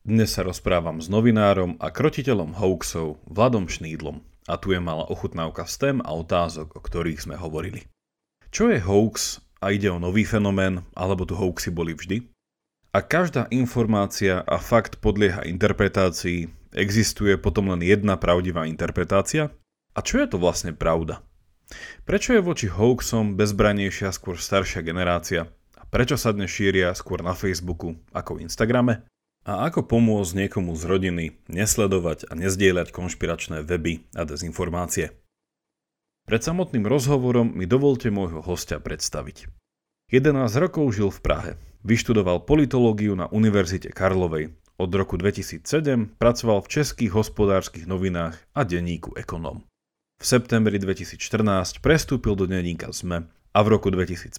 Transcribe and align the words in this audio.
Dnes 0.00 0.32
sa 0.32 0.40
rozprávam 0.40 0.96
s 0.96 1.12
novinárom 1.12 1.76
a 1.76 1.92
krotiteľom 1.92 2.56
hoaxov 2.56 3.20
Vladom 3.28 3.68
Šnídlom 3.68 4.24
a 4.48 4.56
tu 4.56 4.72
je 4.72 4.80
malá 4.80 5.04
ochutnávka 5.04 5.68
z 5.68 5.74
tém 5.76 5.96
a 6.00 6.16
otázok, 6.16 6.72
o 6.72 6.80
ktorých 6.80 7.20
sme 7.20 7.36
hovorili. 7.36 7.84
Čo 8.48 8.72
je 8.72 8.80
hoax 8.80 9.44
a 9.60 9.76
ide 9.76 9.92
o 9.92 10.00
nový 10.00 10.24
fenomén, 10.24 10.88
alebo 10.96 11.28
tu 11.28 11.36
hoaxy 11.36 11.68
boli 11.68 11.92
vždy? 11.92 12.32
A 12.96 13.04
každá 13.04 13.44
informácia 13.52 14.40
a 14.40 14.56
fakt 14.56 15.04
podlieha 15.04 15.44
interpretácii, 15.44 16.48
existuje 16.72 17.36
potom 17.36 17.68
len 17.68 17.84
jedna 17.84 18.16
pravdivá 18.16 18.64
interpretácia? 18.64 19.52
A 19.92 20.00
čo 20.00 20.16
je 20.16 20.32
to 20.32 20.40
vlastne 20.40 20.72
pravda? 20.72 21.20
Prečo 22.08 22.32
je 22.32 22.40
voči 22.40 22.72
hoaxom 22.72 23.36
bezbranejšia 23.36 24.16
skôr 24.16 24.40
staršia 24.40 24.80
generácia? 24.80 25.52
A 25.76 25.84
prečo 25.84 26.16
sa 26.16 26.32
dnes 26.32 26.48
šíria 26.48 26.88
skôr 26.96 27.20
na 27.20 27.36
Facebooku 27.36 28.00
ako 28.16 28.40
Instagrame? 28.40 29.04
A 29.48 29.66
ako 29.72 29.88
pomôcť 29.88 30.46
niekomu 30.46 30.76
z 30.76 30.84
rodiny 30.84 31.24
nesledovať 31.48 32.28
a 32.28 32.36
nezdieľať 32.36 32.92
konšpiračné 32.92 33.64
weby 33.64 34.04
a 34.12 34.28
dezinformácie? 34.28 35.16
Pred 36.28 36.42
samotným 36.44 36.84
rozhovorom 36.84 37.56
mi 37.56 37.64
dovolte 37.64 38.12
môjho 38.12 38.44
hostia 38.44 38.76
predstaviť. 38.78 39.48
11 40.12 40.36
rokov 40.60 40.92
žil 40.92 41.08
v 41.08 41.20
Prahe. 41.24 41.52
Vyštudoval 41.86 42.44
politológiu 42.44 43.16
na 43.16 43.32
Univerzite 43.32 43.88
Karlovej. 43.88 44.52
Od 44.76 44.90
roku 44.92 45.16
2007 45.16 46.20
pracoval 46.20 46.60
v 46.64 46.68
českých 46.68 47.12
hospodárskych 47.12 47.88
novinách 47.88 48.36
a 48.52 48.64
denníku 48.64 49.16
Ekonom. 49.16 49.64
V 50.20 50.24
septembri 50.24 50.76
2014 50.76 51.80
prestúpil 51.80 52.36
do 52.36 52.44
denníka 52.44 52.92
ZME 52.92 53.24
a 53.56 53.58
v 53.64 53.68
roku 53.72 53.88
2015 53.88 54.36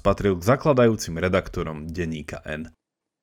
patril 0.00 0.40
k 0.40 0.42
zakladajúcim 0.42 1.20
redaktorom 1.20 1.84
denníka 1.84 2.40
N. 2.48 2.72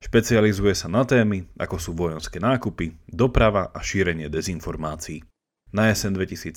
Špecializuje 0.05 0.77
sa 0.77 0.85
na 0.85 1.01
témy, 1.01 1.49
ako 1.57 1.81
sú 1.81 1.97
vojenské 1.97 2.37
nákupy, 2.37 2.93
doprava 3.09 3.73
a 3.73 3.81
šírenie 3.81 4.29
dezinformácií. 4.29 5.25
Na 5.73 5.89
jesen 5.89 6.13
2017 6.13 6.53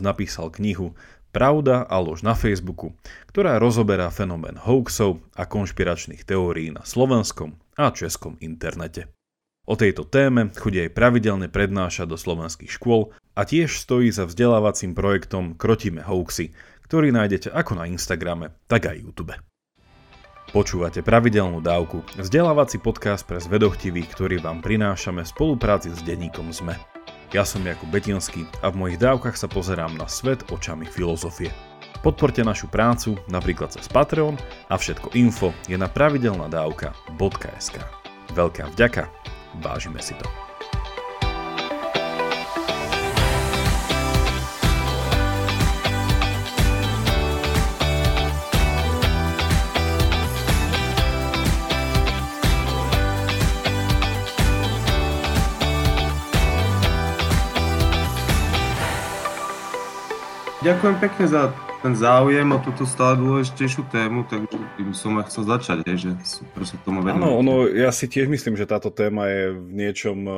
napísal 0.00 0.48
knihu 0.56 0.96
Pravda 1.28 1.84
a 1.84 2.00
lož 2.00 2.24
na 2.24 2.32
Facebooku, 2.32 2.96
ktorá 3.28 3.60
rozoberá 3.60 4.08
fenomén 4.08 4.56
hoaxov 4.56 5.20
a 5.36 5.44
konšpiračných 5.44 6.24
teórií 6.24 6.72
na 6.72 6.88
slovenskom 6.88 7.60
a 7.76 7.92
českom 7.92 8.40
internete. 8.40 9.12
O 9.68 9.76
tejto 9.76 10.08
téme 10.08 10.48
chodí 10.56 10.80
aj 10.80 10.96
pravidelne 10.96 11.52
prednáša 11.52 12.08
do 12.08 12.16
slovenských 12.16 12.72
škôl 12.72 13.12
a 13.36 13.44
tiež 13.44 13.76
stojí 13.76 14.08
za 14.08 14.24
vzdelávacím 14.24 14.96
projektom 14.96 15.52
Krotíme 15.60 16.00
hoaxy, 16.00 16.56
ktorý 16.88 17.12
nájdete 17.12 17.52
ako 17.52 17.76
na 17.76 17.84
Instagrame, 17.92 18.56
tak 18.72 18.88
aj 18.88 18.96
YouTube. 18.96 19.36
Počúvate 20.54 21.02
pravidelnú 21.02 21.58
dávku, 21.58 22.06
vzdelávací 22.14 22.78
podcast 22.78 23.26
pre 23.26 23.42
zvedochtivých, 23.42 24.08
ktorý 24.14 24.36
vám 24.38 24.62
prinášame 24.62 25.26
v 25.26 25.32
spolupráci 25.32 25.90
s 25.90 26.00
denníkom 26.06 26.54
ZME. 26.54 26.78
Ja 27.34 27.42
som 27.42 27.66
Jakub 27.66 27.90
Betinský 27.90 28.46
a 28.62 28.70
v 28.70 28.78
mojich 28.78 29.02
dávkach 29.02 29.34
sa 29.34 29.50
pozerám 29.50 29.98
na 29.98 30.06
svet 30.06 30.46
očami 30.54 30.86
filozofie. 30.86 31.50
Podporte 32.00 32.46
našu 32.46 32.70
prácu 32.70 33.18
napríklad 33.26 33.74
cez 33.74 33.90
Patreon 33.90 34.38
a 34.70 34.78
všetko 34.78 35.18
info 35.18 35.50
je 35.66 35.74
na 35.74 35.90
pravidelnadavka.sk. 35.90 37.76
Veľká 38.30 38.70
vďaka 38.74 39.10
Vážime 39.62 40.02
si 40.02 40.12
to. 40.14 40.45
Ďakujem 60.66 60.98
pekne 60.98 61.24
za 61.30 61.54
ten 61.82 61.94
záujem 61.94 62.48
o 62.52 62.58
túto 62.58 62.88
stále 62.88 63.20
dôležitejšiu 63.20 63.82
tému, 63.92 64.24
takže 64.28 64.56
tým 64.76 64.90
som 64.96 65.16
aj 65.20 65.28
chcel 65.28 65.44
začať, 65.46 65.76
hej, 65.86 65.98
že 66.08 66.10
super 66.24 66.62
sa 66.64 66.76
tomu 66.82 67.04
venovať. 67.04 67.20
Áno, 67.20 67.30
ono, 67.38 67.54
ja 67.68 67.92
si 67.92 68.08
tiež 68.08 68.26
myslím, 68.32 68.56
že 68.56 68.68
táto 68.68 68.88
téma 68.88 69.28
je 69.28 69.44
v 69.54 69.70
niečom, 69.72 70.18
eh, 70.26 70.34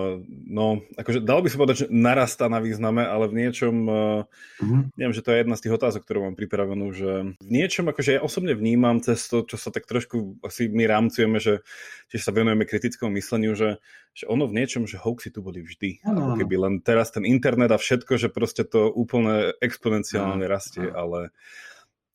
no, 0.50 0.82
akože 0.98 1.22
dalo 1.22 1.40
by 1.44 1.48
sa 1.48 1.58
povedať, 1.58 1.76
že 1.84 1.86
narastá 1.88 2.46
na 2.50 2.58
význame, 2.58 3.06
ale 3.06 3.30
v 3.30 3.34
niečom, 3.46 3.74
uh-huh. 3.86 4.80
neviem, 4.98 5.14
že 5.14 5.24
to 5.24 5.30
je 5.32 5.40
jedna 5.40 5.54
z 5.54 5.62
tých 5.68 5.76
otázok, 5.78 6.02
ktorú 6.04 6.28
mám 6.28 6.36
pripravenú, 6.36 6.86
že 6.92 7.10
v 7.38 7.50
niečom, 7.50 7.86
akože 7.90 8.18
ja 8.18 8.20
osobne 8.20 8.52
vnímam 8.58 8.98
cez 9.00 9.26
to, 9.30 9.46
čo 9.46 9.56
sa 9.56 9.70
tak 9.70 9.86
trošku 9.86 10.42
asi 10.42 10.68
my 10.68 10.84
rámcujeme, 10.84 11.38
že 11.38 11.62
tiež 12.08 12.24
sa 12.24 12.32
venujeme 12.32 12.64
kritickému 12.64 13.12
mysleniu, 13.20 13.52
že, 13.52 13.80
že 14.16 14.24
ono 14.26 14.48
v 14.48 14.56
niečom, 14.64 14.88
že 14.88 14.96
hoaxy 14.96 15.28
tu 15.28 15.44
boli 15.44 15.60
vždy. 15.60 16.02
Ano, 16.08 16.32
ako 16.32 16.44
keby 16.44 16.56
len 16.56 16.74
teraz 16.80 17.12
ten 17.12 17.28
internet 17.28 17.68
a 17.68 17.78
všetko, 17.78 18.16
že 18.16 18.32
proste 18.32 18.64
to 18.64 18.88
úplne 18.88 19.52
exponenciálne 19.60 20.48
ano, 20.48 20.52
rastie, 20.52 20.88
ano. 20.88 20.96
ale 20.96 21.18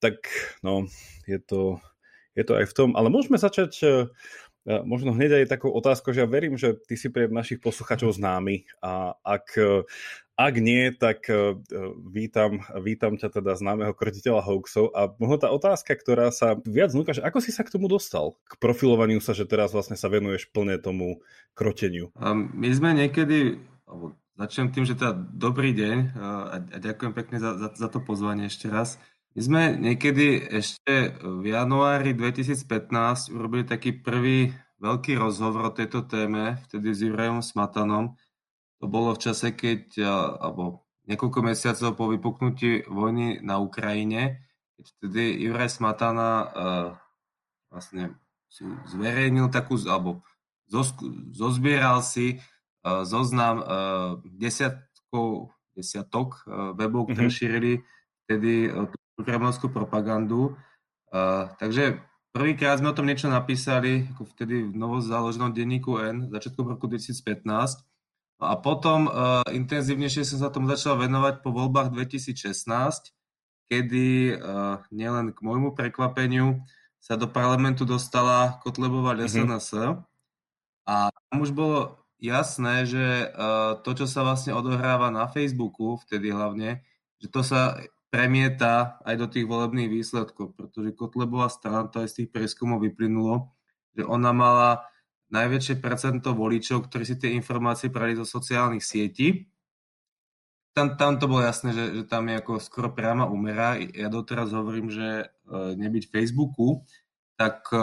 tak 0.04 0.28
no, 0.60 0.92
je 1.24 1.40
to, 1.40 1.80
je 2.36 2.44
to 2.44 2.54
aj 2.60 2.66
v 2.68 2.76
tom. 2.76 2.90
Ale 3.00 3.08
môžeme 3.08 3.40
začať 3.40 3.72
e, 3.80 3.88
e, 4.68 4.76
možno 4.84 5.16
hneď 5.16 5.44
aj 5.48 5.56
takou 5.56 5.72
otázkou, 5.72 6.12
že 6.12 6.26
ja 6.26 6.28
verím, 6.28 6.60
že 6.60 6.76
ty 6.76 7.00
si 7.00 7.08
pre 7.08 7.32
našich 7.32 7.64
posluchačov 7.64 8.12
známy 8.20 8.68
a 8.84 9.16
ak, 9.24 9.56
e, 9.56 9.88
ak 10.34 10.54
nie, 10.58 10.90
tak 10.90 11.30
vítam, 12.10 12.66
vítam 12.82 13.14
ťa 13.22 13.38
teda 13.38 13.54
známeho 13.54 13.94
krotiteľa 13.94 14.42
hoaxov 14.42 14.90
a 14.98 15.14
možno 15.22 15.38
tá 15.38 15.54
otázka, 15.54 15.94
ktorá 15.94 16.34
sa 16.34 16.58
viac 16.66 16.90
núka, 16.98 17.14
že 17.14 17.22
ako 17.22 17.38
si 17.38 17.54
sa 17.54 17.62
k 17.62 17.70
tomu 17.70 17.86
dostal? 17.86 18.34
K 18.50 18.58
profilovaniu 18.58 19.22
sa, 19.22 19.38
že 19.38 19.46
teraz 19.46 19.78
vlastne 19.78 19.94
sa 19.94 20.10
venuješ 20.10 20.50
plne 20.50 20.82
tomu 20.82 21.22
kroteniu. 21.54 22.10
My 22.34 22.70
sme 22.74 22.98
niekedy, 22.98 23.62
alebo 23.86 24.18
začnem 24.38 24.74
tým, 24.74 24.86
že 24.86 24.98
teda 24.98 25.14
dobrý 25.14 25.74
deň 25.74 25.98
a 26.18 26.56
ďakujem 26.82 27.14
pekne 27.14 27.38
za, 27.38 27.58
za, 27.58 27.70
za 27.74 27.88
to 27.90 28.02
pozvanie 28.02 28.50
ešte 28.50 28.70
raz. 28.70 28.98
My 29.34 29.42
sme 29.42 29.62
niekedy 29.78 30.46
ešte 30.62 31.18
v 31.22 31.46
januári 31.54 32.14
2015 32.14 33.34
urobili 33.34 33.66
taký 33.66 33.98
prvý 33.98 34.54
veľký 34.78 35.18
rozhovor 35.18 35.74
o 35.74 35.76
tejto 35.76 36.06
téme, 36.06 36.62
vtedy 36.70 36.94
s 36.94 37.02
Jurajom 37.02 37.42
Smatanom. 37.42 38.14
To 38.78 38.86
bolo 38.86 39.16
v 39.16 39.24
čase, 39.24 39.56
keď, 39.56 39.98
alebo 40.38 40.84
niekoľko 41.08 41.40
mesiacov 41.40 41.90
po 41.96 42.06
vypuknutí 42.12 42.88
vojny 42.88 43.40
na 43.42 43.60
Ukrajine, 43.60 44.44
keď 44.76 44.86
vtedy 45.00 45.24
Juraj 45.48 45.72
Smatana 45.72 46.30
uh, 46.30 46.90
vlastne 47.72 48.20
si 48.52 48.68
zverejnil 48.92 49.50
takú, 49.50 49.80
alebo 49.88 50.22
zozbieral 51.34 52.06
si 52.06 52.38
zoznam 52.84 53.64
desiatkov, 54.28 55.56
desiatok 55.72 56.44
webov, 56.76 57.10
ktoré 57.10 57.32
mm-hmm. 57.32 57.40
šírili 57.40 57.74
vtedy 58.28 58.70
kremelskú 59.22 59.70
propagandu. 59.70 60.58
Uh, 61.14 61.54
takže 61.62 62.02
prvýkrát 62.34 62.82
sme 62.82 62.90
o 62.90 62.98
tom 62.98 63.06
niečo 63.06 63.30
napísali, 63.30 64.10
ako 64.18 64.26
vtedy 64.34 64.66
v 64.66 64.74
novozaloženom 64.74 65.54
denníku 65.54 66.02
N, 66.02 66.34
začiatkom 66.34 66.66
roku 66.66 66.90
2015. 66.90 67.86
No 68.42 68.46
a 68.50 68.58
potom 68.58 69.06
uh, 69.06 69.46
intenzívnejšie 69.54 70.26
som 70.26 70.42
sa 70.42 70.50
tomu 70.50 70.66
začal 70.74 70.98
venovať 70.98 71.46
po 71.46 71.54
voľbách 71.54 71.94
2016, 71.94 73.14
kedy 73.70 74.36
uh, 74.36 74.82
nielen 74.90 75.32
k 75.32 75.40
môjmu 75.46 75.78
prekvapeniu 75.78 76.66
sa 76.98 77.14
do 77.20 77.30
parlamentu 77.30 77.86
dostala 77.86 78.58
Kotlebová 78.64 79.14
SNS 79.14 79.76
mm-hmm. 79.76 79.94
a 80.88 81.12
tam 81.12 81.38
už 81.44 81.52
bolo 81.52 82.03
jasné, 82.24 82.88
že 82.88 83.28
uh, 83.36 83.76
to, 83.84 83.92
čo 84.00 84.08
sa 84.08 84.24
vlastne 84.24 84.56
odohráva 84.56 85.12
na 85.12 85.28
Facebooku, 85.28 86.00
vtedy 86.08 86.32
hlavne, 86.32 86.80
že 87.20 87.28
to 87.28 87.44
sa 87.44 87.84
premieta 88.08 89.02
aj 89.04 89.16
do 89.20 89.28
tých 89.28 89.44
volebných 89.44 89.92
výsledkov, 89.92 90.56
pretože 90.56 90.96
Kotlebová 90.96 91.52
strana, 91.52 91.92
to 91.92 92.00
aj 92.00 92.14
z 92.14 92.16
tých 92.24 92.30
preskumov 92.32 92.80
vyplynulo, 92.86 93.52
že 93.92 94.08
ona 94.08 94.32
mala 94.32 94.88
najväčšie 95.34 95.82
percento 95.82 96.38
voličov, 96.38 96.86
ktorí 96.86 97.04
si 97.10 97.18
tie 97.18 97.34
informácie 97.34 97.90
prali 97.90 98.14
zo 98.14 98.24
sociálnych 98.24 98.86
sietí. 98.86 99.50
Tam, 100.78 100.94
tam 100.94 101.18
to 101.18 101.26
bolo 101.26 101.42
jasné, 101.42 101.74
že, 101.74 101.86
že 102.02 102.04
tam 102.06 102.30
je 102.30 102.38
ako 102.38 102.62
skoro 102.62 102.94
priama 102.94 103.26
umera. 103.26 103.82
Ja 103.82 104.14
doteraz 104.14 104.54
hovorím, 104.54 104.94
že 104.94 105.26
e, 105.26 105.26
nebyť 105.74 106.10
Facebooku 106.10 106.86
tak, 107.34 107.66
e, 107.74 107.82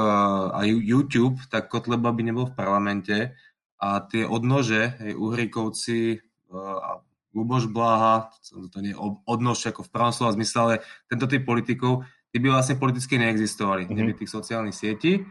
a 0.54 0.62
YouTube, 0.62 1.42
tak 1.50 1.70
Kotleba 1.70 2.14
by 2.14 2.22
nebol 2.22 2.46
v 2.50 2.54
parlamente 2.54 3.34
a 3.80 4.04
tie 4.04 4.28
odnože, 4.28 5.00
hej, 5.00 5.16
Uhrikovci 5.16 6.00
e, 6.14 6.18
a 6.52 7.00
Luboš 7.32 7.70
Blaha, 7.72 8.28
to 8.44 8.78
nie 8.82 8.92
je 8.92 8.98
odnož 9.24 9.64
ako 9.70 9.86
v 9.86 9.92
pravom 9.94 10.12
slova 10.12 10.36
zmysle, 10.36 10.58
ale 10.60 10.74
tento 11.06 11.30
typ 11.30 11.46
politikov, 11.46 12.04
tí 12.28 12.42
by 12.42 12.52
vlastne 12.52 12.76
politicky 12.76 13.16
neexistovali, 13.16 13.86
mm-hmm. 13.86 13.96
neby 13.96 14.12
tých 14.18 14.30
sociálnych 14.34 14.76
sietí. 14.76 15.24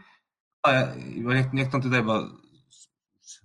A 0.64 0.68
ja, 0.72 0.82
nech, 0.96 1.52
nech 1.52 1.68
tom 1.68 1.80
teda 1.80 2.00
iba 2.00 2.28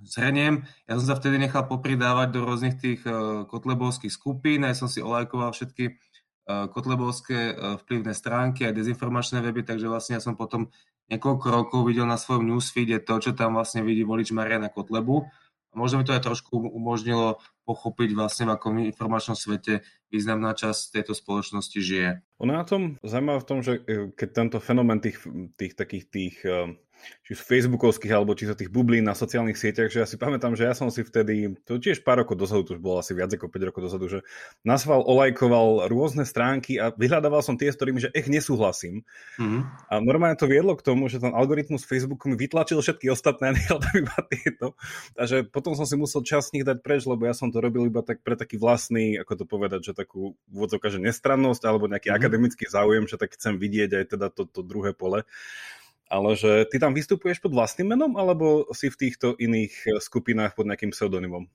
zhrniem, 0.04 0.66
ja 0.88 0.94
som 1.00 1.06
sa 1.08 1.16
vtedy 1.20 1.40
nechal 1.40 1.68
popridávať 1.68 2.28
do 2.32 2.44
rôznych 2.44 2.76
tých 2.80 3.02
uh, 3.08 3.44
kotlebovských 3.48 4.12
skupín, 4.12 4.66
aj 4.68 4.76
som 4.76 4.90
si 4.92 5.00
olajkoval 5.00 5.52
všetky 5.56 5.96
uh, 5.96 6.68
kotlebovské 6.72 7.40
uh, 7.54 7.76
vplyvné 7.86 8.12
stránky, 8.12 8.68
aj 8.68 8.76
dezinformačné 8.76 9.40
weby, 9.40 9.64
takže 9.64 9.88
vlastne 9.88 10.20
ja 10.20 10.22
som 10.24 10.36
potom 10.36 10.72
niekoľko 11.12 11.46
rokov 11.52 11.80
videl 11.86 12.10
na 12.10 12.18
svojom 12.18 12.50
newsfeede 12.50 13.02
to, 13.04 13.22
čo 13.22 13.32
tam 13.38 13.58
vlastne 13.58 13.86
vidí 13.86 14.02
volič 14.02 14.34
Mariana 14.34 14.72
Kotlebu 14.72 15.26
možno 15.76 16.02
mi 16.02 16.08
to 16.08 16.16
aj 16.16 16.24
trošku 16.24 16.56
umožnilo 16.56 17.38
pochopiť 17.68 18.16
vlastne, 18.16 18.48
v 18.50 18.56
akom 18.56 18.80
informačnom 18.80 19.36
svete 19.36 19.84
významná 20.10 20.56
časť 20.56 20.96
tejto 20.96 21.14
spoločnosti 21.14 21.78
žije. 21.78 22.24
Ono 22.40 22.52
na 22.56 22.64
tom 22.64 22.96
zaujímavé 23.04 23.40
v 23.44 23.48
tom, 23.48 23.60
že 23.60 23.84
e, 23.84 24.10
keď 24.16 24.30
tento 24.32 24.58
fenomén 24.64 25.04
tých, 25.04 25.20
tých 25.60 25.76
takých 25.76 26.06
tých 26.08 26.36
e, 26.48 26.80
či 27.26 27.34
z 27.34 27.42
facebookovských, 27.42 28.14
alebo 28.14 28.38
či 28.38 28.46
sa 28.46 28.54
tých 28.54 28.70
bublín 28.70 29.06
na 29.06 29.18
sociálnych 29.18 29.58
sieťach, 29.58 29.90
že 29.90 30.06
ja 30.06 30.08
si 30.08 30.18
pamätám, 30.18 30.54
že 30.54 30.70
ja 30.70 30.78
som 30.78 30.94
si 30.94 31.02
vtedy, 31.02 31.58
to 31.66 31.82
tiež 31.82 32.06
pár 32.06 32.22
rokov 32.22 32.38
dozadu, 32.38 32.62
to 32.62 32.78
už 32.78 32.82
bolo 32.82 33.02
asi 33.02 33.18
viac 33.18 33.34
ako 33.34 33.50
5 33.50 33.68
rokov 33.74 33.82
dozadu, 33.90 34.06
že 34.06 34.20
nasval 34.62 35.02
olajkoval 35.02 35.90
rôzne 35.90 36.22
stránky 36.22 36.78
a 36.78 36.94
vyhľadával 36.94 37.42
som 37.42 37.58
tie, 37.58 37.74
s 37.74 37.78
ktorými, 37.82 37.98
že 37.98 38.14
ech 38.14 38.30
nesúhlasím. 38.30 39.02
Mm-hmm. 39.42 39.62
A 39.90 39.94
normálne 40.06 40.38
to 40.38 40.46
viedlo 40.46 40.78
k 40.78 40.86
tomu, 40.86 41.10
že 41.10 41.18
ten 41.18 41.34
algoritmus 41.34 41.82
Facebooku 41.82 42.30
mi 42.30 42.38
vytlačil 42.38 42.78
všetky 42.78 43.10
ostatné 43.10 43.46
a 43.50 43.56
nehľadal 43.58 43.94
iba 43.98 44.18
tieto. 44.30 44.68
Takže 45.18 45.50
potom 45.50 45.74
som 45.74 45.90
si 45.90 45.98
musel 45.98 46.22
čas 46.22 46.54
nich 46.54 46.66
dať 46.66 46.86
preč, 46.86 47.10
lebo 47.10 47.26
ja 47.26 47.34
som 47.34 47.50
to 47.50 47.58
robil 47.58 47.90
iba 47.90 48.06
tak 48.06 48.22
pre 48.22 48.38
taký 48.38 48.62
vlastný, 48.62 49.18
ako 49.18 49.34
to 49.34 49.46
povedať, 49.50 49.82
že 49.82 49.98
takú 49.98 50.38
úvodzovka, 50.54 50.94
že 50.94 51.02
nestrannosť 51.02 51.66
alebo 51.66 51.90
nejaký 51.90 52.14
mm-hmm. 52.14 52.22
akademický 52.22 52.66
záujem, 52.70 53.10
že 53.10 53.18
tak 53.18 53.34
chcem 53.34 53.58
vidieť 53.58 53.92
aj 53.98 54.06
teda 54.14 54.28
to, 54.30 54.46
to 54.46 54.62
druhé 54.62 54.94
pole 54.94 55.26
ale 56.10 56.38
že 56.38 56.70
ty 56.70 56.78
tam 56.78 56.94
vystupuješ 56.94 57.42
pod 57.42 57.54
vlastným 57.54 57.98
menom, 57.98 58.14
alebo 58.16 58.70
si 58.72 58.94
v 58.94 59.00
týchto 59.08 59.34
iných 59.36 59.74
eh, 59.86 59.92
skupinách 59.98 60.54
pod 60.54 60.70
nejakým 60.70 60.94
pseudonymom? 60.94 61.50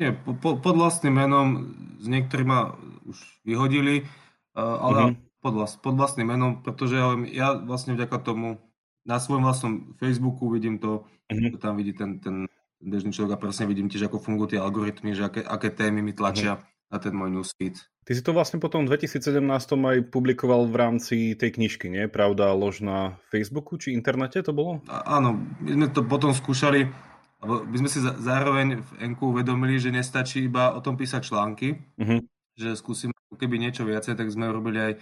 Nie, 0.00 0.16
po, 0.16 0.56
pod 0.56 0.74
vlastným 0.80 1.12
menom, 1.12 1.76
z 2.00 2.06
niektorých 2.08 2.48
ma 2.48 2.72
už 3.04 3.18
vyhodili, 3.44 4.04
eh, 4.04 4.60
ale 4.60 5.12
mm-hmm. 5.12 5.44
pod, 5.44 5.52
vlast, 5.52 5.76
pod 5.84 5.94
vlastným 6.00 6.28
menom, 6.32 6.64
pretože 6.64 6.96
ja, 6.96 7.12
ja 7.28 7.48
vlastne 7.60 7.92
vďaka 7.92 8.16
tomu 8.24 8.56
na 9.04 9.20
svojom 9.20 9.44
vlastnom 9.44 9.74
Facebooku 10.00 10.48
vidím 10.48 10.80
to, 10.80 11.04
mm-hmm. 11.28 11.56
že 11.56 11.58
tam 11.60 11.76
vidí 11.76 11.92
ten, 11.92 12.20
ten 12.20 12.48
bežný 12.80 13.12
človek 13.12 13.36
a 13.36 13.42
presne 13.42 13.68
vidím 13.68 13.92
tiež, 13.92 14.08
ako 14.08 14.24
fungujú 14.24 14.56
tie 14.56 14.60
algoritmy, 14.60 15.12
že 15.12 15.28
aké, 15.28 15.44
aké 15.44 15.68
témy 15.68 16.00
mi 16.00 16.16
tlačia 16.16 16.56
mm-hmm. 16.56 16.88
na 16.88 16.96
ten 16.96 17.12
môj 17.12 17.30
newsfeed. 17.36 17.76
Ty 18.10 18.18
si 18.18 18.26
to 18.26 18.34
vlastne 18.34 18.58
potom 18.58 18.90
v 18.90 18.98
2017 18.98 19.38
aj 19.86 20.10
publikoval 20.10 20.66
v 20.66 20.74
rámci 20.74 21.16
tej 21.38 21.54
knižky, 21.54 21.86
nie? 21.86 22.10
Pravda, 22.10 22.50
lož 22.58 22.82
na 22.82 23.14
Facebooku 23.30 23.78
či 23.78 23.94
internete 23.94 24.42
to 24.42 24.50
bolo? 24.50 24.82
A, 24.90 25.22
áno, 25.22 25.38
my 25.62 25.70
sme 25.78 25.86
to 25.94 26.02
potom 26.02 26.34
skúšali, 26.34 26.90
alebo 27.38 27.62
my 27.70 27.76
sme 27.78 27.86
si 27.86 28.02
zároveň 28.02 28.82
v 28.82 28.90
Enku 29.06 29.30
uvedomili, 29.30 29.78
že 29.78 29.94
nestačí 29.94 30.50
iba 30.50 30.74
o 30.74 30.82
tom 30.82 30.98
písať 30.98 31.22
články, 31.22 31.78
uh-huh. 31.78 32.18
že 32.58 32.74
skúsime 32.74 33.14
keby 33.38 33.62
niečo 33.62 33.86
viacej, 33.86 34.18
tak 34.18 34.26
sme 34.26 34.50
robili 34.50 34.90
aj 34.90 34.92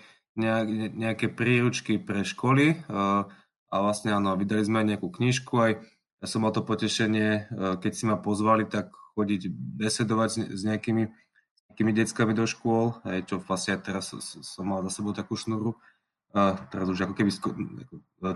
nejaké 0.92 1.32
príručky 1.32 1.96
pre 1.96 2.28
školy 2.28 2.76
a 2.92 3.24
vlastne 3.72 4.12
áno, 4.12 4.36
vydali 4.36 4.68
sme 4.68 4.84
aj 4.84 4.88
nejakú 4.92 5.08
knižku, 5.08 5.56
aj 5.56 5.72
ja 6.20 6.26
som 6.28 6.44
mal 6.44 6.52
to 6.52 6.60
potešenie, 6.60 7.48
keď 7.80 7.92
si 7.96 8.04
ma 8.04 8.20
pozvali, 8.20 8.68
tak 8.68 8.92
chodiť 9.16 9.48
besedovať 9.80 10.52
s 10.52 10.60
nejakými 10.60 11.08
takými 11.70 11.92
deckami 11.94 12.32
do 12.34 12.48
škôl, 12.48 12.98
aj 13.06 13.28
čo 13.28 13.38
vlastne 13.38 13.78
teraz 13.78 14.10
som 14.22 14.64
mal 14.66 14.82
za 14.88 15.00
sebou 15.00 15.14
takú 15.14 15.38
šnuru, 15.38 15.76
teraz 16.68 16.86
už 16.88 17.08
ako 17.08 17.14
keby 17.16 17.30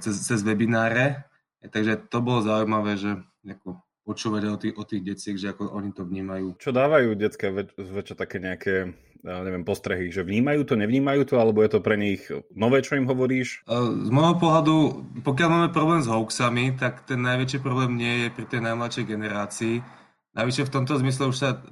cez, 0.01 0.15
cez 0.23 0.41
webináre, 0.47 1.27
takže 1.61 2.09
to 2.09 2.19
bolo 2.23 2.45
zaujímavé, 2.45 2.97
že 2.97 3.19
ako 3.45 3.83
počúvať 4.03 4.43
o 4.51 4.57
tých, 4.59 4.75
o 4.75 4.83
tých 4.83 5.03
deciek, 5.07 5.37
že 5.39 5.55
ako 5.55 5.79
oni 5.79 5.95
to 5.95 6.03
vnímajú. 6.03 6.59
Čo 6.59 6.75
dávajú 6.75 7.15
detské 7.15 7.55
väč- 7.55 7.75
väčšie 7.79 8.19
také 8.19 8.43
nejaké 8.43 8.75
neviem, 9.23 9.63
postrehy, 9.63 10.11
že 10.11 10.27
vnímajú 10.27 10.67
to, 10.67 10.75
nevnímajú 10.75 11.23
to, 11.31 11.39
alebo 11.39 11.63
je 11.63 11.71
to 11.71 11.79
pre 11.79 11.95
nich 11.95 12.27
nové, 12.51 12.83
čo 12.83 12.99
im 12.99 13.07
hovoríš? 13.07 13.63
Z 13.71 14.11
môjho 14.11 14.35
pohľadu, 14.43 14.75
pokiaľ 15.23 15.49
máme 15.49 15.69
problém 15.71 16.03
s 16.03 16.11
hoaxami, 16.11 16.75
tak 16.75 17.07
ten 17.07 17.23
najväčší 17.23 17.63
problém 17.63 17.95
nie 17.95 18.27
je 18.27 18.29
pri 18.35 18.51
tej 18.51 18.61
najmladšej 18.67 19.05
generácii. 19.07 19.79
Navyše 20.35 20.67
v 20.67 20.75
tomto 20.75 20.99
zmysle 20.99 21.31
už 21.31 21.39
sa 21.39 21.63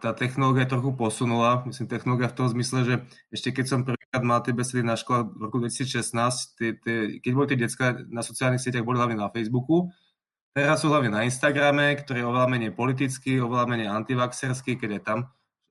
tá 0.00 0.10
technológia 0.12 0.68
trochu 0.68 0.92
posunula. 0.92 1.64
Myslím, 1.64 1.88
technológia 1.88 2.28
v 2.28 2.36
tom 2.36 2.48
zmysle, 2.52 2.78
že 2.84 2.94
ešte 3.32 3.56
keď 3.56 3.64
som 3.64 3.80
prvýkrát 3.82 4.20
mal 4.20 4.44
tie 4.44 4.52
besedy 4.52 4.84
na 4.84 4.96
škole 4.96 5.32
v 5.32 5.48
roku 5.48 5.56
2016, 5.58 6.12
tie, 6.60 6.76
tie, 6.76 6.96
keď 7.24 7.32
boli 7.32 7.46
tie 7.48 7.58
detská 7.58 7.86
na 8.12 8.20
sociálnych 8.20 8.60
sieťach, 8.60 8.84
boli 8.84 9.00
hlavne 9.00 9.16
na 9.16 9.32
Facebooku. 9.32 9.88
Teraz 10.52 10.84
sú 10.84 10.92
hlavne 10.92 11.12
na 11.12 11.24
Instagrame, 11.24 11.96
ktorý 12.00 12.24
je 12.24 12.28
oveľa 12.28 12.48
menej 12.48 12.72
politický, 12.72 13.40
oveľa 13.40 13.64
menej 13.68 13.88
antivaxerský, 13.92 14.80
keď 14.80 14.90
je 14.96 15.02
tam 15.04 15.20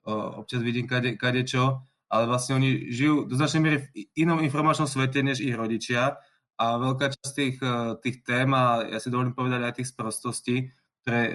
občas 0.06 0.62
vidím 0.62 0.88
kade, 0.88 1.18
kade 1.18 1.44
čo, 1.44 1.82
ale 2.10 2.30
vlastne 2.30 2.56
oni 2.56 2.94
žijú 2.94 3.26
do 3.26 3.34
značnej 3.34 3.62
miery 3.62 3.78
v 3.82 3.88
inom 4.22 4.40
informačnom 4.40 4.86
svete 4.86 5.26
než 5.26 5.42
ich 5.42 5.58
rodičia 5.58 6.22
a 6.56 6.66
veľká 6.80 7.12
časť 7.12 7.34
tých, 7.36 7.58
e, 7.60 8.00
tých 8.00 8.18
tém, 8.24 8.48
a 8.56 8.86
ja 8.88 9.02
si 9.02 9.12
dovolím 9.12 9.36
povedať 9.36 9.60
aj 9.66 9.76
tých 9.76 9.92
sprostostí, 9.92 10.56
ktoré 11.04 11.22
e, 11.28 11.34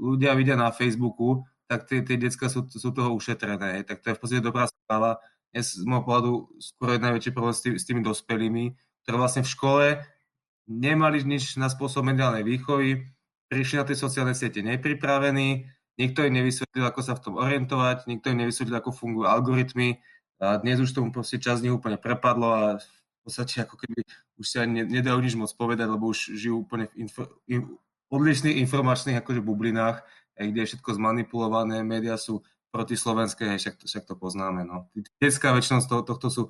ľudia 0.00 0.32
vidia 0.38 0.56
na 0.56 0.72
Facebooku, 0.72 1.44
tak 1.68 1.84
tie, 1.84 2.00
tie 2.00 2.16
detská 2.16 2.48
sú, 2.48 2.64
sú 2.66 2.90
toho 2.90 3.12
ušetrené. 3.12 3.84
Tak 3.84 4.00
to 4.00 4.10
je 4.10 4.16
v 4.16 4.20
podstate 4.20 4.42
dobrá 4.42 4.66
správa. 4.66 5.20
Dnes 5.52 5.76
z 5.76 5.84
môjho 5.84 6.04
pohľadu 6.04 6.32
skôr 6.60 6.96
je 6.96 7.04
najväčší 7.04 7.30
problém 7.36 7.54
s, 7.56 7.60
tý, 7.60 7.70
s 7.76 7.84
tými 7.84 8.00
dospelými, 8.00 8.64
ktorí 9.04 9.16
vlastne 9.16 9.44
v 9.44 9.52
škole 9.52 9.86
nemali 10.68 11.24
nič 11.24 11.56
na 11.60 11.68
spôsob 11.72 12.04
mediálnej 12.04 12.44
výchovy, 12.44 13.08
prišli 13.48 13.80
na 13.80 13.84
tie 13.88 13.96
sociálne 13.96 14.36
siete 14.36 14.60
nepripravení, 14.60 15.64
nikto 15.96 16.24
im 16.24 16.36
nevysvetlil, 16.36 16.84
ako 16.84 17.00
sa 17.00 17.16
v 17.16 17.22
tom 17.24 17.34
orientovať, 17.40 18.04
nikto 18.08 18.32
im 18.32 18.44
nevysvetlil, 18.44 18.76
ako 18.76 18.92
fungujú 18.92 19.24
algoritmy. 19.28 20.00
A 20.38 20.60
dnes 20.60 20.78
už 20.78 20.92
tomu 20.92 21.10
proste 21.10 21.40
čas 21.40 21.60
z 21.60 21.68
nich 21.68 21.74
úplne 21.74 21.96
prepadlo 21.96 22.48
a 22.52 22.64
v 22.78 23.20
podstate 23.24 23.64
ako 23.64 23.80
keby 23.80 24.04
už 24.38 24.46
sa 24.46 24.62
ani 24.68 24.86
nedajú 24.86 25.18
nič 25.18 25.34
moc 25.34 25.50
povedať, 25.56 25.88
lebo 25.88 26.12
už 26.12 26.36
žijú 26.36 26.62
úplne 26.62 26.86
v 26.92 27.08
info, 27.08 27.26
in, 27.50 27.76
odlišných 28.08 28.56
informačných 28.62 29.18
akože 29.20 29.44
bublinách 29.44 30.04
kde 30.38 30.62
je 30.62 30.68
všetko 30.74 30.90
zmanipulované, 30.94 31.82
médiá 31.82 32.14
sú 32.14 32.46
protislovenské, 32.70 33.58
však 33.58 33.74
to, 33.80 33.84
však 33.88 34.04
to 34.06 34.14
poznáme. 34.14 34.62
No. 34.62 34.86
Detská 35.18 35.50
väčšinou 35.56 35.80
z 35.82 35.88
toho, 35.88 36.00
tohto 36.04 36.28
sú 36.28 36.42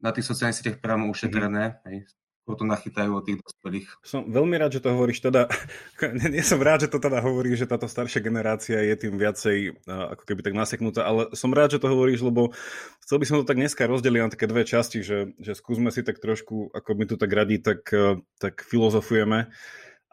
na 0.00 0.14
tých 0.14 0.28
sociálnych 0.28 0.56
sieťach 0.56 0.78
priamo 0.80 1.10
ušetrené, 1.10 1.80
mm. 1.80 1.86
hej, 1.88 1.96
to 2.44 2.64
nachytajú 2.68 3.08
od 3.16 3.24
tých 3.24 3.40
dospelých. 3.40 3.88
Som 4.04 4.28
veľmi 4.28 4.60
rád, 4.60 4.76
že 4.76 4.84
to 4.84 4.92
hovoríš 4.92 5.24
teda, 5.24 5.48
nie 6.34 6.44
som 6.44 6.60
rád, 6.60 6.84
že 6.84 6.92
to 6.92 7.00
teda 7.00 7.24
hovorí, 7.24 7.56
že 7.56 7.64
táto 7.64 7.88
staršia 7.88 8.20
generácia 8.20 8.84
je 8.84 8.94
tým 9.00 9.16
viacej 9.16 9.88
ako 9.88 10.22
keby 10.28 10.44
tak 10.44 10.52
naseknutá, 10.52 11.08
ale 11.08 11.32
som 11.32 11.48
rád, 11.56 11.80
že 11.80 11.80
to 11.80 11.88
hovoríš, 11.88 12.20
lebo 12.20 12.52
chcel 13.00 13.16
by 13.16 13.24
som 13.24 13.36
to 13.40 13.48
tak 13.48 13.56
dneska 13.56 13.88
rozdeliť 13.88 14.20
na 14.20 14.28
také 14.28 14.44
dve 14.44 14.68
časti, 14.68 15.00
že, 15.00 15.32
že 15.40 15.56
skúsme 15.56 15.88
si 15.88 16.04
tak 16.04 16.20
trošku, 16.20 16.68
ako 16.76 16.90
mi 16.92 17.08
tu 17.08 17.16
tak 17.16 17.32
radí, 17.32 17.56
tak, 17.64 17.88
tak 18.36 18.60
filozofujeme 18.60 19.48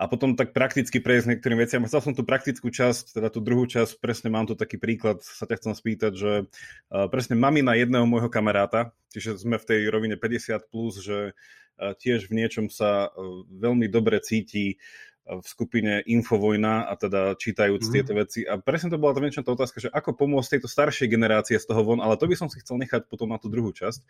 a 0.02 0.10
potom 0.10 0.34
tak 0.34 0.58
prakticky 0.58 0.98
prejsť 0.98 1.30
niektorým 1.30 1.62
veciam. 1.62 1.86
Chcel 1.86 2.02
som 2.02 2.14
tú 2.18 2.26
praktickú 2.26 2.74
časť, 2.74 3.22
teda 3.22 3.30
tú 3.30 3.38
druhú 3.38 3.70
časť, 3.70 4.02
presne 4.02 4.34
mám 4.34 4.50
tu 4.50 4.58
taký 4.58 4.82
príklad, 4.82 5.22
sa 5.22 5.46
ťa 5.46 5.62
chcem 5.62 5.74
spýtať, 5.78 6.12
že 6.18 6.32
uh, 6.50 7.06
presne 7.06 7.38
mamina 7.38 7.78
jedného 7.78 8.10
môjho 8.10 8.34
kamaráta, 8.34 8.98
čiže 9.14 9.38
sme 9.38 9.62
v 9.62 9.68
tej 9.70 9.82
rovine 9.94 10.18
50+, 10.18 10.58
plus, 10.74 10.98
že 10.98 11.38
uh, 11.38 11.94
tiež 11.94 12.34
v 12.34 12.42
niečom 12.42 12.74
sa 12.74 13.14
uh, 13.14 13.46
veľmi 13.46 13.86
dobre 13.94 14.18
cíti 14.26 14.82
v 15.22 15.46
skupine 15.46 16.02
Infovojna 16.02 16.90
a 16.90 16.98
teda 16.98 17.38
čítajúc 17.38 17.86
mm. 17.86 17.92
tieto 17.94 18.12
veci. 18.18 18.42
A 18.42 18.58
presne 18.58 18.90
to 18.90 18.98
bola 18.98 19.14
tá 19.14 19.22
tá 19.22 19.52
otázka, 19.54 19.78
že 19.78 19.94
ako 19.94 20.18
pomôcť 20.18 20.58
tejto 20.58 20.68
staršej 20.68 21.08
generácie 21.08 21.62
z 21.62 21.66
toho 21.70 21.86
von, 21.86 22.02
ale 22.02 22.18
to 22.18 22.26
by 22.26 22.34
som 22.34 22.50
si 22.50 22.58
chcel 22.60 22.82
nechať 22.82 23.06
potom 23.06 23.30
na 23.30 23.38
tú 23.38 23.48
druhú 23.48 23.70
časť. 23.70 24.02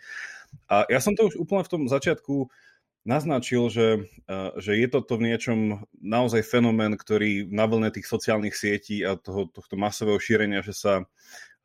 A 0.71 0.87
ja 0.87 1.03
som 1.03 1.11
to 1.11 1.27
už 1.27 1.35
úplne 1.35 1.67
v 1.67 1.71
tom 1.71 1.83
začiatku 1.91 2.47
naznačil, 3.01 3.69
že, 3.73 3.87
že 4.61 4.71
je 4.77 4.87
toto 4.87 5.17
v 5.17 5.33
niečom 5.33 5.85
naozaj 5.97 6.45
fenomén, 6.45 6.93
ktorý 6.93 7.49
na 7.49 7.65
vlne 7.65 7.89
tých 7.89 8.05
sociálnych 8.05 8.53
sietí 8.53 9.01
a 9.01 9.17
toho, 9.17 9.49
tohto 9.49 9.73
masového 9.77 10.21
šírenia, 10.21 10.61
že 10.61 10.73
sa 10.77 10.93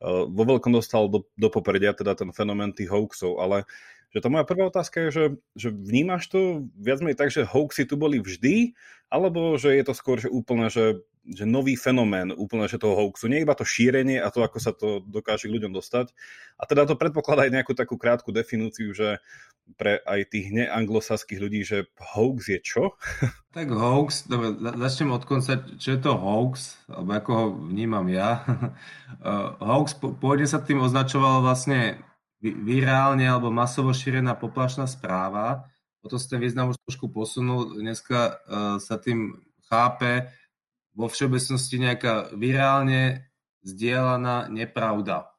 vo 0.05 0.43
veľkom 0.45 0.73
dostal 0.77 1.09
do, 1.09 1.25
do 1.33 1.49
popredia, 1.49 1.93
teda 1.93 2.13
ten 2.13 2.29
fenomén 2.29 2.69
tých 2.69 2.93
hoaxov, 2.93 3.41
ale 3.41 3.65
že 4.11 4.23
tá 4.23 4.27
moja 4.31 4.47
prvá 4.47 4.71
otázka 4.71 5.07
je, 5.07 5.09
že, 5.11 5.25
že 5.57 5.69
vnímaš 5.71 6.31
to 6.31 6.69
viac 6.79 7.03
menej 7.03 7.19
tak, 7.19 7.29
že 7.31 7.47
hoaxy 7.47 7.83
tu 7.83 7.99
boli 7.99 8.23
vždy, 8.23 8.71
alebo 9.11 9.59
že 9.59 9.75
je 9.75 9.83
to 9.83 9.93
skôr 9.95 10.19
že 10.19 10.31
úplne, 10.31 10.71
že 10.71 11.03
že 11.27 11.43
nový 11.43 11.75
fenomén 11.75 12.31
úplne 12.31 12.71
že 12.71 12.79
toho 12.79 12.95
hoaxu. 12.95 13.27
Nie 13.27 13.43
iba 13.43 13.51
to 13.51 13.67
šírenie 13.67 14.23
a 14.23 14.31
to, 14.31 14.39
ako 14.47 14.57
sa 14.63 14.71
to 14.71 15.03
dokáže 15.03 15.51
k 15.51 15.59
ľuďom 15.59 15.75
dostať. 15.75 16.15
A 16.55 16.63
teda 16.63 16.87
to 16.87 16.95
predpokladá 16.95 17.43
aj 17.43 17.51
nejakú 17.51 17.75
takú 17.75 17.99
krátku 17.99 18.31
definíciu, 18.31 18.95
že 18.95 19.19
pre 19.75 19.99
aj 20.07 20.31
tých 20.31 20.55
neanglosaských 20.55 21.39
ľudí, 21.43 21.67
že 21.67 21.91
hoax 21.99 22.47
je 22.47 22.59
čo? 22.63 22.95
Tak 23.57 23.73
hoax, 23.73 24.29
dobre, 24.29 24.53
začnem 24.53 25.17
od 25.17 25.25
konca, 25.25 25.57
čo 25.81 25.97
je 25.97 25.97
to 25.97 26.13
hoax, 26.13 26.77
alebo 26.93 27.09
ako 27.17 27.29
ho 27.33 27.45
vnímam 27.73 28.05
ja. 28.05 28.45
Uh, 29.17 29.57
hoax 29.73 29.97
pôvodne 29.97 30.45
sa 30.45 30.61
tým 30.61 30.85
označoval 30.85 31.41
vlastne 31.41 31.97
virálne 32.41 33.25
alebo 33.25 33.49
masovo 33.49 33.93
šírená 33.93 34.37
poplašná 34.37 34.85
správa. 34.85 35.65
Potom 36.01 36.21
sa 36.21 36.37
ten 36.37 36.41
význam 36.41 36.69
už 36.71 36.77
trošku 36.85 37.09
posunul. 37.09 37.81
Dneska 37.81 38.19
uh, 38.19 38.33
sa 38.77 38.95
tým 39.01 39.41
chápe 39.67 40.29
vo 40.93 41.09
všeobecnosti 41.09 41.77
nejaká 41.81 42.33
virálne 42.37 43.29
zdieľaná 43.65 44.49
nepravda. 44.53 45.33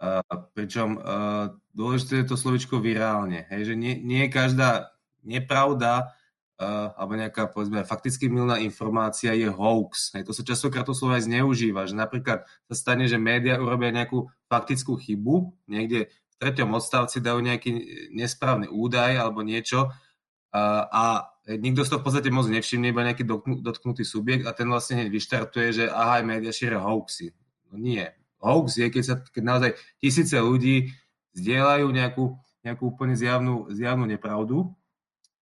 Uh, 0.00 0.24
pričom 0.56 0.96
uh, 0.96 1.52
dôležité 1.72 2.24
je 2.24 2.26
to 2.32 2.36
slovičko 2.36 2.80
virálne. 2.80 3.48
Hej, 3.52 3.72
že 3.72 3.74
nie, 3.76 4.00
nie 4.00 4.28
každá 4.32 4.92
nepravda 5.24 6.16
uh, 6.60 6.92
alebo 6.94 7.16
nejaká, 7.16 7.48
povedzme, 7.48 7.82
fakticky 7.88 8.28
milná 8.28 8.60
informácia 8.60 9.32
je 9.32 9.48
hoax. 9.48 10.12
Hej, 10.12 10.28
to 10.28 10.36
sa 10.36 10.44
častokrát 10.44 10.84
to 10.84 10.92
slovo 10.92 11.16
aj 11.16 11.24
zneužíva, 11.24 11.88
že 11.88 11.96
napríklad 11.96 12.44
sa 12.68 12.74
stane, 12.76 13.08
že 13.08 13.16
média 13.16 13.56
urobia 13.56 13.88
nejakú 13.90 14.28
faktickú 14.52 15.00
chybu, 15.00 15.56
niekde 15.66 16.12
v 16.12 16.34
treťom 16.36 16.76
odstavci 16.76 17.24
dajú 17.24 17.40
nejaký 17.40 17.70
nesprávny 18.12 18.68
údaj 18.68 19.16
alebo 19.16 19.40
niečo 19.40 19.88
uh, 19.88 20.84
a 20.92 21.32
nikto 21.48 21.82
si 21.82 21.90
to 21.90 21.98
v 21.98 22.04
podstate 22.04 22.28
moc 22.28 22.46
nevšimne, 22.46 22.92
iba 22.92 23.08
nejaký 23.08 23.24
dotknutý 23.64 24.04
subjekt 24.04 24.44
a 24.44 24.52
ten 24.52 24.68
vlastne 24.68 25.00
hneď 25.00 25.08
vyštartuje, 25.08 25.68
že 25.72 25.84
aha, 25.88 26.20
aj 26.20 26.24
média 26.28 26.52
šíria 26.52 26.78
hoaxy. 26.78 27.32
No 27.72 27.80
nie. 27.80 28.04
Hoax 28.40 28.76
je, 28.76 28.86
keď, 28.88 29.04
sa, 29.04 29.14
keď 29.20 29.42
naozaj 29.44 29.70
tisíce 30.00 30.36
ľudí 30.36 30.92
zdieľajú 31.36 31.86
nejakú, 31.88 32.36
nejakú 32.64 32.82
úplne 32.88 33.16
zjavnú, 33.16 33.68
zjavnú 33.72 34.04
nepravdu. 34.08 34.72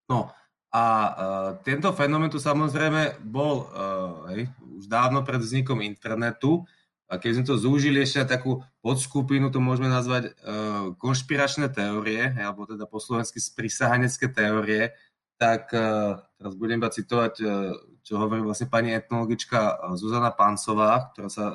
No 0.09 0.31
a 0.69 0.85
uh, 0.85 1.49
tento 1.65 1.89
fenomén 1.97 2.29
tu 2.29 2.37
samozrejme 2.37 3.25
bol 3.25 3.65
uh, 3.73 4.29
hej, 4.29 4.45
už 4.77 4.85
dávno 4.85 5.25
pred 5.25 5.41
vznikom 5.41 5.81
internetu. 5.81 6.61
A 7.09 7.17
keď 7.17 7.41
sme 7.41 7.45
to 7.49 7.57
zúžili 7.57 8.05
ešte 8.05 8.21
na 8.21 8.29
takú 8.29 8.61
podskupinu, 8.85 9.49
to 9.49 9.57
môžeme 9.57 9.89
nazvať 9.89 10.29
uh, 10.29 10.93
konšpiračné 11.01 11.73
teórie, 11.73 12.21
hej, 12.37 12.43
alebo 12.45 12.69
teda 12.69 12.85
po 12.85 13.01
slovensky 13.01 13.41
sprisahanecké 13.41 14.29
teórie, 14.29 14.93
tak 15.41 15.73
uh, 15.73 16.21
teraz 16.37 16.53
budem 16.53 16.77
iba 16.77 16.93
citovať, 16.93 17.33
uh, 17.41 17.73
čo 18.05 18.21
hovorí 18.21 18.45
vlastne 18.45 18.69
pani 18.69 18.93
etnologička 18.93 19.89
Zuzana 19.97 20.29
Pancová, 20.37 21.09
ktorá 21.09 21.33
sa 21.33 21.45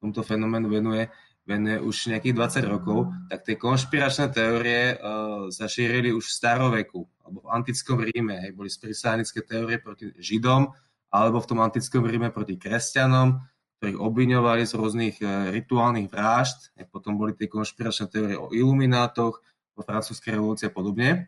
tomuto 0.00 0.24
fenoménu 0.24 0.72
venuje 0.72 1.12
venuje 1.42 1.78
už 1.82 2.14
nejakých 2.14 2.34
20 2.38 2.72
rokov, 2.72 3.10
tak 3.26 3.42
tie 3.42 3.56
konšpiračné 3.58 4.30
teórie 4.30 4.94
uh, 4.94 5.50
sa 5.50 5.66
šírili 5.66 6.14
už 6.14 6.22
v 6.22 6.36
staroveku, 6.38 7.00
alebo 7.26 7.38
v 7.42 7.50
antickom 7.50 7.98
Ríme. 7.98 8.38
Hej, 8.46 8.54
boli 8.54 8.70
sprisánické 8.70 9.42
teórie 9.42 9.82
proti 9.82 10.14
Židom, 10.14 10.70
alebo 11.10 11.42
v 11.42 11.48
tom 11.50 11.58
antickom 11.58 12.06
Ríme 12.06 12.30
proti 12.30 12.54
kresťanom, 12.54 13.42
ktorých 13.82 13.98
obviňovali 13.98 14.62
z 14.62 14.72
rôznych 14.78 15.16
uh, 15.18 15.50
rituálnych 15.50 16.06
vražd. 16.06 16.78
Hej, 16.78 16.86
potom 16.94 17.18
boli 17.18 17.34
tie 17.34 17.50
konšpiračné 17.50 18.06
teórie 18.06 18.38
o 18.38 18.54
iluminátoch, 18.54 19.42
o 19.74 19.80
francúzskej 19.82 20.38
revolúcii 20.38 20.70
a 20.70 20.72
podobne. 20.72 21.26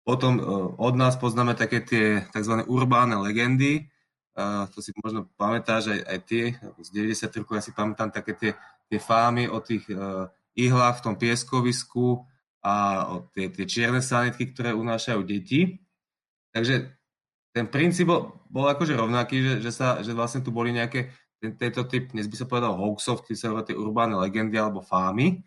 Potom 0.00 0.40
uh, 0.40 0.72
od 0.80 0.96
nás 0.96 1.20
poznáme 1.20 1.52
také 1.52 1.84
tie 1.84 2.24
tzv. 2.32 2.64
urbánne 2.64 3.20
legendy, 3.20 3.92
Uh, 4.32 4.64
to 4.72 4.80
si 4.80 4.96
možno 4.96 5.28
pamätáš 5.36 5.92
aj, 5.92 6.00
aj 6.08 6.18
tie, 6.24 6.44
z 6.56 6.88
90 6.88 7.36
rokov 7.44 7.52
ja 7.52 7.64
si 7.68 7.72
pamätám 7.76 8.08
také 8.08 8.32
tie 8.32 8.50
tie 8.92 9.00
fámy 9.00 9.48
o 9.48 9.64
tých 9.64 9.88
uh, 9.88 10.28
ihlách 10.52 11.00
v 11.00 11.04
tom 11.08 11.14
pieskovisku 11.16 12.28
a 12.60 13.08
o 13.08 13.32
tie, 13.32 13.48
tie 13.48 13.64
čierne 13.64 14.04
sanitky, 14.04 14.52
ktoré 14.52 14.76
unášajú 14.76 15.24
deti. 15.24 15.80
Takže 16.52 16.92
ten 17.56 17.72
princíp 17.72 18.12
bol, 18.12 18.36
bol 18.52 18.68
akože 18.68 18.92
rovnaký, 18.92 19.40
že, 19.40 19.54
že, 19.64 19.72
sa, 19.72 20.04
že 20.04 20.12
vlastne 20.12 20.44
tu 20.44 20.52
boli 20.52 20.76
nejaké 20.76 21.08
ten, 21.40 21.56
tento 21.56 21.88
typ, 21.88 22.12
dnes 22.14 22.28
by 22.28 22.36
sa 22.36 22.46
povedal 22.46 22.76
hoaxov, 22.76 23.24
ktorý 23.24 23.36
sa 23.36 23.50
tie 23.64 23.74
urbánne 23.74 24.14
legendy 24.20 24.60
alebo 24.60 24.84
fámy. 24.84 25.42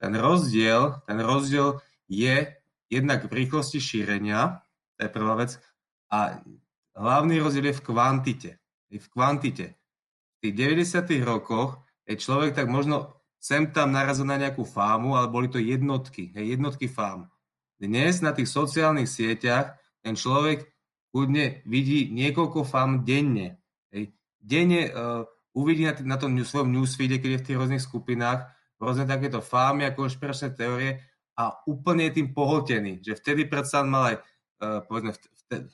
Ten 0.00 0.14
rozdiel, 0.14 1.04
ten 1.04 1.18
rozdiel 1.18 1.82
je 2.08 2.48
jednak 2.88 3.26
v 3.26 3.44
rýchlosti 3.44 3.82
šírenia, 3.82 4.64
to 4.96 5.04
je 5.04 5.10
prvá 5.10 5.34
vec, 5.36 5.58
a 6.08 6.40
hlavný 6.96 7.42
rozdiel 7.42 7.74
je 7.74 7.76
v 7.76 7.84
kvantite. 7.84 8.50
Je 8.88 8.98
v 9.02 9.08
kvantite. 9.10 9.66
V 10.38 10.48
tých 10.48 10.54
90. 10.54 11.26
rokoch 11.26 11.83
človek 12.08 12.52
tak 12.52 12.68
možno 12.68 13.16
sem 13.40 13.68
tam 13.72 13.92
narazil 13.92 14.24
na 14.24 14.40
nejakú 14.40 14.64
fámu, 14.64 15.16
ale 15.16 15.28
boli 15.28 15.52
to 15.52 15.60
jednotky, 15.60 16.32
hej, 16.32 16.56
jednotky 16.56 16.88
fám. 16.88 17.28
Dnes 17.76 18.24
na 18.24 18.32
tých 18.32 18.48
sociálnych 18.48 19.10
sieťach 19.10 19.76
ten 20.00 20.16
človek 20.16 20.64
kľudne 21.12 21.60
vidí 21.68 22.08
niekoľko 22.08 22.64
fám 22.64 23.04
denne. 23.04 23.60
Hej. 23.92 24.16
Denne 24.40 24.88
uh, 24.88 25.22
uvidí 25.52 25.84
na, 25.84 25.92
t- 25.92 26.06
na 26.08 26.16
tom 26.16 26.32
svojom 26.32 26.72
newsfeede, 26.72 27.20
keď 27.20 27.30
je 27.30 27.40
v 27.40 27.46
tých 27.46 27.58
rôznych 27.60 27.84
skupinách, 27.84 28.48
rôzne 28.80 29.04
takéto 29.04 29.44
fámy 29.44 29.84
a 29.84 29.94
konšpiračné 29.96 30.56
teórie 30.56 31.04
a 31.36 31.52
úplne 31.68 32.08
je 32.08 32.20
tým 32.20 32.32
pohltený. 32.32 33.04
Že 33.04 33.12
vtedy 33.20 33.42
predsa 33.44 33.84
mal 33.84 34.02
aj, 34.12 34.16
uh, 34.18 34.80
povedzme, 34.88 35.12
vtedy, 35.46 35.68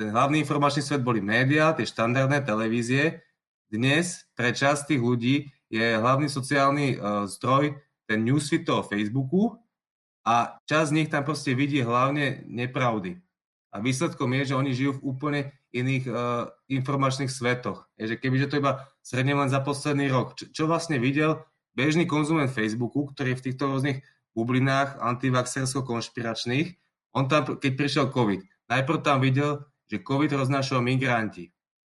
ten 0.00 0.08
hlavný 0.08 0.40
informačný 0.40 0.80
svet 0.80 1.04
boli 1.04 1.20
médiá, 1.20 1.76
tie 1.76 1.84
štandardné 1.84 2.42
televízie. 2.42 3.20
Dnes 3.68 4.24
pre 4.32 4.52
časť 4.52 4.96
tých 4.96 5.02
ľudí 5.04 5.52
je 5.72 5.96
hlavný 5.96 6.28
sociálny 6.28 7.00
uh, 7.00 7.24
zdroj 7.24 7.72
ten 8.04 8.20
newsfeed 8.20 8.68
toho 8.68 8.84
Facebooku 8.84 9.56
a 10.28 10.60
časť 10.68 10.88
z 10.92 10.96
nich 11.00 11.08
tam 11.08 11.24
proste 11.24 11.56
vidí 11.56 11.80
hlavne 11.80 12.44
nepravdy. 12.44 13.16
A 13.72 13.80
výsledkom 13.80 14.28
je, 14.36 14.52
že 14.52 14.58
oni 14.58 14.70
žijú 14.76 15.00
v 15.00 15.04
úplne 15.08 15.40
iných 15.72 16.04
uh, 16.04 16.52
informačných 16.68 17.32
svetoch. 17.32 17.88
Je, 17.96 18.12
že 18.12 18.20
kebyže 18.20 18.52
to 18.52 18.60
iba 18.60 18.84
sredne 19.00 19.32
len 19.32 19.48
za 19.48 19.64
posledný 19.64 20.12
rok, 20.12 20.36
čo, 20.36 20.52
čo 20.52 20.62
vlastne 20.68 21.00
videl 21.00 21.40
bežný 21.72 22.04
konzument 22.04 22.52
Facebooku, 22.52 23.08
ktorý 23.08 23.32
je 23.32 23.38
v 23.40 23.44
týchto 23.48 23.64
rôznych 23.72 24.04
bublinách 24.36 25.00
antivaxersko-konšpiračných, 25.00 26.76
on 27.12 27.28
tam, 27.28 27.60
keď 27.60 27.72
prišiel 27.76 28.06
COVID, 28.08 28.40
najprv 28.68 28.98
tam 29.04 29.20
videl, 29.20 29.64
že 29.88 30.00
COVID 30.00 30.32
roznášajú 30.32 30.80
migranti. 30.80 31.51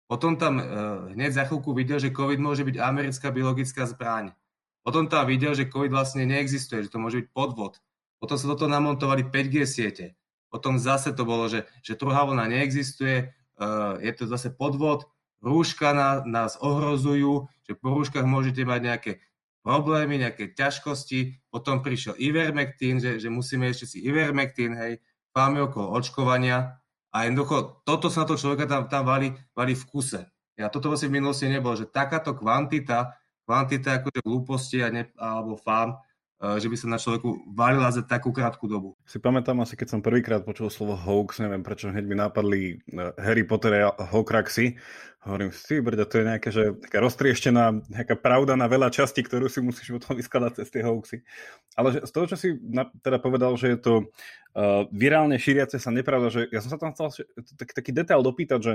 Potom 0.08 0.40
tam 0.40 0.56
uh, 0.56 0.64
hneď 1.12 1.36
za 1.36 1.44
chvíľku 1.44 1.76
videl, 1.76 2.00
že 2.00 2.10
COVID 2.16 2.40
môže 2.40 2.64
byť 2.64 2.80
americká 2.80 3.28
biologická 3.28 3.84
zbraň. 3.84 4.32
Potom 4.80 5.04
tam 5.04 5.28
videl, 5.28 5.52
že 5.52 5.68
COVID 5.68 5.92
vlastne 5.92 6.24
neexistuje, 6.24 6.88
že 6.88 6.92
to 6.92 6.96
môže 6.96 7.20
byť 7.20 7.28
podvod. 7.36 7.76
Potom 8.16 8.40
sa 8.40 8.48
do 8.48 8.56
toho 8.56 8.72
namontovali 8.72 9.28
5G 9.28 9.68
siete. 9.68 10.16
Potom 10.48 10.80
zase 10.80 11.12
to 11.12 11.28
bolo, 11.28 11.44
že, 11.52 11.68
že 11.84 12.00
druhá 12.00 12.24
vlna 12.24 12.48
neexistuje, 12.48 13.36
uh, 13.60 14.00
je 14.00 14.12
to 14.16 14.24
zase 14.24 14.48
podvod, 14.56 15.04
rúška 15.44 15.92
na, 15.92 16.24
nás 16.24 16.56
ohrozujú, 16.58 17.46
že 17.68 17.76
po 17.76 17.92
rúškach 17.92 18.24
môžete 18.24 18.64
mať 18.64 18.80
nejaké 18.80 19.12
problémy, 19.60 20.24
nejaké 20.24 20.56
ťažkosti. 20.56 21.52
Potom 21.52 21.84
prišiel 21.84 22.16
Ivermectin, 22.16 22.96
že, 22.96 23.20
že 23.20 23.28
musíme 23.28 23.68
ešte 23.68 23.84
si 23.84 23.98
Ivermectin, 24.08 24.72
hej, 24.72 25.04
máme 25.36 25.68
okolo 25.68 25.92
očkovania. 25.92 26.77
A 27.12 27.24
jednoducho, 27.24 27.84
toto 27.88 28.12
sa 28.12 28.28
to 28.28 28.36
človeka 28.36 28.68
tam, 28.68 28.82
tam 28.86 29.08
valí, 29.08 29.32
valí 29.56 29.72
v 29.72 29.84
kuse. 29.88 30.20
Ja 30.58 30.68
toto 30.68 30.90
vlastne 30.90 31.08
v 31.08 31.22
minulosti 31.22 31.46
nebolo, 31.46 31.78
že 31.78 31.88
takáto 31.88 32.34
kvantita, 32.34 33.14
kvantita 33.46 34.02
akože 34.02 34.20
hlúposti 34.26 34.82
a 34.84 34.90
ne, 34.90 35.08
alebo 35.16 35.56
fám, 35.56 35.96
že 36.38 36.70
by 36.70 36.76
sa 36.78 36.86
na 36.86 37.02
človeku 37.02 37.50
valila 37.50 37.90
za 37.90 38.06
takú 38.06 38.30
krátku 38.30 38.70
dobu. 38.70 38.94
Si 39.02 39.18
pamätám 39.18 39.58
asi, 39.58 39.74
keď 39.74 39.98
som 39.98 40.00
prvýkrát 40.06 40.46
počul 40.46 40.70
slovo 40.70 40.94
hoax, 40.94 41.42
neviem 41.42 41.66
prečo 41.66 41.90
hneď 41.90 42.04
mi 42.06 42.14
napadli 42.14 42.60
e, 42.78 43.10
Harry 43.18 43.42
Potter 43.42 43.90
a 43.90 43.90
Hokraxy. 44.14 44.78
Hovorím 45.26 45.50
si, 45.50 45.82
brďa, 45.82 46.06
to 46.06 46.22
je 46.22 46.24
nejaká, 46.30 46.50
že, 46.54 46.64
taká 46.78 47.02
roztrieštená 47.02 47.90
nejaká 47.90 48.14
pravda 48.14 48.54
na 48.54 48.70
veľa 48.70 48.94
častí, 48.94 49.26
ktorú 49.26 49.50
si 49.50 49.58
musíš 49.58 49.90
potom 49.98 50.14
vyskladať 50.14 50.62
cez 50.62 50.70
tie 50.70 50.86
hoaxy. 50.86 51.26
Ale 51.74 51.98
že, 51.98 52.06
z 52.06 52.10
toho, 52.14 52.26
čo 52.30 52.36
si 52.38 52.54
na, 52.54 52.86
teda 53.02 53.18
povedal, 53.18 53.58
že 53.58 53.74
je 53.74 53.78
to 53.82 53.94
uh, 54.06 54.86
virálne 54.94 55.34
šíriace 55.34 55.82
sa 55.82 55.90
nepravda, 55.90 56.30
že 56.30 56.46
ja 56.54 56.62
som 56.62 56.70
sa 56.70 56.78
tam 56.78 56.94
chcel 56.94 57.26
tak, 57.58 57.74
taký 57.74 57.90
detail 57.90 58.22
dopýtať, 58.22 58.60
že 58.62 58.74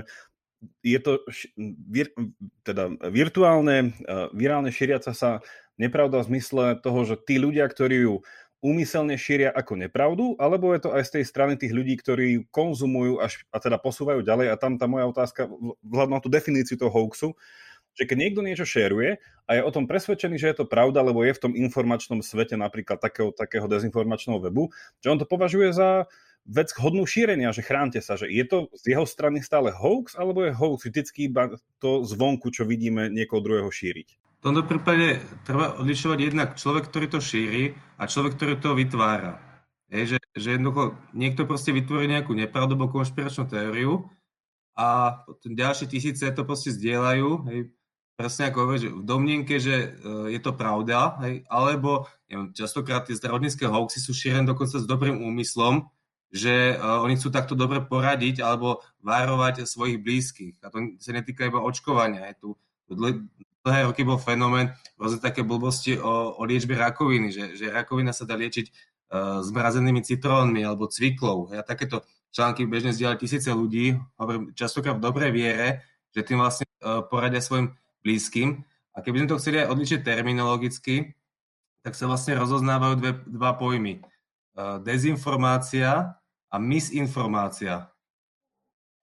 je 0.84 1.00
to 1.00 1.12
vir, 1.90 2.12
teda 2.64 2.96
virtuálne, 3.12 3.96
uh, 4.08 4.32
virálne 4.32 4.70
šíriaca 4.70 5.12
sa 5.12 5.44
nepravda 5.78 6.22
v 6.22 6.28
zmysle 6.34 6.64
toho, 6.80 7.00
že 7.04 7.16
tí 7.20 7.42
ľudia, 7.42 7.66
ktorí 7.68 8.08
ju 8.08 8.16
úmyselne 8.64 9.20
šíria 9.20 9.52
ako 9.52 9.76
nepravdu, 9.76 10.26
alebo 10.40 10.72
je 10.72 10.88
to 10.88 10.90
aj 10.96 11.04
z 11.04 11.12
tej 11.20 11.24
strany 11.28 11.54
tých 11.60 11.76
ľudí, 11.76 12.00
ktorí 12.00 12.48
konzumujú 12.48 13.20
až, 13.20 13.44
a 13.52 13.60
teda 13.60 13.76
posúvajú 13.76 14.24
ďalej. 14.24 14.56
A 14.56 14.56
tam 14.56 14.80
tá 14.80 14.88
moja 14.88 15.04
otázka, 15.04 15.52
vzhľadom 15.84 16.16
na 16.16 16.24
tú 16.24 16.32
definíciu 16.32 16.80
toho 16.80 16.88
hoaxu, 16.88 17.36
že 17.94 18.08
keď 18.08 18.18
niekto 18.18 18.42
niečo 18.42 18.66
šeruje 18.66 19.22
a 19.46 19.50
je 19.54 19.62
o 19.62 19.70
tom 19.70 19.86
presvedčený, 19.86 20.40
že 20.40 20.50
je 20.56 20.58
to 20.64 20.66
pravda, 20.66 21.04
lebo 21.04 21.22
je 21.22 21.36
v 21.36 21.44
tom 21.44 21.54
informačnom 21.54 22.24
svete 22.24 22.58
napríklad 22.58 22.98
takého, 22.98 23.36
takého 23.36 23.68
dezinformačného 23.70 24.40
webu, 24.40 24.72
že 25.04 25.12
on 25.12 25.20
to 25.20 25.30
považuje 25.30 25.76
za 25.76 26.08
vec 26.44 26.70
hodnú 26.76 27.08
šírenia, 27.08 27.56
že 27.56 27.64
chránte 27.64 28.04
sa, 28.04 28.20
že 28.20 28.28
je 28.28 28.44
to 28.44 28.68
z 28.76 28.96
jeho 28.96 29.08
strany 29.08 29.40
stále 29.40 29.72
hoax, 29.72 30.20
alebo 30.20 30.44
je 30.44 30.52
hoax 30.52 30.92
vždycky 30.92 31.32
iba 31.32 31.56
to 31.80 32.04
zvonku, 32.04 32.52
čo 32.52 32.68
vidíme 32.68 33.08
niekoho 33.08 33.40
druhého 33.40 33.72
šíriť? 33.72 34.08
V 34.44 34.52
tomto 34.52 34.68
prípade 34.68 35.24
treba 35.48 35.80
odlišovať 35.80 36.20
jednak 36.20 36.60
človek, 36.60 36.92
ktorý 36.92 37.08
to 37.08 37.20
šíri 37.24 37.80
a 37.96 38.04
človek, 38.12 38.36
ktorý 38.36 38.54
to 38.60 38.76
vytvára. 38.76 39.40
Je, 39.88 40.16
že, 40.16 40.20
že 40.36 40.60
jednoducho 40.60 41.00
niekto 41.16 41.48
proste 41.48 41.72
vytvorí 41.72 42.12
nejakú 42.12 42.36
nepravdu 42.36 42.76
alebo 42.76 42.92
konšpiračnú 42.92 43.48
teóriu 43.48 44.12
a 44.76 45.22
ďalšie 45.46 45.88
tisíce 45.88 46.26
to 46.28 46.44
proste 46.44 46.76
zdieľajú, 46.76 47.30
hej, 47.48 47.60
presne 48.20 48.50
ako 48.50 48.58
hovorí, 48.68 48.90
v 48.90 49.06
domnienke, 49.06 49.62
že 49.62 49.96
uh, 50.02 50.28
je 50.28 50.42
to 50.44 50.52
pravda, 50.52 51.16
hej, 51.24 51.46
alebo 51.48 52.10
neviem, 52.28 52.52
častokrát 52.52 53.06
tie 53.06 53.16
zdravotnícke 53.16 53.64
hoaxy 53.64 54.02
sú 54.02 54.12
šírené 54.12 54.44
dokonca 54.50 54.82
s 54.82 54.90
dobrým 54.90 55.22
úmyslom, 55.24 55.88
že 56.34 56.74
uh, 56.74 57.06
oni 57.06 57.14
chcú 57.14 57.30
takto 57.30 57.54
dobre 57.54 57.78
poradiť 57.86 58.42
alebo 58.42 58.82
varovať 59.06 59.70
svojich 59.70 60.02
blízkych. 60.02 60.58
A 60.66 60.74
to 60.74 60.98
sa 60.98 61.14
netýka 61.14 61.46
iba 61.46 61.62
očkovania. 61.62 62.34
Je 62.34 62.36
tu 62.42 62.50
dlhé 62.90 63.86
roky 63.86 64.02
bol 64.02 64.18
fenomén 64.18 64.74
rôzne 64.98 65.22
také 65.22 65.46
blbosti 65.46 65.94
o, 65.96 66.34
o 66.36 66.42
liečbe 66.42 66.74
rakoviny, 66.74 67.30
že, 67.30 67.44
že 67.54 67.70
rakovina 67.70 68.10
sa 68.12 68.26
dá 68.26 68.34
liečiť 68.34 68.66
uh, 68.66 69.46
zmrazenými 69.46 70.02
citrónmi 70.02 70.66
alebo 70.66 70.90
cviklou. 70.90 71.54
A 71.54 71.62
takéto 71.62 72.02
články 72.34 72.66
bežne 72.66 72.98
zdieľali 72.98 73.22
tisíce 73.22 73.54
ľudí, 73.54 73.94
hovorím 74.18 74.58
častokrát 74.58 74.98
v 74.98 75.06
dobrej 75.06 75.30
viere, 75.30 75.86
že 76.18 76.26
tým 76.26 76.42
vlastne 76.42 76.66
poradia 77.14 77.42
svojim 77.46 77.78
blízkym. 78.02 78.66
A 78.94 79.06
keby 79.06 79.22
sme 79.22 79.30
to 79.30 79.38
chceli 79.38 79.62
aj 79.62 79.70
odličiť 79.70 80.02
terminologicky, 80.02 81.14
tak 81.86 81.94
sa 81.94 82.10
vlastne 82.10 82.38
rozoznávajú 82.38 82.94
dve, 82.98 83.12
dva 83.30 83.54
pojmy. 83.54 84.02
Dezinformácia 84.86 86.18
a 86.54 86.62
misinformácia. 86.62 87.90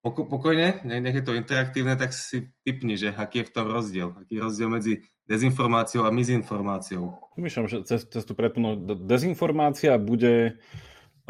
Poko, 0.01 0.25
pokojne, 0.25 0.81
nech 0.87 1.17
je 1.19 1.25
to 1.27 1.37
interaktívne, 1.37 1.99
tak 1.99 2.15
si 2.15 2.49
typni, 2.65 2.97
že 2.97 3.13
aký 3.13 3.45
je 3.45 3.49
v 3.51 3.53
tom 3.53 3.67
rozdiel. 3.69 4.17
Aký 4.17 4.39
je 4.39 4.45
rozdiel 4.47 4.71
medzi 4.71 4.95
dezinformáciou 5.29 6.09
a 6.09 6.15
mizinformáciou. 6.15 7.21
Myslím, 7.37 7.69
že 7.69 7.85
cez, 7.85 8.09
cez 8.09 8.23
tú 8.25 8.33
preplnú 8.33 8.81
dezinformácia 9.05 9.95
bude 10.01 10.57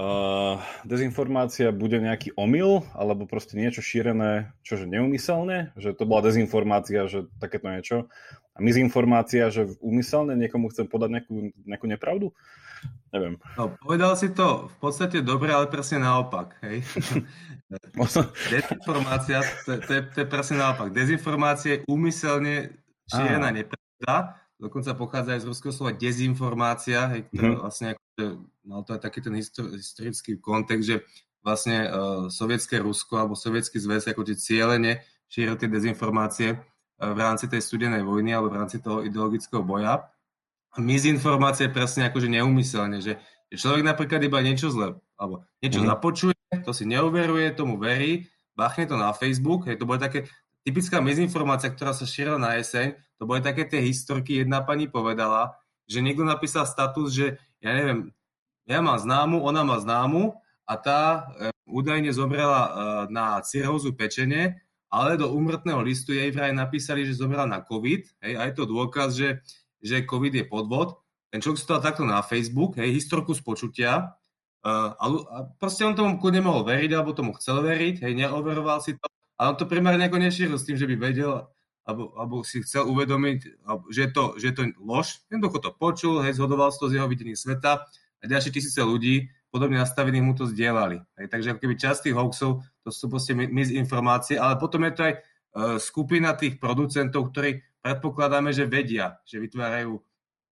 uh, 0.01 0.57
dezinformácia 0.89 1.69
bude 1.75 2.01
nejaký 2.01 2.33
omyl, 2.39 2.87
alebo 2.97 3.29
proste 3.29 3.59
niečo 3.61 3.85
šírené, 3.85 4.55
čože 4.65 4.89
neumyselné, 4.89 5.77
že 5.77 5.93
to 5.93 6.09
bola 6.09 6.25
dezinformácia, 6.25 7.11
že 7.11 7.29
takéto 7.43 7.69
niečo. 7.69 8.09
A 8.55 8.63
mizinformácia, 8.63 9.53
že 9.53 9.69
úmyselne 9.83 10.39
niekomu 10.39 10.73
chcem 10.73 10.89
podať 10.89 11.21
nejakú, 11.21 11.35
nejakú 11.69 11.87
nepravdu. 11.91 12.33
Neviem. 13.11 13.35
No, 13.59 13.75
povedal 13.83 14.15
si 14.15 14.31
to 14.31 14.71
v 14.71 14.77
podstate 14.79 15.19
dobre, 15.27 15.51
ale 15.51 15.67
presne 15.67 15.99
naopak. 15.99 16.55
Hej? 16.63 16.87
Dezinformácia, 18.51 19.43
to, 19.67 19.79
to, 19.83 19.91
je, 19.99 20.03
to 20.15 20.17
je 20.23 20.27
presne 20.27 20.63
naopak. 20.63 20.95
Dezinformácia 20.95 21.79
je 21.79 21.83
úmyselne 21.91 22.71
šírená 23.11 23.51
nepravda, 23.51 24.39
dokonca 24.59 24.95
pochádza 24.95 25.35
aj 25.35 25.41
z 25.43 25.49
ruského 25.51 25.73
slova 25.75 25.93
dezinformácia, 25.95 27.11
hej, 27.11 27.21
ktorá 27.31 27.43
mm-hmm. 27.43 27.63
vlastne 27.63 27.87
akože, 27.95 28.25
mal 28.67 28.81
to 28.87 28.91
aj 28.95 29.03
taký 29.03 29.19
ten 29.23 29.35
historický 29.35 30.33
kontext, 30.39 30.87
že 30.87 30.97
vlastne 31.41 31.89
uh, 31.89 31.91
sovietské 32.29 32.79
Rusko 32.79 33.17
alebo 33.17 33.35
sovietský 33.35 33.81
zväz 33.81 34.07
ako 34.13 34.29
tie 34.29 34.37
cieľene 34.37 35.01
šíril 35.27 35.57
tie 35.57 35.73
dezinformácie 35.73 36.55
uh, 36.55 37.11
v 37.11 37.19
rámci 37.19 37.49
tej 37.49 37.65
studenej 37.65 38.05
vojny 38.05 38.37
alebo 38.37 38.53
v 38.53 38.61
rámci 38.61 38.79
toho 38.79 39.03
ideologického 39.03 39.65
boja. 39.65 40.05
Mizinformácie 40.79 41.67
presne 41.73 42.07
akože 42.07 42.31
neumyselne, 42.31 43.03
že 43.03 43.19
človek 43.51 43.83
napríklad 43.83 44.23
iba 44.23 44.39
niečo 44.39 44.71
zle, 44.71 45.03
alebo 45.19 45.43
niečo 45.59 45.83
mm-hmm. 45.83 45.93
započuje, 45.97 46.53
to 46.63 46.71
si 46.71 46.87
neuveruje, 46.87 47.51
tomu 47.59 47.75
verí, 47.75 48.31
bachne 48.55 48.87
to 48.87 48.95
na 48.95 49.11
Facebook, 49.11 49.67
hej, 49.67 49.81
to 49.81 49.89
bude 49.89 49.99
také 49.99 50.31
typická 50.63 51.03
mizinformácia, 51.03 51.73
ktorá 51.73 51.91
sa 51.91 52.07
šírila 52.07 52.39
na 52.39 52.61
jeseň, 52.61 52.95
to 53.19 53.27
boli 53.27 53.43
také 53.43 53.67
tie 53.67 53.83
historky, 53.83 54.45
jedna 54.45 54.63
pani 54.63 54.87
povedala, 54.87 55.59
že 55.91 56.05
niekto 56.05 56.23
napísal 56.23 56.69
status, 56.69 57.11
že 57.11 57.27
ja 57.59 57.75
neviem, 57.75 58.15
ja 58.71 58.79
mám 58.79 59.01
známu, 59.01 59.43
ona 59.43 59.67
má 59.67 59.83
známu 59.83 60.39
a 60.63 60.75
tá 60.79 61.01
e, 61.35 61.51
údajne 61.67 62.15
zomrela 62.15 62.61
e, 62.63 62.71
na 63.11 63.43
cirhózu 63.43 63.91
pečenie, 63.99 64.63
ale 64.87 65.19
do 65.19 65.35
úmrtného 65.35 65.83
listu 65.83 66.15
jej 66.15 66.31
vraj 66.31 66.55
napísali, 66.55 67.03
že 67.03 67.19
zomrela 67.19 67.51
na 67.51 67.59
COVID, 67.67 68.23
hej, 68.23 68.33
a 68.39 68.47
je 68.47 68.53
to 68.55 68.65
dôkaz, 68.71 69.19
že, 69.19 69.43
že 69.81 70.07
COVID 70.07 70.33
je 70.37 70.45
podvod. 70.47 71.01
Ten 71.33 71.41
človek 71.41 71.59
si 71.59 71.67
to 71.67 71.77
dal 71.77 71.85
takto 71.85 72.05
na 72.05 72.21
Facebook, 72.23 72.77
hej, 72.77 72.95
historku 72.95 73.33
z 73.33 73.43
a, 74.61 74.93
a 74.93 75.39
proste 75.57 75.89
on 75.89 75.97
tomu 75.97 76.21
kľudne 76.21 76.45
mohol 76.45 76.69
veriť, 76.69 76.91
alebo 76.93 77.17
tomu 77.17 77.33
chcel 77.41 77.65
veriť, 77.65 78.05
hej, 78.05 78.13
neoveroval 78.13 78.85
si 78.85 78.93
to, 78.93 79.09
ale 79.41 79.57
on 79.57 79.57
to 79.57 79.65
primárne 79.65 80.05
ako 80.05 80.21
nešíril 80.21 80.61
s 80.61 80.69
tým, 80.69 80.77
že 80.77 80.85
by 80.85 81.01
vedel, 81.01 81.49
alebo, 81.89 82.13
alebo 82.13 82.45
si 82.45 82.61
chcel 82.61 82.85
uvedomiť, 82.85 83.65
že 83.89 84.01
je 84.05 84.11
to, 84.13 84.25
že 84.37 84.53
je 84.53 84.55
to 84.55 84.63
lož. 84.85 85.25
Jednoducho 85.33 85.59
to 85.65 85.71
počul, 85.73 86.21
hej, 86.21 86.37
zhodoval 86.37 86.69
to 86.77 86.93
z 86.93 87.01
jeho 87.01 87.09
videním 87.09 87.41
sveta 87.41 87.89
a 88.21 88.25
ďalšie 88.29 88.53
tisíce 88.53 88.81
ľudí 88.85 89.33
podobne 89.49 89.81
nastavených 89.81 90.25
mu 90.25 90.37
to 90.37 90.45
zdieľali. 90.47 91.03
Hej, 91.19 91.27
takže 91.33 91.49
ako 91.57 91.61
keby 91.65 91.75
časť 91.81 92.01
tých 92.07 92.17
hoaxov, 92.21 92.63
to 92.85 92.89
sú 92.93 93.09
proste 93.09 93.33
mizinformácie, 93.35 94.37
ale 94.37 94.61
potom 94.61 94.85
je 94.87 94.93
to 94.95 95.03
aj 95.09 95.15
uh, 95.17 95.21
skupina 95.81 96.37
tých 96.37 96.61
producentov, 96.63 97.33
ktorí 97.33 97.65
predpokladáme, 97.81 98.53
že 98.53 98.69
vedia, 98.69 99.21
že 99.25 99.41
vytvárajú 99.41 100.01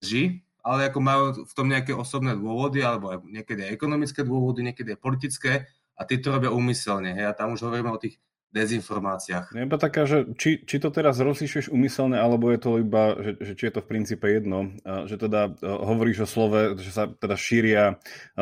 ži, 0.00 0.42
ale 0.64 0.92
ako 0.92 0.98
majú 1.00 1.24
v 1.48 1.52
tom 1.56 1.66
nejaké 1.70 1.96
osobné 1.96 2.36
dôvody, 2.36 2.84
alebo 2.84 3.24
niekedy 3.24 3.68
aj 3.68 3.72
ekonomické 3.72 4.20
dôvody, 4.26 4.60
niekedy 4.66 4.96
aj 4.96 5.00
politické 5.00 5.52
a 5.96 6.02
tí 6.04 6.20
to 6.20 6.34
robia 6.34 6.52
úmyselne. 6.52 7.14
Hej? 7.16 7.26
A 7.30 7.36
tam 7.36 7.56
už 7.56 7.64
hovoríme 7.64 7.88
o 7.88 8.00
tých 8.00 8.20
dezinformáciách. 8.48 9.52
Iba 9.52 9.76
taká, 9.76 10.08
že 10.08 10.24
či, 10.40 10.64
či 10.64 10.80
to 10.80 10.88
teraz 10.88 11.20
rozlišuješ 11.20 11.68
umyselne, 11.68 12.16
alebo 12.16 12.48
je 12.48 12.60
to 12.60 12.80
iba, 12.80 13.12
že, 13.20 13.32
že 13.44 13.52
či 13.52 13.62
je 13.68 13.72
to 13.76 13.84
v 13.84 13.90
princípe 13.92 14.24
jedno, 14.24 14.72
že 15.04 15.20
teda 15.20 15.52
e, 15.52 15.68
hovoríš 15.68 16.24
o 16.24 16.28
slove, 16.28 16.80
že 16.80 16.88
sa 16.88 17.12
teda 17.12 17.36
šíria 17.36 17.84
e, 17.92 17.94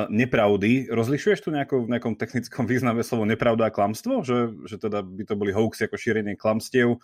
nepravdy. 0.06 0.86
Rozlišuješ 0.94 1.42
tu 1.42 1.50
nejako, 1.50 1.90
v 1.90 1.98
nejakom 1.98 2.14
technickom 2.14 2.70
význame 2.70 3.02
slovo 3.02 3.26
nepravda 3.26 3.66
a 3.66 3.74
klamstvo? 3.74 4.22
Že, 4.22 4.70
že 4.70 4.78
teda 4.78 5.02
by 5.02 5.22
to 5.26 5.34
boli 5.34 5.50
hoaxy 5.50 5.90
ako 5.90 5.98
šírenie 5.98 6.38
klamstiev 6.38 7.02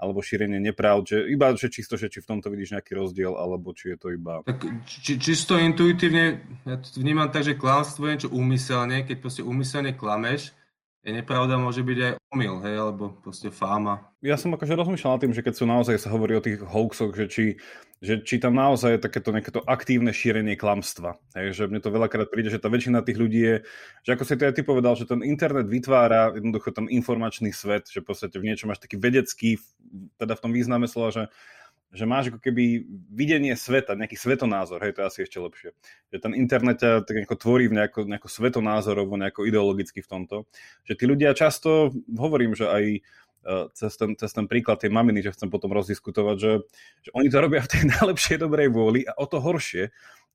alebo 0.00 0.24
šírenie 0.24 0.56
nepravd, 0.64 1.04
že 1.12 1.18
iba 1.28 1.52
že 1.52 1.68
čisto, 1.68 2.00
že 2.00 2.08
či 2.08 2.24
v 2.24 2.28
tomto 2.32 2.48
vidíš 2.48 2.72
nejaký 2.80 2.96
rozdiel, 2.96 3.36
alebo 3.36 3.76
či 3.76 3.92
je 3.92 3.98
to 4.00 4.08
iba... 4.08 4.40
Tak 4.48 4.64
či, 4.88 5.20
čisto 5.20 5.60
intuitívne, 5.60 6.40
ja 6.64 6.80
to 6.80 7.04
vnímam 7.04 7.28
tak, 7.28 7.44
že 7.44 7.60
klamstvo 7.60 8.08
je 8.08 8.12
niečo 8.16 8.30
úmyselne, 8.32 9.04
keď 9.04 9.16
proste 9.20 9.42
úmyselne 9.44 9.92
klameš, 9.92 10.56
je 11.00 11.10
nepravda 11.16 11.56
môže 11.56 11.80
byť 11.80 11.98
aj 12.04 12.12
omyl, 12.28 12.60
hej, 12.60 12.76
alebo 12.76 13.16
proste 13.24 13.48
fáma. 13.48 14.12
Ja 14.20 14.36
som 14.36 14.52
akože 14.52 14.76
rozmýšľal 14.76 15.16
nad 15.16 15.22
tým, 15.24 15.32
že 15.32 15.40
keď 15.40 15.54
sú 15.56 15.64
naozaj 15.64 15.96
sa 15.96 16.12
hovorí 16.12 16.36
o 16.36 16.44
tých 16.44 16.60
hoaxoch, 16.60 17.16
že 17.16 17.24
či, 17.24 17.44
že 18.04 18.20
či 18.20 18.36
tam 18.36 18.52
naozaj 18.52 19.00
je 19.00 19.04
takéto 19.08 19.32
nejaké 19.32 19.48
aktívne 19.64 20.12
šírenie 20.12 20.60
klamstva. 20.60 21.16
Hej, 21.32 21.56
že 21.56 21.62
mne 21.72 21.80
to 21.80 21.88
veľakrát 21.88 22.28
príde, 22.28 22.52
že 22.52 22.60
tá 22.60 22.68
väčšina 22.68 23.00
tých 23.00 23.16
ľudí 23.16 23.40
je, 23.40 23.56
že 24.04 24.10
ako 24.12 24.24
si 24.28 24.36
to 24.36 24.44
aj 24.44 24.54
ty 24.60 24.62
povedal, 24.62 24.92
že 24.92 25.08
ten 25.08 25.24
internet 25.24 25.72
vytvára 25.72 26.36
jednoducho 26.36 26.68
ten 26.68 26.84
informačný 26.92 27.48
svet, 27.48 27.88
že 27.88 28.04
v 28.04 28.12
podstate 28.12 28.36
v 28.36 28.52
niečom 28.52 28.68
máš 28.68 28.84
taký 28.84 29.00
vedecký, 29.00 29.56
teda 30.20 30.36
v 30.36 30.42
tom 30.44 30.52
význame 30.52 30.84
slova, 30.84 31.16
že 31.16 31.22
že 31.90 32.06
máš 32.06 32.30
ako 32.30 32.38
keby 32.38 32.86
videnie 33.10 33.58
sveta, 33.58 33.98
nejaký 33.98 34.14
svetonázor, 34.14 34.78
hej, 34.86 34.94
to 34.94 35.02
je 35.02 35.08
asi 35.10 35.18
ešte 35.26 35.38
lepšie. 35.42 35.70
Že 36.14 36.18
ten 36.22 36.32
internet 36.38 36.78
ťa 36.78 37.02
tak 37.02 37.14
nejako 37.18 37.36
tvorí 37.36 37.66
v 37.66 37.82
nejako, 37.82 38.06
nejako 38.06 38.28
svetonázorovo, 38.30 39.18
nejako 39.18 39.42
ideologicky 39.50 39.98
v 39.98 40.10
tomto. 40.10 40.36
Že 40.86 40.94
tí 40.94 41.04
ľudia 41.10 41.34
často, 41.34 41.90
hovorím, 42.14 42.54
že 42.54 42.70
aj 42.70 42.84
e, 42.94 43.00
cez 43.74 43.92
ten, 43.98 44.14
cez 44.14 44.30
ten 44.30 44.46
príklad 44.46 44.78
tej 44.78 44.94
maminy, 44.94 45.18
že 45.18 45.34
chcem 45.34 45.50
potom 45.50 45.74
rozdiskutovať, 45.74 46.36
že, 46.38 46.52
že 47.02 47.10
oni 47.10 47.26
to 47.26 47.38
robia 47.42 47.58
v 47.66 47.70
tej 47.74 47.82
najlepšej 47.98 48.38
dobrej 48.38 48.70
vôli 48.70 49.02
a 49.02 49.18
o 49.18 49.26
to 49.26 49.42
horšie, 49.42 49.90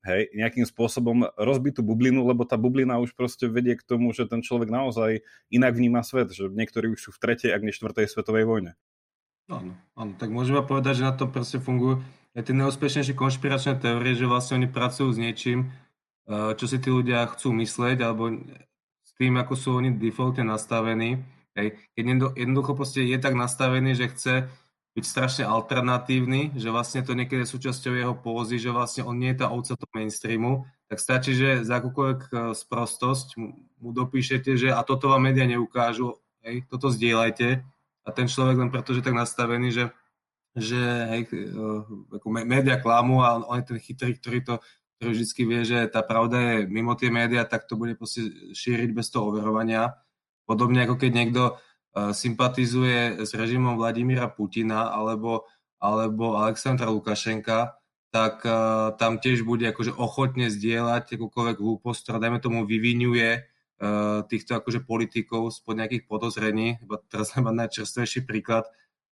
hej, 0.05 0.27
nejakým 0.35 0.67
spôsobom 0.67 1.23
rozbiť 1.39 1.79
tú 1.79 1.81
bublinu, 1.87 2.27
lebo 2.27 2.43
tá 2.43 2.59
bublina 2.59 2.99
už 2.99 3.15
proste 3.15 3.47
vedie 3.47 3.79
k 3.79 3.87
tomu, 3.87 4.11
že 4.11 4.27
ten 4.27 4.43
človek 4.43 4.67
naozaj 4.67 5.23
inak 5.49 5.71
vníma 5.71 6.03
svet, 6.03 6.35
že 6.35 6.51
niektorí 6.51 6.93
už 6.93 6.99
sú 6.99 7.09
v 7.15 7.21
tretej, 7.23 7.55
ak 7.55 7.63
nie 7.63 7.71
štvrtej 7.71 8.11
svetovej 8.11 8.43
vojne. 8.43 8.75
Áno, 9.45 9.77
áno, 9.93 10.11
tak 10.17 10.33
môžeme 10.33 10.65
povedať, 10.65 11.01
že 11.01 11.07
na 11.07 11.13
to 11.13 11.29
proste 11.29 11.61
fungujú 11.61 12.01
aj 12.35 12.41
tie 12.49 12.55
neúspešnejšie 12.57 13.15
konšpiračné 13.15 13.77
teórie, 13.77 14.17
že 14.17 14.25
vlastne 14.25 14.59
oni 14.59 14.67
pracujú 14.67 15.13
s 15.13 15.21
niečím, 15.21 15.71
eh, 16.25 16.57
čo 16.57 16.65
si 16.65 16.81
tí 16.81 16.89
ľudia 16.89 17.29
chcú 17.29 17.53
myslieť, 17.53 18.01
alebo 18.01 18.41
s 19.05 19.11
tým, 19.15 19.37
ako 19.37 19.53
sú 19.53 19.69
oni 19.77 19.93
defaultne 19.93 20.43
nastavení. 20.49 21.21
Hej. 21.55 21.79
Keď 21.95 22.03
jednoducho 22.35 22.75
proste 22.75 23.05
je 23.05 23.15
tak 23.15 23.37
nastavený, 23.37 23.95
že 23.95 24.11
chce 24.11 24.33
byť 24.97 25.05
strašne 25.07 25.43
alternatívny, 25.47 26.55
že 26.57 26.71
vlastne 26.71 27.03
to 27.03 27.15
niekedy 27.15 27.43
je 27.43 27.53
súčasťou 27.55 27.93
jeho 27.95 28.15
pózy, 28.15 28.59
že 28.59 28.75
vlastne 28.75 29.07
on 29.07 29.15
nie 29.15 29.31
je 29.31 29.39
tá 29.43 29.47
ovca 29.51 29.75
toho 29.75 29.91
mainstreamu, 29.95 30.67
tak 30.87 30.99
stačí, 30.99 31.31
že 31.37 31.63
za 31.63 31.79
akúkoľvek 31.79 32.19
eh, 32.27 32.37
sprostosť 32.57 33.37
mu 33.77 33.89
dopíšete, 33.93 34.57
že 34.57 34.73
a 34.73 34.81
toto 34.81 35.13
vám 35.13 35.29
médiá 35.29 35.45
neukážu, 35.45 36.17
hej, 36.41 36.65
toto 36.65 36.89
zdieľajte, 36.89 37.74
a 38.05 38.09
ten 38.13 38.29
človek 38.29 38.61
len 38.61 38.69
preto, 38.69 38.93
že 38.93 39.01
tak 39.01 39.17
nastavený, 39.17 39.73
že, 39.73 39.85
že 40.53 40.79
hej, 41.09 41.21
eh, 41.33 42.15
ako 42.15 42.27
média 42.45 42.77
klamú 42.77 43.25
a 43.25 43.41
on 43.41 43.59
je 43.59 43.65
ten 43.73 43.79
chytrý, 43.81 44.13
ktorý 44.15 44.39
to 44.45 44.55
ktorý 44.95 45.11
vždy 45.11 45.43
vie, 45.43 45.61
že 45.67 45.79
tá 45.91 45.99
pravda 46.01 46.37
je 46.39 46.57
mimo 46.71 46.95
tie 46.95 47.11
médiá, 47.11 47.43
tak 47.43 47.67
to 47.67 47.75
bude 47.75 47.99
proste 47.99 48.31
šíriť 48.55 48.95
bez 48.95 49.11
toho 49.11 49.27
overovania. 49.27 49.99
Podobne 50.47 50.87
ako 50.87 50.95
keď 50.95 51.11
niekto 51.11 51.43
uh, 51.51 52.15
sympatizuje 52.15 53.27
s 53.27 53.35
režimom 53.35 53.75
Vladimíra 53.75 54.31
Putina 54.31 54.95
alebo, 54.95 55.51
alebo 55.83 56.39
Alexandra 56.39 56.87
Lukašenka, 56.87 57.75
tak 58.07 58.47
uh, 58.47 58.95
tam 58.95 59.19
tiež 59.19 59.43
bude 59.43 59.67
akože 59.67 59.91
ochotne 59.99 60.47
zdieľať 60.47 61.19
akúkoľvek 61.19 61.57
hlúposť, 61.59 61.99
ktorá 62.07 62.17
dajme 62.23 62.39
tomu 62.39 62.63
vyvinuje 62.63 63.43
týchto 64.31 64.55
akože 64.55 64.87
politikov 64.87 65.51
spod 65.51 65.75
nejakých 65.75 66.07
podozrení, 66.07 66.79
lebo 66.79 67.01
teraz 67.11 67.35
len 67.35 67.55
najčerstvejší 67.59 68.23
príklad, 68.23 68.67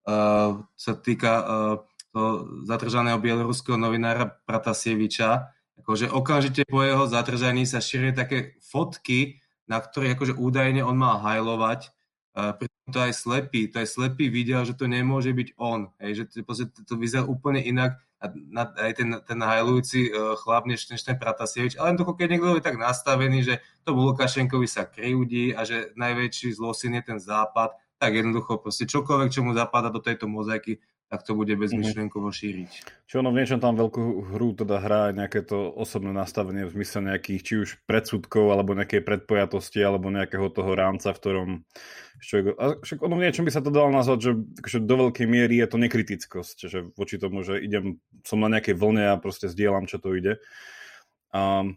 uh, 0.07 0.63
sa 0.75 0.93
týka 0.95 1.33
uh, 1.35 1.75
toho 2.13 2.45
zadržaného 2.69 3.17
bieloruského 3.17 3.75
novinára 3.75 4.29
Pratasieviča, 4.45 5.49
akože 5.81 6.13
okamžite 6.13 6.61
po 6.69 6.85
jeho 6.85 7.09
zadržaní 7.09 7.65
sa 7.65 7.81
šíria 7.81 8.13
také 8.13 8.53
fotky, 8.61 9.41
na 9.65 9.81
ktorých 9.81 10.13
akože 10.13 10.33
údajne 10.37 10.85
on 10.85 10.93
mal 10.93 11.17
hajlovať. 11.25 11.89
Pritom 12.33 12.89
to 12.93 12.99
aj 13.01 13.13
slepý, 13.17 13.65
to 13.69 13.81
aj 13.81 13.89
slepý 13.89 14.29
videl, 14.29 14.61
že 14.61 14.77
to 14.77 14.85
nemôže 14.85 15.33
byť 15.33 15.57
on, 15.57 15.89
hej, 16.01 16.25
že 16.25 16.41
to, 16.45 16.65
to, 16.85 16.93
vyzerá 16.97 17.25
úplne 17.25 17.61
inak, 17.61 17.97
aj 18.79 18.93
ten, 18.95 19.09
ten 19.27 19.39
hajlujúci 19.43 20.09
uh, 20.09 20.39
chlap, 20.39 20.63
než, 20.63 20.87
než 20.87 21.03
ten 21.03 21.19
Pratasievič, 21.19 21.75
ale 21.75 21.99
to, 21.99 22.07
keď 22.07 22.27
niekto 22.31 22.55
je 22.55 22.63
tak 22.63 22.79
nastavený, 22.79 23.43
že 23.43 23.55
tomu 23.83 24.07
Lukašenkovi 24.07 24.67
sa 24.67 24.87
kriudí 24.87 25.51
a 25.51 25.67
že 25.67 25.91
najväčší 25.99 26.55
zlosin 26.55 26.95
je 26.99 27.03
ten 27.03 27.19
západ, 27.19 27.75
tak 27.99 28.15
jednoducho 28.19 28.59
proste 28.59 28.87
čokoľvek, 28.87 29.29
čo 29.31 29.41
mu 29.43 29.51
zapadá 29.55 29.87
do 29.87 29.99
tejto 29.99 30.27
mozaiky, 30.27 30.79
tak 31.13 31.21
to 31.29 31.37
bude 31.37 31.53
bezmyšlienkovo 31.53 32.33
mhm. 32.33 32.35
šíriť. 32.41 32.71
Čo 33.05 33.21
ono 33.21 33.29
v 33.29 33.45
niečom 33.45 33.61
tam 33.61 33.77
veľkú 33.77 34.33
hru 34.33 34.57
teda 34.57 34.81
hrá 34.81 35.13
nejaké 35.13 35.45
to 35.45 35.69
osobné 35.69 36.09
nastavenie 36.09 36.65
v 36.65 36.73
zmysle 36.73 37.05
nejakých 37.05 37.41
či 37.45 37.53
už 37.61 37.69
predsudkov 37.85 38.49
alebo 38.49 38.73
nejakej 38.73 39.05
predpojatosti 39.05 39.77
alebo 39.85 40.09
nejakého 40.09 40.49
toho 40.49 40.73
rámca, 40.73 41.13
v 41.13 41.21
ktorom 41.21 41.49
čo, 42.17 42.57
a 42.57 42.81
však 42.81 43.03
ono 43.05 43.19
v 43.19 43.29
niečom 43.29 43.45
by 43.45 43.51
sa 43.53 43.61
to 43.61 43.69
dalo 43.69 43.93
nazvať, 43.93 44.19
že, 44.25 44.31
že 44.65 44.77
do 44.81 44.95
veľkej 45.05 45.27
miery 45.29 45.61
je 45.61 45.67
to 45.69 45.77
nekritickosť, 45.77 46.57
že 46.65 46.79
voči 46.97 47.21
tomu, 47.21 47.45
že 47.45 47.61
idem, 47.61 48.01
som 48.25 48.41
na 48.41 48.49
nejakej 48.49 48.73
vlne 48.73 49.13
a 49.13 49.21
proste 49.21 49.51
zdieľam, 49.51 49.85
čo 49.85 50.01
to 50.01 50.17
ide. 50.17 50.39
A 51.35 51.67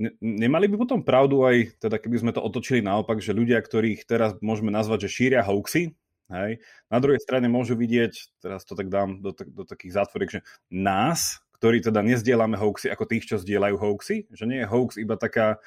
ne, 0.00 0.10
nemali 0.18 0.66
by 0.66 0.80
potom 0.80 1.04
pravdu 1.04 1.44
aj, 1.44 1.76
teda 1.78 2.00
keby 2.00 2.16
sme 2.18 2.32
to 2.32 2.40
otočili 2.40 2.80
naopak, 2.80 3.20
že 3.20 3.36
ľudia, 3.36 3.60
ktorých 3.60 4.08
teraz 4.08 4.34
môžeme 4.40 4.72
nazvať, 4.72 5.06
že 5.06 5.14
šíria 5.22 5.44
hoaxy, 5.44 5.92
Hej. 6.30 6.62
Na 6.88 6.98
druhej 7.02 7.20
strane 7.20 7.50
môžu 7.50 7.74
vidieť, 7.74 8.38
teraz 8.40 8.62
to 8.62 8.78
tak 8.78 8.88
dám 8.88 9.20
do, 9.20 9.34
do 9.34 9.64
takých 9.66 9.98
zátvoriek, 10.00 10.30
že 10.38 10.40
nás, 10.70 11.42
ktorí 11.58 11.82
teda 11.82 12.00
nezdielame 12.02 12.56
hoaxy 12.56 12.90
ako 12.90 13.04
tých, 13.06 13.26
čo 13.28 13.42
zdieľajú 13.42 13.76
hoaxy, 13.78 14.30
že 14.30 14.44
nie 14.46 14.62
je 14.62 14.70
hoax 14.70 14.96
iba 14.98 15.14
taká, 15.18 15.60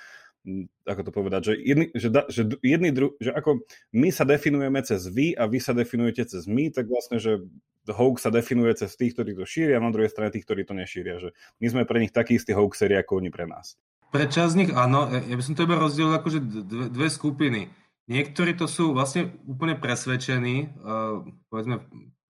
ako 0.86 1.02
to 1.06 1.12
povedať, 1.12 1.42
že 1.48 1.54
jedni, 1.58 1.86
že, 1.94 2.10
da, 2.10 2.22
že, 2.30 2.50
jedni 2.62 2.90
dru, 2.94 3.14
že 3.18 3.34
ako 3.34 3.66
my 3.94 4.10
sa 4.10 4.26
definujeme 4.26 4.80
cez 4.86 5.06
vy 5.10 5.34
a 5.34 5.50
vy 5.50 5.60
sa 5.62 5.74
definujete 5.74 6.26
cez 6.26 6.46
my, 6.46 6.70
tak 6.74 6.90
vlastne, 6.90 7.18
že 7.18 7.46
hoax 7.86 8.26
sa 8.26 8.34
definuje 8.34 8.74
cez 8.74 8.98
tých, 8.98 9.14
ktorí 9.14 9.38
to 9.38 9.46
šíria, 9.46 9.78
a 9.78 9.86
na 9.86 9.94
druhej 9.94 10.10
strane 10.10 10.34
tých, 10.34 10.46
ktorí 10.46 10.66
to 10.66 10.74
nešíria. 10.74 11.22
Že 11.22 11.30
my 11.62 11.68
sme 11.70 11.82
pre 11.86 12.02
nich 12.02 12.14
takí 12.14 12.38
istí 12.38 12.54
hoaxeri, 12.54 12.98
ako 12.98 13.22
oni 13.22 13.30
pre 13.30 13.46
nás. 13.46 13.78
Pre 14.10 14.26
časť 14.26 14.52
z 14.54 14.58
nich 14.58 14.72
áno, 14.74 15.12
ja 15.12 15.36
by 15.36 15.44
som 15.44 15.54
to 15.54 15.66
iba 15.66 15.78
rozdielil 15.78 16.18
akože 16.18 16.40
dve, 16.42 16.86
dve 16.90 17.08
skupiny 17.12 17.70
Niektorí 18.06 18.54
to 18.54 18.70
sú 18.70 18.94
vlastne 18.94 19.34
úplne 19.50 19.74
presvedčení, 19.82 20.78
uh, 20.78 21.26
povedzme, 21.50 21.82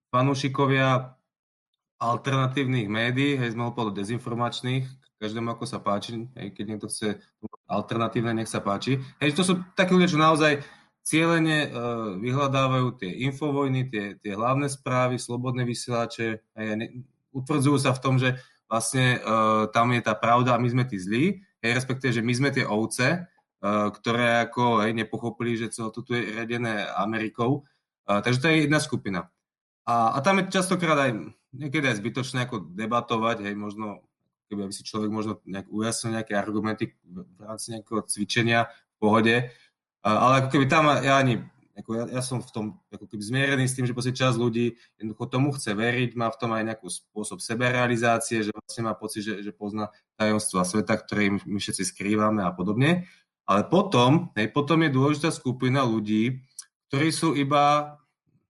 fanúšikovia 0.08 1.20
alternatívnych 2.00 2.88
médií, 2.88 3.36
hej, 3.36 3.56
sme 3.56 3.76
povedať 3.76 4.04
dezinformačných, 4.04 4.84
každému 5.20 5.56
ako 5.56 5.64
sa 5.68 5.84
páči, 5.84 6.28
hej, 6.40 6.48
keď 6.56 6.66
niekto 6.68 6.88
chce 6.88 7.20
alternatívne, 7.68 8.36
nech 8.36 8.52
sa 8.52 8.64
páči. 8.64 9.00
Hej, 9.20 9.36
to 9.36 9.44
sú 9.44 9.54
takí 9.76 9.96
ľudia, 9.96 10.12
čo 10.12 10.20
naozaj 10.20 10.64
cieľene 11.04 11.58
uh, 11.68 11.70
vyhľadávajú 12.24 12.88
tie 12.96 13.12
infovojny, 13.32 13.92
tie, 13.92 14.06
tie 14.20 14.32
hlavné 14.32 14.72
správy, 14.72 15.20
slobodné 15.20 15.68
vysielače, 15.68 16.40
hej, 16.56 16.68
utvrdzujú 17.36 17.78
sa 17.84 17.92
v 17.92 18.02
tom, 18.02 18.16
že 18.16 18.40
vlastne 18.72 19.20
uh, 19.20 19.68
tam 19.76 19.92
je 19.92 20.02
tá 20.02 20.16
pravda 20.16 20.56
a 20.56 20.62
my 20.62 20.72
sme 20.72 20.84
tí 20.88 20.96
zlí, 20.96 21.44
hej, 21.60 21.72
respektíve, 21.76 22.16
že 22.16 22.24
my 22.24 22.34
sme 22.34 22.50
tie 22.56 22.64
ovce, 22.64 23.28
ktoré 23.64 24.46
ako 24.46 24.86
hej, 24.86 24.94
nepochopili, 24.94 25.58
že 25.58 25.74
celé 25.74 25.90
toto 25.90 26.14
je 26.14 26.22
riadené 26.22 26.86
Amerikou. 26.98 27.66
Uh, 28.06 28.22
takže 28.22 28.42
to 28.42 28.48
je 28.52 28.56
jedna 28.70 28.78
skupina. 28.78 29.34
A, 29.86 30.14
a 30.14 30.18
tam 30.22 30.42
je 30.42 30.54
častokrát 30.54 30.98
aj 30.98 31.12
niekedy 31.54 31.90
aj 31.90 31.98
zbytočné 32.02 32.46
ako 32.46 32.70
debatovať, 32.74 33.50
hej, 33.50 33.56
možno 33.58 34.06
keby 34.46 34.70
si 34.70 34.86
človek 34.86 35.10
možno 35.10 35.42
nejak 35.50 35.66
ujasnil 35.74 36.22
nejaké 36.22 36.38
argumenty 36.38 36.94
v 37.02 37.42
rámci 37.42 37.74
nejakého 37.74 38.06
cvičenia 38.06 38.70
v 38.70 38.96
pohode, 39.02 39.36
uh, 39.42 40.18
ale 40.30 40.46
ako 40.46 40.50
keby 40.54 40.66
tam 40.70 40.86
ja 41.02 41.18
ani 41.18 41.42
ako 41.76 41.92
ja, 41.92 42.04
ja 42.08 42.22
som 42.24 42.40
v 42.40 42.52
tom 42.56 42.66
ako 42.88 43.06
keby 43.12 43.20
zmierený 43.20 43.68
s 43.68 43.76
tým, 43.76 43.84
že 43.84 43.92
časť 43.92 44.40
ľudí 44.40 44.80
jednoducho 44.96 45.28
tomu 45.28 45.52
chce 45.52 45.76
veriť, 45.76 46.16
má 46.16 46.32
v 46.32 46.40
tom 46.40 46.56
aj 46.56 46.64
nejaký 46.72 46.88
spôsob 46.88 47.44
seberealizácie, 47.44 48.48
že 48.48 48.56
vlastne 48.56 48.88
má 48.88 48.96
pocit, 48.96 49.28
že, 49.28 49.44
že 49.44 49.52
pozná 49.52 49.92
tajomstva 50.16 50.64
sveta, 50.64 50.96
ktoré 50.96 51.36
my 51.44 51.60
všetci 51.60 51.84
skrývame 51.84 52.48
a 52.48 52.56
podobne. 52.56 53.12
Ale 53.46 53.62
potom, 53.70 54.34
hej, 54.34 54.50
potom 54.50 54.82
je 54.82 54.90
dôležitá 54.90 55.30
skupina 55.30 55.86
ľudí, 55.86 56.42
ktorí 56.90 57.14
sú 57.14 57.38
iba, 57.38 57.98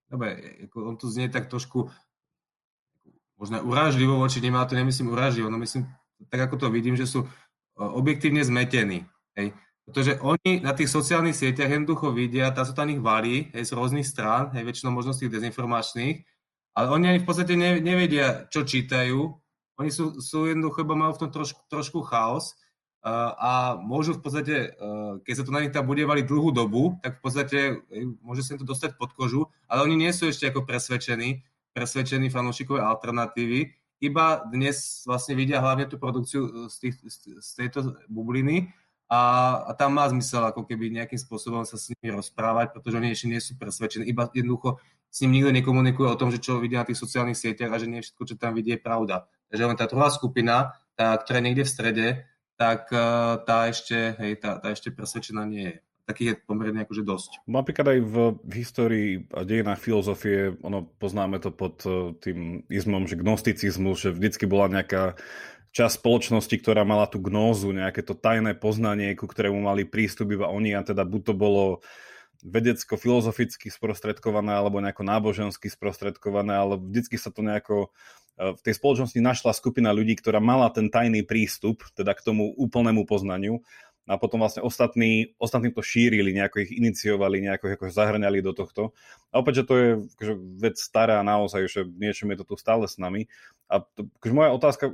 dobre, 0.07 0.39
on 0.71 0.95
tu 0.95 1.11
znie 1.11 1.27
tak 1.27 1.51
trošku 1.51 1.91
možno 3.35 3.59
urážlivo 3.67 4.15
voči 4.15 4.39
nemá 4.39 4.63
to 4.63 4.79
nemyslím 4.79 5.11
urážlivo, 5.11 5.51
no 5.51 5.59
myslím, 5.59 5.83
tak 6.31 6.47
ako 6.47 6.55
to 6.55 6.67
vidím, 6.71 6.95
že 6.95 7.07
sú 7.07 7.27
objektívne 7.75 8.39
zmetení. 8.39 9.03
Hej. 9.35 9.51
Pretože 9.85 10.17
oni 10.23 10.63
na 10.63 10.71
tých 10.71 10.89
sociálnych 10.89 11.35
sieťach 11.35 11.69
jednoducho 11.69 12.15
vidia, 12.15 12.49
tá 12.55 12.63
sa 12.63 12.73
tam 12.73 12.89
ich 12.89 13.03
valí 13.03 13.51
hej, 13.51 13.67
z 13.67 13.75
rôznych 13.75 14.07
strán, 14.07 14.55
hej, 14.55 14.63
väčšinou 14.63 14.95
možno 14.95 15.11
tých 15.11 15.29
dezinformačných, 15.29 16.23
ale 16.75 16.87
oni 16.89 17.05
ani 17.11 17.19
v 17.21 17.27
podstate 17.27 17.53
ne, 17.53 17.77
nevedia, 17.83 18.47
čo 18.47 18.65
čítajú. 18.65 19.19
Oni 19.75 19.91
sú, 19.91 20.23
sú 20.23 20.47
jednoducho, 20.47 20.87
iba 20.87 20.95
majú 20.95 21.19
v 21.19 21.21
tom 21.27 21.31
trošku, 21.35 21.59
trošku 21.67 21.99
chaos 22.07 22.55
a 23.05 23.77
môžu 23.77 24.17
v 24.17 24.21
podstate, 24.25 24.55
keď 25.21 25.33
sa 25.37 25.45
to 25.45 25.53
na 25.53 25.61
nich 25.61 25.69
tam 25.69 25.85
bude 25.85 26.01
dlhú 26.01 26.49
dobu, 26.49 26.97
tak 27.05 27.21
v 27.21 27.21
podstate 27.21 27.59
môže 28.25 28.41
sa 28.41 28.57
im 28.57 28.65
to 28.65 28.67
dostať 28.67 28.97
pod 28.97 29.13
kožu, 29.13 29.45
ale 29.69 29.85
oni 29.85 29.93
nie 29.93 30.09
sú 30.09 30.25
ešte 30.25 30.49
ako 30.49 30.65
presvedčení, 30.65 31.45
presvedčení 31.77 32.33
fanúšikové 32.33 32.81
alternatívy, 32.81 33.77
iba 34.03 34.43
dnes 34.51 35.05
vlastne 35.07 35.39
vidia 35.39 35.63
hlavne 35.63 35.87
tú 35.87 35.95
produkciu 35.95 36.41
e, 36.43 36.49
z, 36.67 36.75
tých, 36.83 36.95
z 37.39 37.49
tejto 37.55 37.95
bubliny 38.11 38.69
a, 39.07 39.21
a 39.69 39.71
tam 39.77 39.95
má 39.95 40.09
zmysel 40.11 40.43
ako 40.43 40.67
keby 40.67 40.91
nejakým 40.91 41.17
spôsobom 41.21 41.63
sa 41.63 41.79
s 41.79 41.93
nimi 41.93 42.11
rozprávať, 42.11 42.75
pretože 42.75 42.97
oni 42.99 43.15
ešte 43.15 43.31
nie 43.31 43.39
sú 43.39 43.55
presvedčení, 43.55 44.03
iba 44.09 44.27
jednoducho 44.27 44.81
s 45.07 45.23
ním 45.23 45.39
nikto 45.39 45.51
nekomunikuje 45.55 46.07
o 46.11 46.19
tom, 46.19 46.27
že 46.27 46.43
čo 46.43 46.59
vidia 46.59 46.83
na 46.83 46.87
tých 46.91 46.99
sociálnych 46.99 47.39
sieťach 47.39 47.71
a 47.71 47.79
že 47.79 47.87
nie 47.87 48.03
všetko, 48.03 48.23
čo 48.27 48.35
tam 48.35 48.51
vidie, 48.51 48.75
je 48.75 48.83
pravda. 48.83 49.31
Takže 49.47 49.63
len 49.63 49.77
tá 49.79 49.87
druhá 49.87 50.11
skupina, 50.11 50.75
tá, 50.99 51.15
ktorá 51.15 51.39
je 51.39 51.45
niekde 51.47 51.63
v 51.63 51.71
strede, 51.71 52.07
tak 52.55 52.91
eh, 52.91 52.99
tá 53.43 53.67
ešte, 53.67 54.15
hej, 54.19 54.39
tá, 54.39 54.59
tá 54.59 54.71
ešte 54.71 54.91
presvedčená 54.91 55.43
nie 55.47 55.65
je. 55.71 55.77
Takých 56.05 56.27
je 56.29 56.35
pomerne 56.45 56.85
akože 56.85 57.01
dosť. 57.01 57.31
Napríklad 57.49 57.97
aj 57.97 57.99
v, 58.05 58.15
histórii 58.53 59.25
a 59.33 59.41
dejinách 59.41 59.81
filozofie, 59.81 60.53
ono 60.61 60.85
poznáme 61.01 61.41
to 61.41 61.49
pod 61.51 61.83
eh, 61.83 62.15
tým 62.23 62.63
izmom, 62.71 63.05
že 63.05 63.19
gnosticizmus, 63.19 64.01
že 64.01 64.15
vždycky 64.15 64.47
bola 64.47 64.71
nejaká 64.71 65.19
časť 65.75 65.99
spoločnosti, 65.99 66.55
ktorá 66.63 66.87
mala 66.87 67.03
tú 67.03 67.19
gnózu, 67.19 67.75
nejaké 67.75 67.99
to 67.99 68.15
tajné 68.15 68.55
poznanie, 68.55 69.11
ku 69.11 69.27
ktorému 69.27 69.59
mali 69.59 69.83
prístup 69.83 70.31
iba 70.31 70.47
oni 70.47 70.71
a 70.71 70.79
teda 70.79 71.03
buď 71.03 71.21
to 71.31 71.33
bolo 71.35 71.83
vedecko-filozoficky 72.45 73.73
sprostredkované 73.73 74.53
alebo 74.53 74.77
nejako 74.77 75.01
nábožensky 75.01 75.65
sprostredkované, 75.67 76.53
ale 76.53 76.77
vždycky 76.77 77.17
sa 77.17 77.33
to 77.33 77.41
nejako 77.41 77.89
v 78.35 78.61
tej 78.61 78.75
spoločnosti 78.75 79.19
našla 79.23 79.55
skupina 79.55 79.95
ľudí, 79.95 80.19
ktorá 80.19 80.43
mala 80.43 80.67
ten 80.67 80.91
tajný 80.91 81.23
prístup, 81.23 81.87
teda 81.95 82.11
k 82.13 82.21
tomu 82.21 82.51
úplnému 82.53 83.07
poznaniu 83.07 83.63
a 84.05 84.21
potom 84.21 84.37
vlastne 84.37 84.61
ostatní, 84.61 85.33
ostatní 85.41 85.73
to 85.73 85.81
šírili, 85.81 86.29
nejako 86.29 86.61
ich 86.61 86.71
iniciovali, 86.77 87.41
nejako 87.41 87.73
ich 87.73 87.81
zahrňali 87.89 88.37
do 88.45 88.53
tohto. 88.53 88.93
A 89.33 89.41
opäť, 89.41 89.61
že 89.61 89.67
to 89.67 89.73
je 89.73 89.89
akože, 90.13 90.33
vec 90.61 90.75
stará 90.77 91.25
naozaj, 91.25 91.65
že 91.65 91.81
niečom 91.89 92.29
je 92.29 92.37
to 92.37 92.45
tu 92.45 92.55
stále 92.55 92.85
s 92.85 93.01
nami. 93.01 93.25
A 93.65 93.81
to, 93.81 94.05
akože 94.21 94.33
moja 94.37 94.49
otázka 94.53 94.85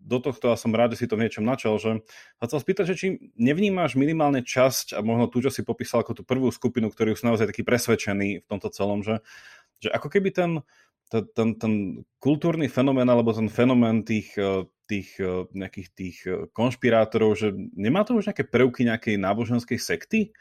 do 0.00 0.18
tohto, 0.24 0.48
a 0.48 0.56
som 0.56 0.72
rád, 0.72 0.96
že 0.96 1.04
si 1.04 1.08
to 1.08 1.20
v 1.20 1.28
niečom 1.28 1.44
načal, 1.44 1.76
že 1.76 2.00
sa 2.40 2.48
chcel 2.48 2.60
spýtať, 2.64 2.84
že 2.88 2.94
či 2.96 3.06
nevnímáš 3.36 3.92
minimálne 4.00 4.40
časť, 4.40 4.96
a 4.96 5.04
možno 5.04 5.28
tú, 5.28 5.44
čo 5.44 5.52
si 5.52 5.60
popísal 5.60 6.00
ako 6.00 6.16
tú 6.16 6.22
prvú 6.24 6.48
skupinu, 6.48 6.88
ktorí 6.88 7.12
sú 7.12 7.28
naozaj 7.28 7.52
takí 7.52 7.60
presvedčení 7.60 8.40
v 8.40 8.46
tomto 8.48 8.72
celom, 8.72 9.04
že, 9.04 9.20
že 9.84 9.92
ako 9.92 10.08
keby 10.08 10.32
ten, 10.32 10.64
ten, 11.12 11.60
ten 11.60 11.72
kultúrny 12.24 12.72
fenomén 12.72 13.06
alebo 13.06 13.36
ten 13.36 13.52
fenomén 13.52 14.00
tých, 14.00 14.32
eh, 14.40 14.64
tých 14.86 15.08
eh, 15.18 15.44
nejakých 15.52 15.88
tých 15.92 16.16
eh, 16.26 16.46
konšpirátorov, 16.50 17.36
že 17.36 17.52
nemá 17.74 18.06
to 18.06 18.16
už 18.16 18.30
nejaké 18.30 18.46
prvky 18.46 18.86
nejakej 18.86 19.18
náboženskej 19.18 19.78
sekty? 19.78 20.32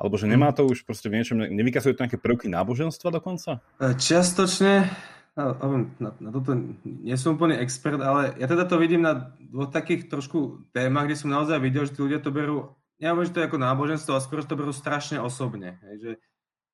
Alebo 0.00 0.16
že 0.16 0.24
nemá 0.24 0.48
to 0.56 0.64
už 0.64 0.88
proste 0.88 1.12
v 1.12 1.20
niečom, 1.20 1.44
nevykazuje 1.44 1.92
to 1.92 2.08
nejaké 2.08 2.16
prvky 2.16 2.48
náboženstva 2.48 3.20
dokonca? 3.20 3.60
Čiastočne, 3.76 4.88
na, 5.36 5.52
na, 6.00 6.10
na 6.16 6.30
toto 6.32 6.56
nie 6.88 7.12
som 7.20 7.36
úplne 7.36 7.60
expert, 7.60 8.00
ale 8.00 8.32
ja 8.40 8.48
teda 8.48 8.64
to 8.64 8.80
vidím 8.80 9.04
na 9.04 9.36
dvoch 9.36 9.68
takých 9.68 10.08
trošku 10.08 10.72
témach, 10.72 11.04
kde 11.04 11.20
som 11.20 11.28
naozaj 11.28 11.60
videl, 11.60 11.84
že 11.84 11.92
tí 11.92 12.00
ľudia 12.00 12.16
to 12.16 12.32
berú, 12.32 12.72
ja 12.96 13.12
že 13.12 13.28
to 13.28 13.44
je 13.44 13.48
ako 13.52 13.60
náboženstvo, 13.60 14.16
ale 14.16 14.24
skôr 14.24 14.40
to 14.40 14.56
berú 14.56 14.72
strašne 14.72 15.20
osobne. 15.20 15.76
Hej, 15.84 15.96
že 16.00 16.10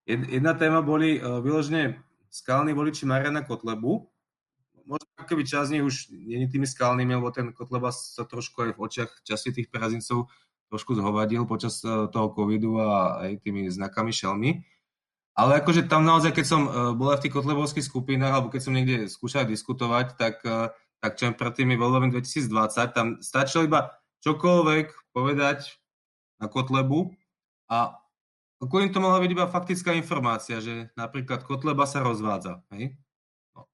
jedna 0.07 0.55
téma 0.55 0.79
boli 0.79 1.19
vyložene 1.19 1.99
skalní 2.31 2.75
voliči 2.75 3.07
Mariana 3.07 3.43
Kotlebu. 3.43 4.07
Možno 4.87 5.07
keby 5.27 5.43
čas 5.43 5.69
z 5.69 5.79
nich 5.79 5.85
už 5.85 6.15
není 6.15 6.47
tými 6.47 6.65
skalnými, 6.65 7.19
lebo 7.19 7.35
ten 7.35 7.51
Kotleba 7.51 7.91
sa 7.91 8.23
trošku 8.23 8.63
aj 8.63 8.71
v 8.79 8.83
očiach 8.87 9.11
časti 9.27 9.51
tých 9.51 9.69
perazincov 9.69 10.31
trošku 10.71 10.95
zhovadil 10.95 11.47
počas 11.47 11.83
e, 11.83 12.11
toho 12.11 12.31
covidu 12.35 12.79
a 12.83 13.23
aj 13.27 13.43
tými 13.43 13.71
znakami 13.71 14.11
šelmy. 14.11 14.51
Ale 15.37 15.61
akože 15.63 15.87
tam 15.87 16.03
naozaj, 16.07 16.35
keď 16.35 16.47
som 16.47 16.63
e, 16.67 16.71
bola 16.95 17.19
v 17.19 17.27
tých 17.27 17.35
kotlebovských 17.35 17.87
skupinách, 17.87 18.33
alebo 18.35 18.51
keď 18.51 18.61
som 18.63 18.75
niekde 18.75 19.07
skúšal 19.07 19.47
diskutovať, 19.47 20.19
tak, 20.19 20.43
e, 20.43 20.71
tak 21.03 21.19
čo 21.19 21.31
pred 21.35 21.55
tými 21.55 21.79
voľbami 21.79 22.11
2020, 22.11 22.97
tam 22.97 23.07
stačilo 23.23 23.67
iba 23.67 23.95
čokoľvek 24.27 25.15
povedať 25.15 25.79
na 26.43 26.47
Kotlebu 26.51 27.15
a 27.71 27.99
Kvôli 28.57 28.89
to 28.89 29.05
mohla 29.05 29.21
byť 29.21 29.31
iba 29.37 29.53
faktická 29.53 29.93
informácia, 29.93 30.65
že 30.65 30.89
napríklad 30.97 31.45
Kotleba 31.45 31.85
sa 31.85 32.01
rozvádza. 32.01 32.65
Hej? 32.73 32.97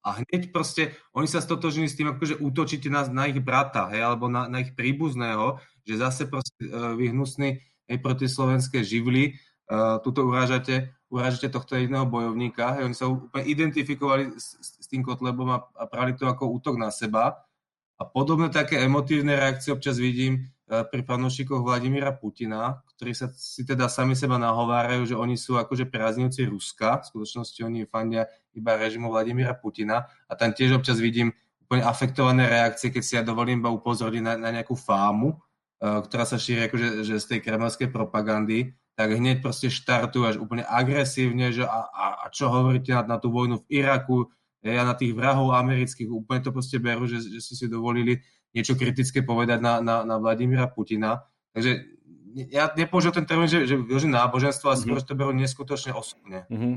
A 0.03 0.23
hneď 0.23 0.51
proste, 0.55 0.95
oni 1.11 1.27
sa 1.27 1.43
stotožní 1.43 1.91
s 1.91 1.95
tým, 1.99 2.15
akože 2.15 2.39
útočíte 2.39 2.87
na, 2.87 3.03
na 3.07 3.27
ich 3.27 3.39
brata, 3.43 3.91
hej, 3.91 4.03
alebo 4.03 4.31
na, 4.31 4.47
na 4.47 4.63
ich 4.63 4.71
príbuzného, 4.77 5.59
že 5.83 5.99
zase 5.99 6.31
proste 6.31 6.63
uh, 6.71 6.95
vy 6.95 7.11
hnusní 7.11 7.59
hej, 7.91 7.97
proti 7.99 8.31
slovenské 8.31 8.83
živly, 8.83 9.35
uh, 9.67 9.99
tuto 9.99 10.23
urážate, 10.23 10.95
urážate 11.11 11.51
tohto 11.51 11.75
jedného 11.75 12.07
bojovníka, 12.07 12.79
hej, 12.79 12.87
oni 12.87 12.95
sa 12.95 13.11
úplne 13.11 13.43
identifikovali 13.43 14.35
s, 14.39 14.59
s 14.59 14.85
tým 14.87 15.03
Kotlebom 15.03 15.49
a, 15.51 15.59
a 15.75 15.83
prali 15.87 16.15
to 16.15 16.27
ako 16.27 16.47
útok 16.47 16.79
na 16.79 16.87
seba. 16.91 17.43
A 17.99 18.03
podobné 18.09 18.49
také 18.49 18.81
emotívne 18.81 19.37
reakcie 19.37 19.69
občas 19.69 20.01
vidím 20.01 20.53
E, 20.63 20.87
pri 20.87 21.01
fanúšikoch 21.03 21.59
Vladimíra 21.59 22.15
Putina, 22.15 22.79
ktorí 22.95 23.11
sa 23.17 23.27
si 23.33 23.65
teda 23.65 23.89
sami 23.89 24.13
seba 24.13 24.37
nahovárajú, 24.37 25.09
že 25.09 25.15
oni 25.17 25.35
sú 25.35 25.57
akože 25.57 25.89
prázdnivci 25.89 26.45
Ruska, 26.47 27.01
v 27.01 27.09
skutočnosti 27.09 27.59
oni 27.65 27.89
fandia 27.89 28.29
iba 28.53 28.77
režimu 28.77 29.09
Vladimíra 29.09 29.57
Putina. 29.57 30.05
A 30.29 30.33
tam 30.37 30.53
tiež 30.53 30.77
občas 30.77 31.01
vidím 31.01 31.33
úplne 31.65 31.83
afektované 31.83 32.45
reakcie, 32.45 32.93
keď 32.93 33.03
si 33.03 33.13
ja 33.17 33.23
dovolím 33.25 33.65
iba 33.65 33.73
upozorniť 33.73 34.23
na, 34.23 34.33
na 34.37 34.49
nejakú 34.53 34.77
fámu, 34.77 35.33
uh, 35.35 35.99
ktorá 36.05 36.23
sa 36.23 36.37
šíri 36.37 36.69
akože 36.69 37.01
že 37.01 37.17
z 37.17 37.25
tej 37.25 37.39
kremelskej 37.41 37.89
propagandy, 37.89 38.77
tak 38.93 39.17
hneď 39.17 39.41
proste 39.41 39.73
štartujú 39.73 40.23
až 40.29 40.37
úplne 40.37 40.61
agresívne, 40.69 41.49
že 41.49 41.65
a, 41.65 41.89
a, 41.89 42.05
a 42.23 42.25
čo 42.29 42.45
hovoríte 42.45 42.93
na, 42.93 43.01
na 43.05 43.17
tú 43.17 43.33
vojnu 43.33 43.65
v 43.65 43.81
Iraku, 43.81 44.29
ja 44.63 44.87
na 44.87 44.95
tých 44.95 45.11
vrahov 45.11 45.51
amerických 45.59 46.07
úplne 46.07 46.39
to 46.39 46.55
proste 46.55 46.79
berú, 46.79 47.03
že, 47.03 47.19
že 47.19 47.43
si 47.43 47.53
si 47.57 47.65
dovolili 47.67 48.23
niečo 48.55 48.77
kritické 48.77 49.25
povedať 49.25 49.59
na, 49.59 49.81
na, 49.83 50.07
na 50.07 50.15
Vladimíra 50.21 50.71
Putina. 50.71 51.25
Takže 51.51 51.92
ja 52.33 52.73
nepoužil 52.73 53.13
ten 53.13 53.29
termín, 53.29 53.45
že, 53.45 53.69
že 53.69 53.77
že 53.77 54.07
náboženstvo 54.09 54.67
a 54.69 54.75
skôr 54.75 54.97
mm-hmm. 54.97 55.09
to 55.09 55.17
berú 55.17 55.31
neskutočne 55.37 55.93
osobne. 55.93 56.49
Mm-hmm. 56.49 56.73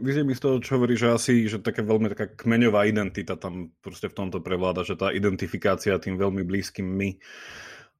Vyznie 0.00 0.24
mi 0.24 0.34
z 0.38 0.42
toho, 0.42 0.62
čo 0.62 0.78
hovorí, 0.78 0.94
že 0.94 1.10
asi 1.10 1.50
že 1.50 1.58
také 1.58 1.82
veľmi 1.82 2.08
taká 2.14 2.30
kmeňová 2.30 2.86
identita 2.86 3.34
tam 3.34 3.74
proste 3.82 4.06
v 4.06 4.16
tomto 4.16 4.38
prevláda, 4.38 4.86
že 4.86 4.94
tá 4.94 5.10
identifikácia 5.10 5.98
tým 5.98 6.14
veľmi 6.14 6.46
blízkym 6.46 6.86
my 6.86 7.18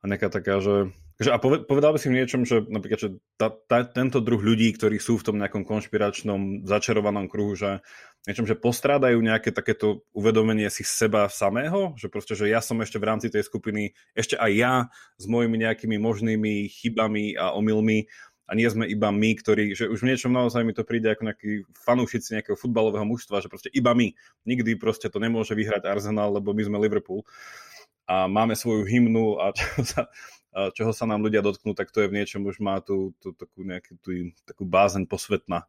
a 0.00 0.04
nejaká 0.06 0.30
taká, 0.30 0.62
že 0.62 0.94
že 1.14 1.30
a 1.30 1.38
povedal 1.38 1.94
by 1.94 1.98
si 2.02 2.10
v 2.10 2.18
niečom, 2.18 2.42
že 2.42 2.66
napríklad, 2.66 2.98
že 2.98 3.10
tá, 3.38 3.54
tá, 3.54 3.86
tento 3.86 4.18
druh 4.18 4.42
ľudí, 4.42 4.74
ktorí 4.74 4.98
sú 4.98 5.14
v 5.14 5.26
tom 5.30 5.36
nejakom 5.38 5.62
konšpiračnom, 5.62 6.66
začarovanom 6.66 7.30
kruhu, 7.30 7.54
že 7.54 7.86
niečom, 8.26 8.50
že 8.50 8.58
postrádajú 8.58 9.22
nejaké 9.22 9.54
takéto 9.54 10.02
uvedomenie 10.10 10.66
si 10.74 10.82
seba 10.82 11.30
samého, 11.30 11.94
že 11.94 12.10
proste, 12.10 12.34
že 12.34 12.50
ja 12.50 12.58
som 12.58 12.82
ešte 12.82 12.98
v 12.98 13.06
rámci 13.06 13.30
tej 13.30 13.46
skupiny, 13.46 13.94
ešte 14.18 14.34
aj 14.34 14.50
ja 14.58 14.74
s 15.14 15.24
mojimi 15.30 15.62
nejakými 15.62 16.02
možnými 16.02 16.66
chybami 16.66 17.38
a 17.38 17.54
omylmi 17.54 18.10
a 18.44 18.52
nie 18.52 18.68
sme 18.68 18.84
iba 18.84 19.08
my, 19.08 19.30
ktorí, 19.40 19.72
že 19.72 19.88
už 19.88 20.04
v 20.04 20.12
niečom 20.12 20.34
naozaj 20.34 20.66
mi 20.66 20.76
to 20.76 20.84
príde 20.84 21.08
ako 21.08 21.32
nejakí 21.32 21.64
fanúšici 21.80 22.36
nejakého 22.36 22.60
futbalového 22.60 23.06
mužstva, 23.08 23.40
že 23.40 23.48
proste 23.48 23.72
iba 23.72 23.96
my. 23.96 24.12
Nikdy 24.44 24.76
proste 24.76 25.08
to 25.08 25.16
nemôže 25.16 25.56
vyhrať 25.56 25.88
Arsenal, 25.88 26.36
lebo 26.36 26.52
my 26.52 26.62
sme 26.66 26.76
Liverpool 26.76 27.24
a 28.04 28.28
máme 28.28 28.52
svoju 28.52 28.84
hymnu 28.84 29.40
a 29.40 29.52
čo 29.56 29.80
sa, 29.84 30.12
čoho 30.74 30.94
sa 30.94 31.04
nám 31.04 31.22
ľudia 31.26 31.42
dotknú, 31.42 31.74
tak 31.74 31.90
to 31.90 32.04
je 32.04 32.10
v 32.10 32.16
niečom 32.22 32.46
už 32.46 32.62
má 32.62 32.78
tú, 32.78 33.10
tú 33.18 33.34
takú, 33.34 33.66
nejakú, 33.66 33.98
tú, 33.98 34.30
takú 34.46 34.62
bázeň 34.62 35.10
posvetná. 35.10 35.66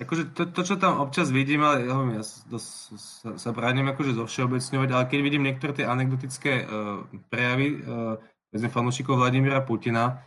Akože 0.00 0.32
to, 0.32 0.48
to, 0.50 0.60
čo 0.66 0.74
tam 0.80 0.98
občas 0.98 1.28
vidím, 1.28 1.62
ale 1.62 1.84
ja, 1.84 1.94
ja 2.16 2.24
sa, 2.24 3.38
sa 3.38 3.50
bránim 3.52 3.86
akože 3.92 4.16
zovšeobecňovať, 4.16 4.88
ale 4.88 5.04
keď 5.06 5.20
vidím 5.20 5.46
niektoré 5.46 5.76
tie 5.76 5.86
anekdotické 5.86 6.64
uh, 6.64 7.04
prejavy 7.28 7.82
uh, 7.84 8.70
fanúšikov 8.72 9.20
Vladimíra 9.20 9.62
Putina, 9.62 10.18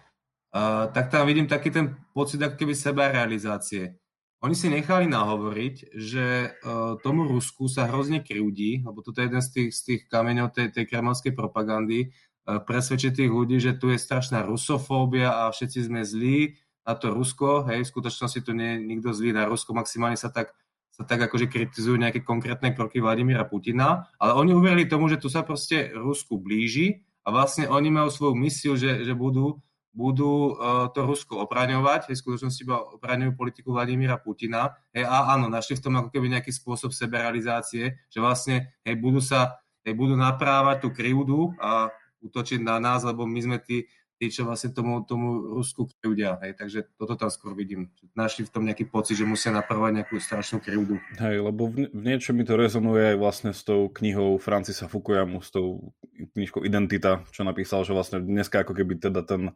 uh, 0.54 0.88
tak 0.94 1.10
tam 1.10 1.26
vidím 1.26 1.50
taký 1.50 1.74
ten 1.74 1.98
pocit 2.14 2.40
ako 2.40 2.56
keby 2.56 2.74
seba 2.78 3.10
realizácie. 3.10 3.98
Oni 4.46 4.54
si 4.54 4.70
nechali 4.70 5.10
nahovoriť, 5.10 5.98
že 5.98 6.54
uh, 6.62 7.02
tomu 7.02 7.26
Rusku 7.26 7.66
sa 7.66 7.90
hrozne 7.90 8.22
krivdí, 8.22 8.86
lebo 8.86 9.02
toto 9.02 9.18
je 9.18 9.28
jeden 9.28 9.42
z 9.42 9.50
tých, 9.50 9.70
z 9.74 9.82
tých 9.82 10.02
kameňov 10.06 10.54
tej, 10.54 10.70
tej 10.70 10.86
kremelskej 10.86 11.34
propagandy, 11.34 12.14
presvedčiť 12.46 13.12
tých 13.12 13.32
ľudí, 13.34 13.58
že 13.58 13.74
tu 13.74 13.90
je 13.90 13.98
strašná 13.98 14.46
rusofóbia 14.46 15.34
a 15.34 15.50
všetci 15.50 15.90
sme 15.90 16.06
zlí 16.06 16.54
na 16.86 16.94
to 16.94 17.10
Rusko. 17.10 17.66
Hej, 17.66 17.90
v 17.90 17.92
skutočnosti 17.92 18.40
tu 18.46 18.54
nie 18.54 18.78
je 18.78 18.84
nikto 18.86 19.10
zlý 19.12 19.34
na 19.34 19.50
Rusko, 19.50 19.74
maximálne 19.74 20.16
sa 20.16 20.30
tak, 20.30 20.54
sa 20.94 21.04
tak 21.04 21.26
akože 21.26 21.50
kritizujú 21.50 21.98
nejaké 21.98 22.22
konkrétne 22.22 22.72
kroky 22.78 23.02
Vladimíra 23.02 23.50
Putina, 23.50 24.14
ale 24.22 24.38
oni 24.38 24.54
uverili 24.54 24.86
tomu, 24.86 25.10
že 25.10 25.18
tu 25.18 25.28
sa 25.28 25.42
proste 25.42 25.90
Rusku 25.98 26.38
blíži 26.38 27.02
a 27.26 27.34
vlastne 27.34 27.66
oni 27.66 27.90
majú 27.90 28.14
svoju 28.14 28.38
misiu, 28.38 28.78
že, 28.78 29.02
že 29.02 29.18
budú, 29.18 29.58
budú 29.90 30.54
uh, 30.54 30.86
to 30.94 31.10
Rusko 31.10 31.42
opraňovať, 31.50 32.14
v 32.14 32.14
skutočnosti 32.14 32.62
iba 32.62 32.78
opraňujú 32.78 33.34
politiku 33.34 33.74
Vladimíra 33.74 34.22
Putina 34.22 34.78
hej, 34.94 35.10
a 35.10 35.34
áno, 35.34 35.50
našli 35.50 35.82
v 35.82 35.84
tom 35.90 35.98
ako 35.98 36.14
keby 36.14 36.38
nejaký 36.38 36.54
spôsob 36.54 36.94
seberalizácie, 36.94 38.06
že 38.06 38.20
vlastne 38.22 38.78
hej, 38.86 38.96
budú 39.02 39.18
sa 39.18 39.58
hej, 39.82 39.98
budú 39.98 40.14
naprávať 40.14 40.86
tú 40.86 40.90
krivdu 40.94 41.58
a 41.58 41.90
útočiť 42.22 42.60
na 42.64 42.80
nás, 42.80 43.04
lebo 43.04 43.28
my 43.28 43.40
sme 43.42 43.58
tí, 43.60 43.90
tí 44.16 44.32
čo 44.32 44.48
vlastne 44.48 44.72
tomu, 44.72 45.04
tomu 45.04 45.56
Rusku 45.60 45.92
krivdia. 46.00 46.40
Hej. 46.40 46.56
Takže 46.56 46.80
toto 46.96 47.20
tam 47.20 47.28
skôr 47.28 47.52
vidím. 47.52 47.92
Našli 48.16 48.48
v 48.48 48.52
tom 48.52 48.64
nejaký 48.64 48.88
pocit, 48.88 49.20
že 49.20 49.28
musia 49.28 49.52
napravovať 49.52 49.92
nejakú 50.04 50.16
strašnú 50.20 50.64
krivdu. 50.64 51.00
Hej, 51.20 51.44
lebo 51.44 51.68
v, 51.68 51.92
v 51.92 52.04
niečom 52.04 52.36
mi 52.36 52.48
to 52.48 52.56
rezonuje 52.56 53.16
aj 53.16 53.18
vlastne 53.20 53.52
s 53.52 53.62
tou 53.68 53.92
knihou 53.92 54.40
Francisa 54.40 54.88
Fukuyamu, 54.88 55.44
s 55.44 55.52
tou 55.52 55.94
knižkou 56.36 56.64
Identita, 56.64 57.28
čo 57.36 57.44
napísal, 57.44 57.84
že 57.84 57.92
vlastne 57.92 58.24
dneska 58.24 58.64
ako 58.64 58.72
keby 58.72 59.00
teda 59.00 59.22
ten 59.28 59.52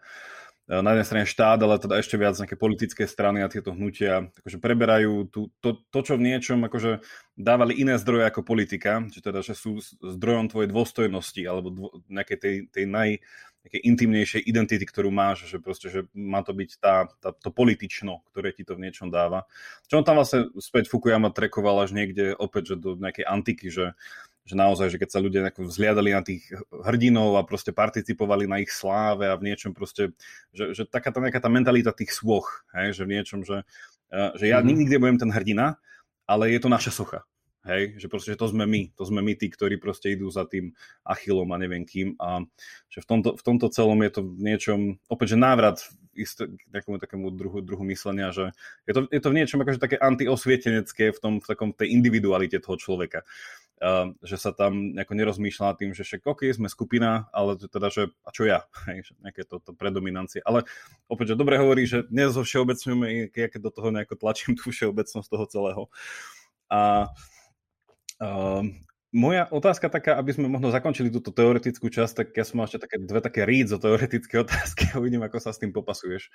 na 0.69 0.93
jednej 0.93 1.07
strane 1.09 1.25
štát, 1.25 1.57
ale 1.65 1.81
teda 1.81 1.97
ešte 1.97 2.13
viac 2.13 2.37
nejaké 2.37 2.53
politické 2.53 3.09
strany 3.09 3.41
a 3.41 3.49
tieto 3.49 3.73
hnutia 3.73 4.29
akože 4.45 4.61
preberajú 4.61 5.25
tú, 5.33 5.49
to, 5.65 5.81
to, 5.89 5.99
čo 6.05 6.13
v 6.13 6.29
niečom 6.29 6.61
akože 6.61 7.01
dávali 7.33 7.73
iné 7.81 7.97
zdroje 7.97 8.29
ako 8.29 8.45
politika, 8.45 9.01
že 9.09 9.25
teda, 9.25 9.41
že 9.41 9.57
sú 9.57 9.81
zdrojom 9.97 10.53
tvojej 10.53 10.69
dôstojnosti 10.69 11.41
alebo 11.41 11.73
dvo, 11.73 11.87
nejakej 12.05 12.37
tej, 12.37 12.55
tej 12.69 12.85
naj, 12.85 13.17
nejakej 13.65 13.81
intimnejšej 13.81 14.41
identity, 14.45 14.85
ktorú 14.85 15.09
máš, 15.09 15.49
že 15.49 15.57
proste, 15.57 15.89
že 15.89 16.05
má 16.13 16.45
to 16.45 16.53
byť 16.53 16.69
tá, 16.77 17.09
tá, 17.17 17.33
to 17.33 17.49
politično, 17.49 18.21
ktoré 18.29 18.53
ti 18.53 18.61
to 18.61 18.77
v 18.77 18.85
niečom 18.85 19.09
dáva. 19.09 19.49
Čo 19.89 19.99
on 19.99 20.05
tam 20.05 20.21
vlastne 20.21 20.53
späť 20.61 20.87
Fukuyama 20.93 21.33
trekoval 21.33 21.81
až 21.81 21.97
niekde 21.97 22.37
opäť, 22.37 22.75
že 22.75 22.75
do 22.77 22.93
nejakej 22.93 23.25
antiky, 23.25 23.67
že 23.73 23.97
že 24.49 24.57
naozaj, 24.57 24.89
že 24.89 24.97
keď 24.97 25.09
sa 25.13 25.21
ľudia 25.21 25.45
vzliadali 25.53 26.09
na 26.09 26.25
tých 26.25 26.49
hrdinov 26.73 27.37
a 27.37 27.45
proste 27.45 27.69
participovali 27.69 28.49
na 28.49 28.57
ich 28.57 28.73
sláve 28.73 29.29
a 29.29 29.37
v 29.37 29.53
niečom 29.53 29.77
proste, 29.77 30.17
že, 30.49 30.73
že 30.73 30.89
taká 30.89 31.13
tá 31.13 31.21
nejaká 31.21 31.37
tá 31.37 31.53
mentalita 31.53 31.93
tých 31.93 32.17
svoch, 32.17 32.65
hej, 32.73 32.97
že 32.97 33.05
v 33.05 33.13
niečom, 33.13 33.45
že, 33.45 33.61
eh, 34.09 34.33
že 34.33 34.49
ja 34.49 34.57
mm-hmm. 34.57 34.65
nikdy 34.73 34.85
nebudem 34.97 35.19
ten 35.21 35.29
hrdina, 35.29 35.77
ale 36.25 36.49
je 36.49 36.59
to 36.65 36.73
naša 36.73 36.89
socha. 36.89 37.21
Hej, 37.59 37.99
že 37.99 38.07
proste, 38.07 38.33
že 38.33 38.39
to 38.39 38.47
sme 38.49 38.63
my, 38.63 38.95
to 38.95 39.03
sme 39.03 39.19
my 39.19 39.35
tí, 39.35 39.51
ktorí 39.51 39.77
proste 39.77 40.15
idú 40.15 40.31
za 40.31 40.47
tým 40.47 40.71
Achillom 41.03 41.51
a 41.51 41.59
neviem 41.59 41.83
kým 41.83 42.15
a 42.15 42.41
že 42.87 43.03
v 43.03 43.05
tomto, 43.05 43.35
v 43.35 43.43
tomto 43.43 43.67
celom 43.67 43.99
je 43.99 44.11
to 44.15 44.21
v 44.23 44.41
niečom, 44.41 44.79
opäť, 45.11 45.35
že 45.35 45.43
návrat 45.43 45.77
isté, 46.15 46.47
k 46.47 46.61
nejakému 46.71 46.97
takému 47.03 47.27
druhu, 47.35 47.59
druhu 47.59 47.83
myslenia, 47.91 48.31
že 48.31 48.55
je 48.87 48.93
to, 48.95 49.01
je 49.11 49.21
to 49.21 49.29
v 49.29 49.37
niečom 49.43 49.59
akože 49.59 49.75
také 49.75 49.99
antiosvietenecké 49.99 51.11
v 51.11 51.19
tom, 51.19 51.33
v 51.43 51.47
takom 51.51 51.75
tej 51.75 51.91
individualite 51.91 52.63
toho 52.63 52.79
človeka 52.79 53.27
že 54.19 54.35
sa 54.35 54.51
tam 54.51 54.91
nejako 54.91 55.15
nerozmýšľa 55.15 55.65
nad 55.71 55.77
tým, 55.79 55.91
že 55.95 56.03
však 56.03 56.27
OK, 56.27 56.51
sme 56.51 56.67
skupina, 56.67 57.31
ale 57.31 57.55
teda, 57.55 57.87
že 57.87 58.11
a 58.27 58.29
čo 58.35 58.43
ja? 58.43 58.67
Hej, 58.91 59.15
nejaké 59.23 59.47
to, 59.47 59.63
to 59.63 59.71
predominancie. 59.71 60.43
Ale 60.43 60.67
opäť, 61.07 61.33
že 61.33 61.39
dobre 61.39 61.55
hovorí, 61.55 61.87
že 61.87 62.03
dnes 62.11 62.35
zo 62.35 62.43
všeobecňujeme, 62.43 63.31
keď 63.31 63.59
do 63.63 63.71
toho 63.71 63.89
nejako 63.95 64.19
tlačím 64.19 64.55
tú 64.59 64.69
všeobecnosť 64.69 65.27
toho 65.31 65.45
celého. 65.47 65.83
A 66.69 67.07
uh, 68.19 68.63
moja 69.09 69.49
otázka 69.49 69.89
taká, 69.89 70.21
aby 70.21 70.29
sme 70.37 70.45
možno 70.45 70.69
zakončili 70.69 71.09
túto 71.09 71.33
teoretickú 71.33 71.89
časť, 71.89 72.13
tak 72.13 72.27
ja 72.37 72.45
som 72.45 72.61
mal 72.61 72.69
ešte 72.69 72.85
také 72.85 72.95
dve 73.01 73.19
také 73.25 73.41
rídzo 73.41 73.81
teoretické 73.81 74.37
otázky 74.45 74.93
a 74.93 75.01
uvidím, 75.01 75.25
ako 75.25 75.37
sa 75.41 75.49
s 75.49 75.61
tým 75.61 75.73
popasuješ. 75.73 76.29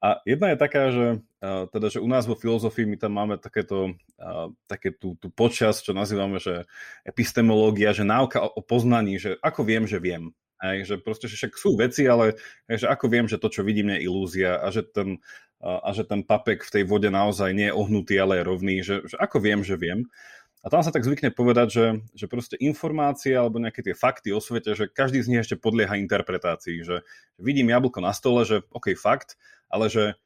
A 0.00 0.24
jedna 0.24 0.52
je 0.52 0.58
taká, 0.58 0.82
že, 0.88 1.06
teda, 1.44 1.86
že 1.92 2.00
u 2.00 2.08
nás 2.08 2.24
vo 2.24 2.36
filozofii 2.36 2.88
my 2.88 2.96
tam 2.96 3.12
máme 3.12 3.36
takéto, 3.36 3.92
také 4.64 4.96
tú, 4.96 5.20
tú 5.20 5.28
počas, 5.28 5.84
čo 5.84 5.92
nazývame, 5.92 6.40
že 6.40 6.64
epistemológia, 7.04 7.92
že 7.92 8.08
náuka 8.08 8.40
o, 8.40 8.64
poznaní, 8.64 9.20
že 9.20 9.36
ako 9.44 9.60
viem, 9.68 9.84
že 9.84 10.00
viem. 10.00 10.32
Hej, 10.64 10.88
že 10.88 10.94
proste, 10.96 11.28
že 11.28 11.36
však 11.36 11.60
sú 11.60 11.76
veci, 11.76 12.08
ale 12.08 12.40
hej, 12.72 12.84
že 12.84 12.86
ako 12.88 13.04
viem, 13.12 13.28
že 13.28 13.36
to, 13.36 13.52
čo 13.52 13.60
vidím, 13.60 13.92
je 13.92 14.08
ilúzia 14.08 14.56
a 14.64 14.72
že 14.72 14.80
ten, 14.80 15.20
a 15.60 15.92
že 15.92 16.08
ten 16.08 16.24
papek 16.24 16.64
v 16.64 16.72
tej 16.72 16.84
vode 16.88 17.08
naozaj 17.12 17.52
nie 17.52 17.68
je 17.68 17.76
ohnutý, 17.76 18.16
ale 18.16 18.40
je 18.40 18.48
rovný, 18.48 18.74
že, 18.80 19.04
že 19.04 19.16
ako 19.20 19.44
viem, 19.44 19.60
že 19.60 19.76
viem. 19.76 20.08
A 20.64 20.72
tam 20.72 20.80
sa 20.80 20.88
tak 20.88 21.04
zvykne 21.04 21.28
povedať, 21.28 21.68
že, 21.68 21.86
že 22.16 22.24
proste 22.24 22.56
informácie 22.56 23.36
alebo 23.36 23.60
nejaké 23.60 23.84
tie 23.84 23.92
fakty 23.92 24.32
o 24.32 24.40
svete, 24.40 24.72
že 24.72 24.88
každý 24.88 25.20
z 25.20 25.28
nich 25.28 25.40
ešte 25.44 25.60
podlieha 25.60 26.00
interpretácii, 26.00 26.80
že 26.80 27.04
vidím 27.36 27.68
jablko 27.68 28.00
na 28.00 28.16
stole, 28.16 28.48
že 28.48 28.64
OK, 28.72 28.96
fakt, 28.96 29.36
ale 29.68 29.92
že 29.92 30.16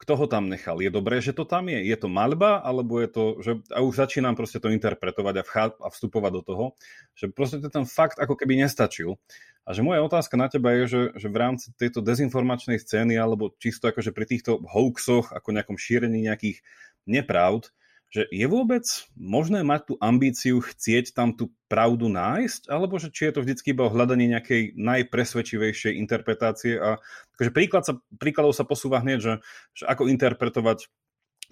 kto 0.00 0.16
ho 0.16 0.26
tam 0.30 0.48
nechal. 0.48 0.80
Je 0.80 0.88
dobré, 0.88 1.20
že 1.20 1.36
to 1.36 1.44
tam 1.44 1.68
je? 1.68 1.84
Je 1.84 1.92
to 1.98 2.08
maľba, 2.08 2.62
alebo 2.64 3.02
je 3.04 3.08
to, 3.12 3.24
že 3.44 3.52
a 3.68 3.84
už 3.84 4.00
začínam 4.00 4.32
proste 4.32 4.56
to 4.56 4.72
interpretovať 4.72 5.34
a, 5.36 5.44
vchá, 5.44 5.64
a 5.76 5.88
vstupovať 5.92 6.32
do 6.40 6.42
toho, 6.46 6.64
že 7.12 7.28
proste 7.28 7.60
ten 7.60 7.84
fakt 7.84 8.16
ako 8.16 8.32
keby 8.38 8.64
nestačil. 8.64 9.20
A 9.68 9.76
že 9.76 9.84
moja 9.84 10.00
otázka 10.00 10.40
na 10.40 10.48
teba 10.48 10.72
je, 10.72 10.84
že, 10.88 11.02
že 11.20 11.28
v 11.28 11.36
rámci 11.36 11.76
tejto 11.76 12.00
dezinformačnej 12.00 12.80
scény 12.80 13.20
alebo 13.20 13.52
čisto 13.60 13.92
akože 13.92 14.16
pri 14.16 14.24
týchto 14.24 14.64
hoaxoch, 14.64 15.36
ako 15.36 15.52
nejakom 15.52 15.76
šírení 15.76 16.24
nejakých 16.24 16.64
nepravd, 17.04 17.68
že 18.10 18.26
je 18.34 18.46
vôbec 18.50 18.82
možné 19.14 19.62
mať 19.62 19.80
tú 19.86 19.94
ambíciu 20.02 20.58
chcieť 20.58 21.14
tam 21.14 21.30
tú 21.30 21.54
pravdu 21.70 22.10
nájsť, 22.10 22.66
alebo 22.66 22.98
že 22.98 23.14
či 23.14 23.30
je 23.30 23.34
to 23.38 23.42
vždycky 23.46 23.70
iba 23.70 23.86
hľadanie 23.86 24.26
nejakej 24.34 24.74
najpresvedčivejšej 24.74 25.94
interpretácie 25.94 26.74
a 26.74 26.98
akože 27.38 27.50
príklad 27.54 27.86
sa, 27.86 27.94
príkladov 28.18 28.58
sa 28.58 28.66
posúva 28.66 28.98
hneď, 28.98 29.18
že, 29.22 29.34
že 29.78 29.84
ako 29.86 30.10
interpretovať 30.10 30.90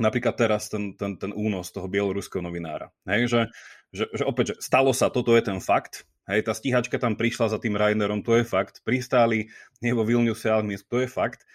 napríklad 0.03 0.35
teraz 0.35 0.67
ten, 0.67 0.99
ten, 0.99 1.15
ten 1.15 1.31
únos 1.31 1.71
toho 1.71 1.87
bieloruského 1.87 2.43
novinára. 2.43 2.91
Hej, 3.07 3.31
že, 3.31 3.41
že, 3.95 4.05
že 4.11 4.25
opäť, 4.27 4.55
že 4.55 4.55
stalo 4.63 4.91
sa, 4.91 5.15
toto 5.15 5.35
je 5.39 5.43
ten 5.47 5.63
fakt, 5.63 6.11
hej, 6.27 6.43
tá 6.43 6.55
stíhačka 6.55 6.99
tam 6.99 7.15
prišla 7.15 7.55
za 7.55 7.59
tým 7.63 7.79
Rainerom, 7.79 8.27
to 8.27 8.35
je 8.35 8.47
fakt, 8.47 8.83
pristáli 8.83 9.51
nie 9.79 9.95
vo 9.95 10.03
Vilniuse, 10.03 10.51
ale 10.51 10.75
to 10.87 11.03
je 11.03 11.09
fakt. 11.11 11.47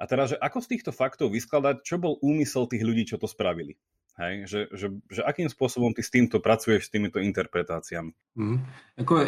A 0.00 0.08
teraz, 0.08 0.32
že 0.32 0.40
ako 0.40 0.64
z 0.64 0.68
týchto 0.76 0.92
faktov 0.96 1.28
vyskladať, 1.32 1.84
čo 1.84 2.00
bol 2.00 2.16
úmysel 2.24 2.64
tých 2.64 2.80
ľudí, 2.80 3.04
čo 3.04 3.20
to 3.20 3.28
spravili? 3.28 3.76
Hej? 4.20 4.34
Že, 4.46 4.60
že, 4.76 4.86
že 5.08 5.20
akým 5.24 5.48
spôsobom 5.48 5.96
ty 5.96 6.04
s 6.04 6.12
týmto 6.12 6.44
pracuješ, 6.44 6.86
s 6.86 6.92
týmito 6.92 7.16
interpretáciami? 7.16 8.12
Mm. 8.36 8.60
Ako, 9.00 9.24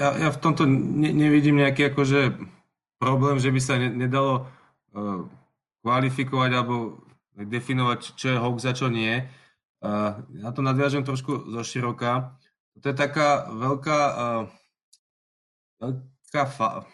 ja, 0.00 0.08
ja 0.16 0.28
v 0.32 0.40
tomto 0.40 0.64
ne, 0.64 1.12
nevidím 1.12 1.60
nejaký 1.60 1.92
akože 1.92 2.40
problém, 2.96 3.36
že 3.36 3.52
by 3.52 3.60
sa 3.60 3.76
ne, 3.76 3.92
nedalo 3.92 4.48
uh, 4.96 5.28
kvalifikovať 5.84 6.50
alebo 6.56 7.04
definovať, 7.36 8.16
čo 8.16 8.26
je 8.32 8.40
hoax 8.40 8.58
a 8.64 8.72
čo 8.72 8.88
nie. 8.88 9.28
Uh, 9.80 10.24
ja 10.40 10.52
to 10.56 10.64
nadviažem 10.64 11.04
trošku 11.04 11.52
zo 11.52 11.62
široka. 11.64 12.36
To 12.80 12.92
je 12.92 12.96
taká 12.96 13.48
veľká, 13.52 14.00
uh, 14.16 14.42
veľká 15.84 16.42
fa- 16.48 16.88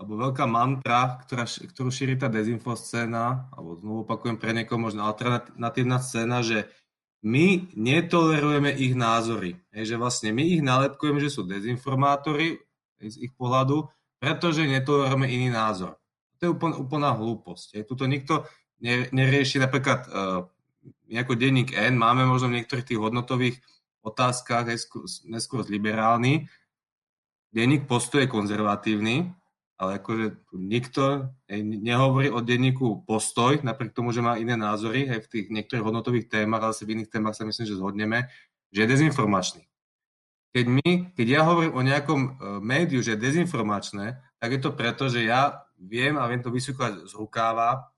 alebo 0.00 0.16
veľká 0.16 0.48
mantra, 0.48 1.20
ktorá, 1.28 1.44
ktorú 1.44 1.92
šíri 1.92 2.16
tá 2.16 2.32
dezinfoscéna, 2.32 3.52
alebo 3.52 3.76
znovu 3.76 4.08
opakujem 4.08 4.40
pre 4.40 4.56
niekoho 4.56 4.80
možno 4.80 5.04
alternatívna 5.04 6.00
scéna, 6.00 6.40
že 6.40 6.72
my 7.20 7.68
netolerujeme 7.76 8.72
ich 8.80 8.96
názory. 8.96 9.60
Je, 9.76 9.92
že 9.92 10.00
vlastne 10.00 10.32
my 10.32 10.40
ich 10.40 10.64
nalepkujeme, 10.64 11.20
že 11.20 11.28
sú 11.28 11.44
dezinformátori 11.44 12.56
z 12.96 13.16
ich 13.20 13.36
pohľadu, 13.36 13.92
pretože 14.16 14.64
netolerujeme 14.64 15.28
iný 15.28 15.52
názor. 15.52 16.00
To 16.40 16.48
je 16.48 16.50
úplná, 16.56 16.76
úplná 16.80 17.10
hlúposť. 17.12 17.76
Je, 17.76 17.80
tuto 17.84 18.08
nikto 18.08 18.48
nerieši 19.12 19.60
napríklad 19.60 20.08
uh, 20.08 20.48
ako 21.12 21.36
denník 21.36 21.76
N, 21.76 22.00
máme 22.00 22.24
možno 22.24 22.48
v 22.48 22.56
niektorých 22.56 22.88
tých 22.88 22.96
hodnotových 22.96 23.60
otázkach 24.00 24.64
neskôr, 24.64 25.04
neskôr 25.28 25.60
liberálny. 25.68 26.48
Denník 27.52 27.84
postoje 27.84 28.24
konzervatívny, 28.24 29.28
ale 29.80 29.96
akože 29.96 30.52
nikto 30.52 31.32
hej, 31.48 31.64
nehovorí 31.64 32.28
o 32.28 32.44
denníku 32.44 33.08
postoj, 33.08 33.64
napriek 33.64 33.96
tomu, 33.96 34.12
že 34.12 34.20
má 34.20 34.36
iné 34.36 34.52
názory 34.52 35.08
hej, 35.08 35.24
v 35.24 35.30
tých 35.32 35.46
niektorých 35.48 35.80
hodnotových 35.80 36.28
témach, 36.28 36.60
ale 36.60 36.76
v 36.76 37.00
iných 37.00 37.08
témach 37.08 37.32
sa 37.32 37.48
myslím, 37.48 37.64
že 37.64 37.80
zhodneme, 37.80 38.28
že 38.68 38.84
je 38.84 38.92
dezinformačný. 38.92 39.64
Keď, 40.52 40.66
my, 40.68 41.16
keď 41.16 41.26
ja 41.26 41.40
hovorím 41.48 41.72
o 41.72 41.86
nejakom 41.86 42.20
uh, 42.20 42.30
médiu, 42.60 43.00
že 43.00 43.16
je 43.16 43.24
dezinformačné, 43.24 44.20
tak 44.36 44.50
je 44.52 44.60
to 44.60 44.76
preto, 44.76 45.08
že 45.08 45.24
ja 45.24 45.64
viem 45.80 46.20
a 46.20 46.28
viem 46.28 46.44
to 46.44 46.52
vysúkať 46.52 47.08
z 47.08 47.12
rukáva, 47.16 47.88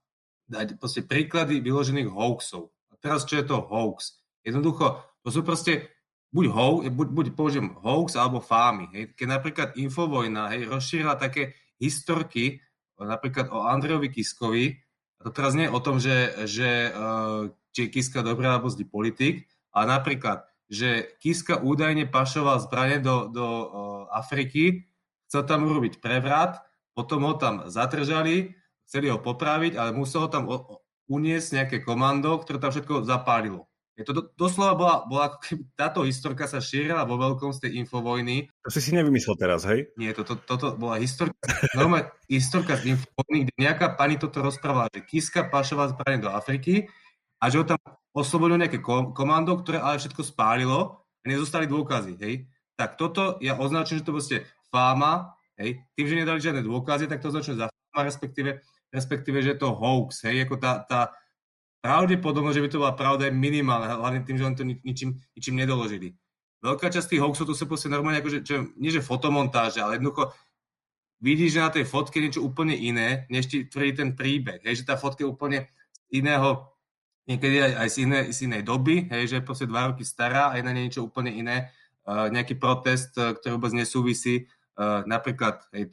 dať 0.47 0.79
proste 0.79 1.03
príklady 1.03 1.59
vyložených 1.59 2.07
hoaxov. 2.07 2.71
A 2.93 2.95
teraz 2.95 3.27
čo 3.27 3.35
je 3.35 3.43
to 3.43 3.59
hoax? 3.59 4.23
Jednoducho, 4.47 5.03
to 5.19 5.29
sú 5.33 5.43
proste 5.43 5.91
buď, 6.31 6.45
hoax, 6.47 6.79
buď, 6.93 7.07
buď 7.11 7.25
použijem 7.35 7.75
hoax 7.81 8.15
alebo 8.15 8.39
fámy. 8.39 8.87
Hej. 8.95 9.03
Keď 9.19 9.27
napríklad 9.27 9.67
Infovojna 9.75 10.53
hej, 10.55 10.69
rozšírila 10.69 11.19
také 11.19 11.57
historky, 11.81 12.61
napríklad 12.99 13.49
o 13.49 13.65
Andrejovi 13.65 14.09
Kiskovi, 14.09 14.65
a 15.19 15.27
to 15.27 15.31
teraz 15.31 15.55
nie 15.55 15.65
je 15.67 15.75
o 15.75 15.79
tom, 15.79 15.97
že, 16.03 16.35
že 16.45 16.91
uh, 16.91 17.47
či 17.71 17.87
je 17.87 17.93
Kiska 17.93 18.21
dobrý 18.21 18.47
alebo 18.47 18.67
zlý 18.67 18.85
politik, 18.85 19.47
ale 19.71 19.95
napríklad, 19.95 20.43
že 20.67 21.15
Kiska 21.23 21.63
údajne 21.63 22.11
pašoval 22.11 22.59
zbranie 22.63 22.99
do, 22.99 23.31
do 23.31 23.45
uh, 23.45 23.67
Afriky, 24.11 24.85
chcel 25.27 25.47
tam 25.47 25.65
urobiť 25.65 26.03
prevrat, 26.03 26.59
potom 26.93 27.25
ho 27.25 27.33
tam 27.39 27.65
zatržali, 27.71 28.53
chceli 28.85 29.09
ho 29.09 29.17
popraviť, 29.17 29.79
ale 29.79 29.95
musel 29.95 30.27
ho 30.27 30.29
tam 30.29 30.45
uniesť 31.09 31.47
nejaké 31.57 31.77
komando, 31.81 32.37
ktoré 32.37 32.61
tam 32.61 32.69
všetko 32.69 33.07
zapálilo. 33.07 33.65
Je 33.93 34.01
to 34.01 34.13
do, 34.13 34.21
doslova 34.33 34.73
bola, 34.73 34.95
bola, 35.05 35.27
táto 35.77 36.01
historka 36.01 36.49
sa 36.49 36.57
šírila 36.57 37.05
vo 37.05 37.13
veľkom 37.21 37.53
z 37.53 37.69
tej 37.69 37.71
infovojny. 37.85 38.49
To 38.65 38.73
si 38.73 38.81
si 38.81 38.89
nevymyslel 38.89 39.37
teraz, 39.37 39.69
hej? 39.69 39.93
Nie, 40.01 40.17
toto, 40.17 40.33
toto 40.33 40.73
bola 40.73 40.97
historka, 40.97 41.37
normálne 41.77 42.09
historka 42.25 42.73
z 42.81 42.97
infovojny, 42.97 43.45
kde 43.45 43.53
nejaká 43.61 43.93
pani 43.93 44.17
toto 44.17 44.41
rozprávala, 44.41 44.89
že 44.89 45.05
Kiska 45.05 45.45
pašovala 45.45 45.93
zbranie 45.93 46.25
do 46.25 46.33
Afriky 46.33 46.89
a 47.37 47.53
že 47.53 47.61
ho 47.61 47.65
tam 47.69 47.77
oslobodilo 48.17 48.65
nejaké 48.65 48.81
komando, 49.13 49.53
ktoré 49.61 49.77
ale 49.77 50.01
všetko 50.01 50.25
spálilo 50.25 51.05
a 51.21 51.25
nezostali 51.29 51.69
dôkazy, 51.69 52.17
hej? 52.17 52.49
Tak 52.73 52.97
toto 52.97 53.37
ja 53.45 53.53
označujem, 53.61 54.01
že 54.01 54.07
to 54.09 54.17
proste 54.17 54.37
fáma, 54.73 55.37
hej? 55.61 55.85
Tým, 55.93 56.05
že 56.09 56.17
nedali 56.17 56.41
žiadne 56.41 56.65
dôkazy, 56.65 57.05
tak 57.05 57.21
to 57.21 57.29
označujem 57.29 57.61
za 57.61 57.67
fáma, 57.69 58.09
respektíve, 58.09 58.57
respektíve, 58.89 59.37
že 59.45 59.53
je 59.53 59.59
to 59.61 59.69
hoax, 59.69 60.25
hej? 60.25 60.49
Ako 60.49 60.57
tá, 60.57 60.81
tá, 60.81 61.13
pravdepodobnosť, 61.83 62.55
že 62.55 62.63
by 62.63 62.69
to 62.71 62.81
bola 62.81 62.95
pravda, 62.95 63.27
je 63.27 63.35
minimálna, 63.35 63.99
hlavne 63.99 64.23
tým, 64.23 64.39
že 64.39 64.45
len 64.47 64.55
to 64.55 64.63
ničím, 64.63 65.19
ničím 65.35 65.55
nedoložili. 65.59 66.15
Veľká 66.63 66.87
časť 66.87 67.11
tých 67.11 67.21
hoaxov 67.21 67.43
to 67.43 67.51
sú 67.51 67.67
proste 67.67 67.91
normálne, 67.91 68.23
akože, 68.23 68.39
čo, 68.47 68.71
nie 68.79 68.87
že 68.87 69.03
fotomontáže, 69.03 69.83
ale 69.83 69.99
jednoducho 69.99 70.31
vidíš, 71.19 71.59
že 71.59 71.59
na 71.59 71.71
tej 71.75 71.83
fotke 71.83 72.23
je 72.23 72.23
niečo 72.23 72.41
úplne 72.41 72.71
iné, 72.71 73.27
než 73.27 73.51
ti 73.51 73.67
tvrdí 73.67 73.99
ten 73.99 74.09
príbeh. 74.15 74.63
Hej, 74.63 74.83
že 74.83 74.87
tá 74.87 74.95
fotka 74.95 75.27
je 75.27 75.31
úplne 75.31 75.67
iného, 76.07 76.71
niekedy 77.27 77.59
aj, 77.59 77.71
aj 77.83 77.87
z, 77.91 77.97
inej, 78.07 78.23
z 78.31 78.37
inej 78.47 78.61
doby, 78.63 78.95
hej, 79.11 79.23
že 79.27 79.35
je 79.39 79.47
proste 79.47 79.67
dva 79.67 79.91
roky 79.91 80.07
stará 80.07 80.55
a 80.55 80.59
je 80.59 80.63
na 80.63 80.71
niečo 80.71 81.03
úplne 81.03 81.35
iné. 81.35 81.67
Uh, 82.03 82.27
nejaký 82.31 82.59
protest, 82.59 83.15
uh, 83.15 83.35
ktorý 83.35 83.59
vôbec 83.59 83.75
nesúvisí. 83.75 84.47
Uh, 84.75 85.03
napríklad, 85.07 85.63
hej, 85.75 85.91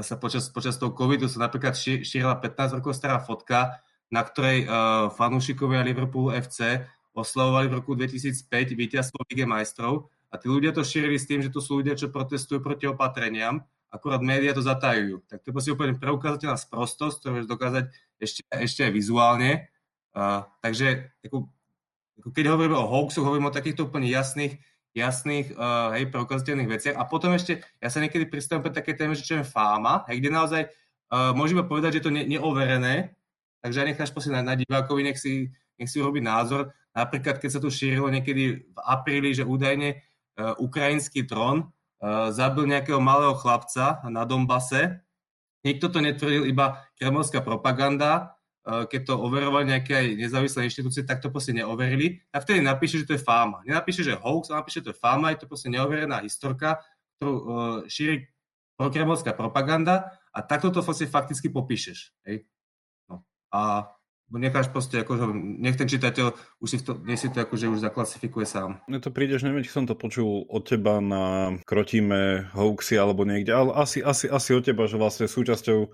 sa 0.00 0.16
počas, 0.16 0.48
počas 0.48 0.80
toho 0.80 0.96
covidu 0.96 1.28
sa 1.28 1.44
napríklad 1.44 1.76
šírila 1.76 2.40
15 2.40 2.80
rokov 2.80 2.96
stará 2.96 3.20
fotka, 3.20 3.80
na 4.12 4.20
ktorej 4.20 4.68
uh, 4.68 5.08
fanúšikovia 5.16 5.80
Liverpoolu 5.80 6.36
FC 6.36 6.84
oslavovali 7.16 7.72
v 7.72 7.76
roku 7.80 7.96
2005 7.96 8.76
víťazstvo 8.76 9.24
Lige 9.32 9.48
majstrov 9.48 10.12
a 10.28 10.36
tí 10.36 10.52
ľudia 10.52 10.76
to 10.76 10.84
šírili 10.84 11.16
s 11.16 11.24
tým, 11.24 11.40
že 11.40 11.48
to 11.48 11.64
sú 11.64 11.80
ľudia, 11.80 11.96
čo 11.96 12.12
protestujú 12.12 12.60
proti 12.60 12.88
opatreniam, 12.88 13.64
akurát 13.92 14.24
médiá 14.24 14.56
to 14.56 14.64
zatajujú. 14.64 15.24
Tak 15.28 15.44
to 15.44 15.48
je 15.48 15.54
proste 15.56 15.72
úplne 15.72 15.96
preukázateľná 16.00 16.56
sprostosť, 16.56 17.16
ktorú 17.20 17.32
vieš 17.40 17.48
dokázať 17.48 17.84
ešte, 18.20 18.40
ešte 18.48 18.80
aj 18.88 18.92
vizuálne. 18.92 19.68
Uh, 20.12 20.44
takže 20.64 21.12
ako, 21.24 21.48
ako 22.20 22.28
keď 22.32 22.44
hovoríme 22.52 22.76
o 22.76 22.88
hoaxoch, 22.88 23.24
hovoríme 23.24 23.48
o 23.48 23.56
takýchto 23.56 23.88
úplne 23.88 24.08
jasných, 24.08 24.60
jasných, 24.92 25.56
uh, 25.56 25.92
hej, 25.96 26.08
preukázateľných 26.08 26.68
veciach. 26.68 26.96
A 26.96 27.04
potom 27.08 27.32
ešte, 27.32 27.60
ja 27.80 27.88
sa 27.88 28.00
niekedy 28.00 28.28
pristavím 28.28 28.64
pre 28.64 28.72
také 28.72 28.92
téme, 28.96 29.16
že 29.16 29.24
čo 29.24 29.40
je 29.40 29.44
fáma, 29.44 30.04
hej, 30.08 30.20
kde 30.20 30.30
naozaj 30.32 30.62
uh, 30.68 31.36
môžeme 31.36 31.64
povedať, 31.64 31.96
že 31.96 31.98
je 32.00 32.06
to 32.08 32.12
ne, 32.12 32.24
neoverené, 32.24 33.12
Takže 33.62 33.78
ja 33.78 33.86
necháš 33.86 34.10
proste 34.10 34.34
na, 34.34 34.42
na 34.42 34.58
divákovi, 34.58 35.06
nech 35.06 35.22
si, 35.22 35.46
nech 35.78 35.86
si 35.86 36.02
urobí 36.02 36.18
názor. 36.18 36.74
Napríklad, 36.92 37.38
keď 37.38 37.50
sa 37.56 37.60
tu 37.62 37.70
šírilo 37.70 38.10
niekedy 38.10 38.66
v 38.66 38.78
apríli, 38.82 39.30
že 39.32 39.46
údajne 39.46 39.96
uh, 39.96 40.58
ukrajinský 40.58 41.24
dron 41.24 41.70
uh, 41.70 42.28
zabil 42.34 42.66
nejakého 42.66 42.98
malého 42.98 43.38
chlapca 43.38 44.02
na 44.10 44.26
Dombase. 44.26 45.00
Nikto 45.62 45.94
to 45.94 46.02
netvrdil, 46.02 46.50
iba 46.50 46.82
kremelská 46.98 47.38
propaganda. 47.40 48.34
Uh, 48.66 48.84
keď 48.90 49.14
to 49.14 49.14
overovali 49.22 49.70
nejaké 49.70 49.94
aj 49.94 50.06
nezávislé 50.18 50.66
inštitúcie, 50.66 51.06
tak 51.06 51.22
to 51.22 51.30
proste 51.30 51.54
neoverili. 51.54 52.18
A 52.34 52.42
vtedy 52.42 52.58
napíše, 52.60 52.98
že 52.98 53.06
to 53.08 53.14
je 53.14 53.22
fáma. 53.22 53.62
Nenapíše, 53.62 54.02
že 54.02 54.18
hoax, 54.18 54.50
ale 54.50 54.66
napíše, 54.66 54.82
že 54.82 54.90
to 54.90 54.92
je 54.92 54.98
fáma, 54.98 55.30
je 55.32 55.46
to 55.46 55.46
proste 55.46 55.70
neoverená 55.70 56.18
historka, 56.20 56.82
ktorú 57.16 57.32
uh, 57.32 57.46
šíri 57.86 58.26
prokremelská 58.74 59.32
propaganda 59.38 60.18
a 60.34 60.42
takto 60.42 60.74
to 60.74 60.82
vlastne 60.82 61.06
fakticky 61.06 61.46
popíšeš. 61.46 62.10
Hej? 62.26 62.42
A 63.52 63.92
necháš 64.32 64.72
proste, 64.72 65.04
akože, 65.04 65.28
nech 65.36 65.76
ten 65.76 65.84
čitateľ 65.84 66.32
už 66.64 66.68
si 66.68 66.78
to, 66.80 66.96
nech 67.04 67.20
si 67.20 67.28
to 67.28 67.44
akože 67.44 67.68
už 67.68 67.84
zaklasifikuje 67.84 68.48
sám. 68.48 68.80
Mne 68.88 69.04
to 69.04 69.12
príde, 69.12 69.36
že 69.36 69.44
neviem, 69.44 69.60
či 69.60 69.74
som 69.74 69.84
to 69.84 69.92
počul 69.92 70.48
od 70.48 70.64
teba 70.64 71.04
na 71.04 71.52
krotíme 71.68 72.48
hoaxy 72.56 72.96
alebo 72.96 73.28
niekde, 73.28 73.52
ale 73.52 73.76
asi, 73.76 74.00
asi, 74.00 74.32
asi 74.32 74.50
od 74.56 74.64
teba, 74.64 74.88
že 74.88 74.96
vlastne 74.96 75.28
súčasťou 75.28 75.92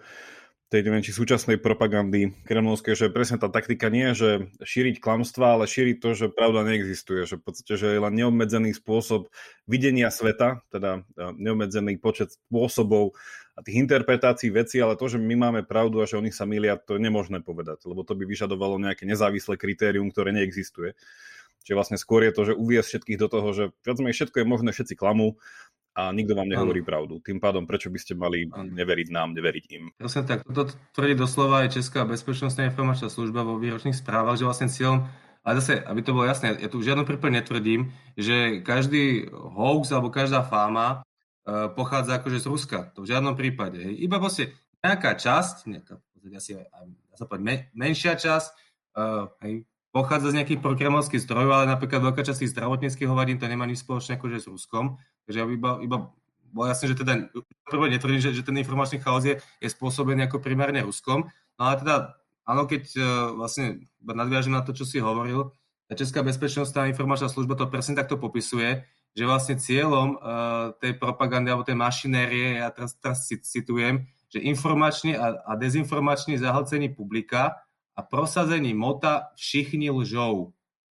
tej 0.69 0.85
neviem, 0.85 1.01
či 1.01 1.17
súčasnej 1.17 1.57
propagandy 1.57 2.37
kremlovskej, 2.45 2.93
že 2.93 3.07
presne 3.09 3.41
tá 3.41 3.49
taktika 3.49 3.89
nie 3.89 4.13
je, 4.13 4.15
že 4.15 4.31
šíriť 4.61 5.01
klamstvá, 5.01 5.57
ale 5.57 5.65
šíriť 5.65 5.97
to, 5.97 6.13
že 6.13 6.27
pravda 6.29 6.69
neexistuje, 6.69 7.25
že 7.25 7.41
v 7.41 7.43
podstate, 7.49 7.73
že 7.81 7.97
je 7.97 8.01
len 8.05 8.13
neobmedzený 8.13 8.77
spôsob 8.77 9.33
videnia 9.65 10.13
sveta, 10.13 10.61
teda 10.69 11.09
e, 11.17 11.33
neobmedzený 11.41 11.97
počet 11.97 12.37
spôsobov 12.37 13.17
a 13.57 13.65
tých 13.65 13.81
interpretácií 13.81 14.53
veci, 14.53 14.77
ale 14.79 15.01
to, 15.01 15.09
že 15.09 15.17
my 15.17 15.35
máme 15.49 15.61
pravdu 15.65 16.05
a 16.05 16.07
že 16.07 16.21
oni 16.21 16.29
sa 16.29 16.45
milia, 16.45 16.77
to 16.77 17.01
je 17.01 17.03
nemožné 17.03 17.41
povedať, 17.41 17.89
lebo 17.89 18.05
to 18.05 18.13
by 18.13 18.29
vyžadovalo 18.29 18.77
nejaké 18.77 19.09
nezávislé 19.09 19.57
kritérium, 19.57 20.13
ktoré 20.13 20.37
neexistuje. 20.37 20.93
Čiže 21.65 21.77
vlastne 21.77 21.99
skôr 22.01 22.25
je 22.25 22.33
to, 22.33 22.43
že 22.49 22.57
uviesť 22.57 22.89
všetkých 22.89 23.21
do 23.21 23.29
toho, 23.29 23.49
že 23.53 23.65
viac 23.85 24.01
menej 24.01 24.17
všetko 24.17 24.37
je 24.41 24.47
možné, 24.47 24.71
všetci 24.73 24.95
klamú 24.97 25.37
a 25.95 26.13
nikto 26.15 26.37
vám 26.37 26.49
nehovorí 26.49 26.85
ano. 26.85 26.89
pravdu. 26.89 27.15
Tým 27.25 27.39
pádom, 27.39 27.65
prečo 27.65 27.89
by 27.93 27.99
ste 27.99 28.15
mali 28.15 28.49
ano. 28.49 28.71
neveriť 28.71 29.09
nám, 29.13 29.35
neveriť 29.35 29.65
im? 29.77 29.85
Presne 29.99 30.23
tak. 30.27 30.47
Toto 30.47 30.75
tvrdí 30.95 31.15
doslova 31.19 31.67
aj 31.67 31.79
Česká 31.81 32.07
bezpečnostná 32.09 32.69
informačná 32.69 33.09
služba 33.11 33.43
vo 33.43 33.59
výročných 33.59 33.97
správach, 33.97 34.39
že 34.39 34.47
vlastne 34.47 34.71
cieľom 34.71 35.09
ale 35.49 35.65
zase, 35.65 35.81
aby 35.81 36.01
to 36.05 36.13
bolo 36.13 36.29
jasné, 36.29 36.61
ja 36.61 36.69
tu 36.69 36.77
v 36.77 36.93
žiadnom 36.93 37.09
prípade 37.09 37.33
netvrdím, 37.41 37.89
že 38.21 38.61
každý 38.61 39.33
hoax 39.33 39.89
alebo 39.97 40.13
každá 40.13 40.45
fáma 40.45 41.01
uh, 41.01 41.73
pochádza 41.73 42.21
akože 42.21 42.45
z 42.45 42.47
Ruska. 42.53 42.79
To 42.93 43.09
v 43.09 43.17
žiadnom 43.17 43.33
prípade. 43.33 43.81
Hej. 43.81 43.97
Iba 43.97 44.21
vlastne 44.21 44.53
nejaká 44.85 45.17
časť, 45.17 45.57
nejaká, 45.73 45.95
asi 46.37 46.53
aj, 46.53 47.41
men, 47.41 47.65
menšia 47.73 48.21
časť, 48.21 48.49
uh, 49.01 49.33
hej, 49.41 49.65
pochádza 49.89 50.37
z 50.37 50.43
nejakých 50.43 50.61
prokremovských 50.61 51.25
zdrojov, 51.25 51.65
ale 51.65 51.73
napríklad 51.73 52.05
veľká 52.13 52.23
časť 52.29 52.45
tých 52.45 52.53
zdravotníckých 52.53 53.09
hovadín 53.09 53.41
to 53.41 53.49
nemá 53.49 53.65
nič 53.65 53.81
spoločné 53.81 54.21
akože 54.21 54.45
s 54.45 54.47
Ruskom. 54.53 55.01
Takže 55.29 55.45
iba, 55.45 55.77
iba 55.85 56.09
bolo 56.49 56.67
jasné, 56.73 56.89
že 56.89 56.97
teda 56.97 57.29
prvé 57.69 57.93
netvrdím, 57.93 58.25
že, 58.25 58.33
že 58.33 58.41
ten 58.41 58.57
informačný 58.57 59.05
chaos 59.05 59.29
je, 59.29 59.37
je 59.61 59.69
spôsobený 59.69 60.25
ako 60.25 60.41
primárne 60.41 60.81
Ruskom. 60.81 61.29
No 61.61 61.63
ale 61.69 61.85
teda, 61.85 61.97
áno, 62.49 62.65
keď 62.65 62.85
uh, 62.97 63.05
vlastne 63.37 63.85
nadviažem 64.01 64.57
na 64.57 64.65
to, 64.65 64.73
čo 64.73 64.89
si 64.89 64.97
hovoril, 65.05 65.53
tá 65.85 65.93
Česká 65.93 66.25
bezpečnostná 66.25 66.89
informačná 66.89 67.29
služba 67.29 67.61
to 67.61 67.69
presne 67.69 67.93
takto 67.93 68.17
popisuje, 68.17 68.89
že 69.13 69.29
vlastne 69.29 69.61
cieľom 69.61 70.17
uh, 70.17 70.73
tej 70.81 70.97
propagandy 70.97 71.53
alebo 71.53 71.69
tej 71.69 71.77
mašinérie, 71.77 72.65
ja 72.65 72.73
teraz, 72.73 72.97
teraz 72.97 73.29
citujem, 73.29 74.09
že 74.33 74.41
informačný 74.41 75.17
a, 75.17 75.45
a 75.45 75.53
dezinformačný 75.61 76.41
zahlcení 76.41 76.93
publika 76.93 77.61
a 77.97 78.01
prosazení 78.01 78.73
mota 78.73 79.33
všichni 79.37 79.93
lžou. 79.93 80.57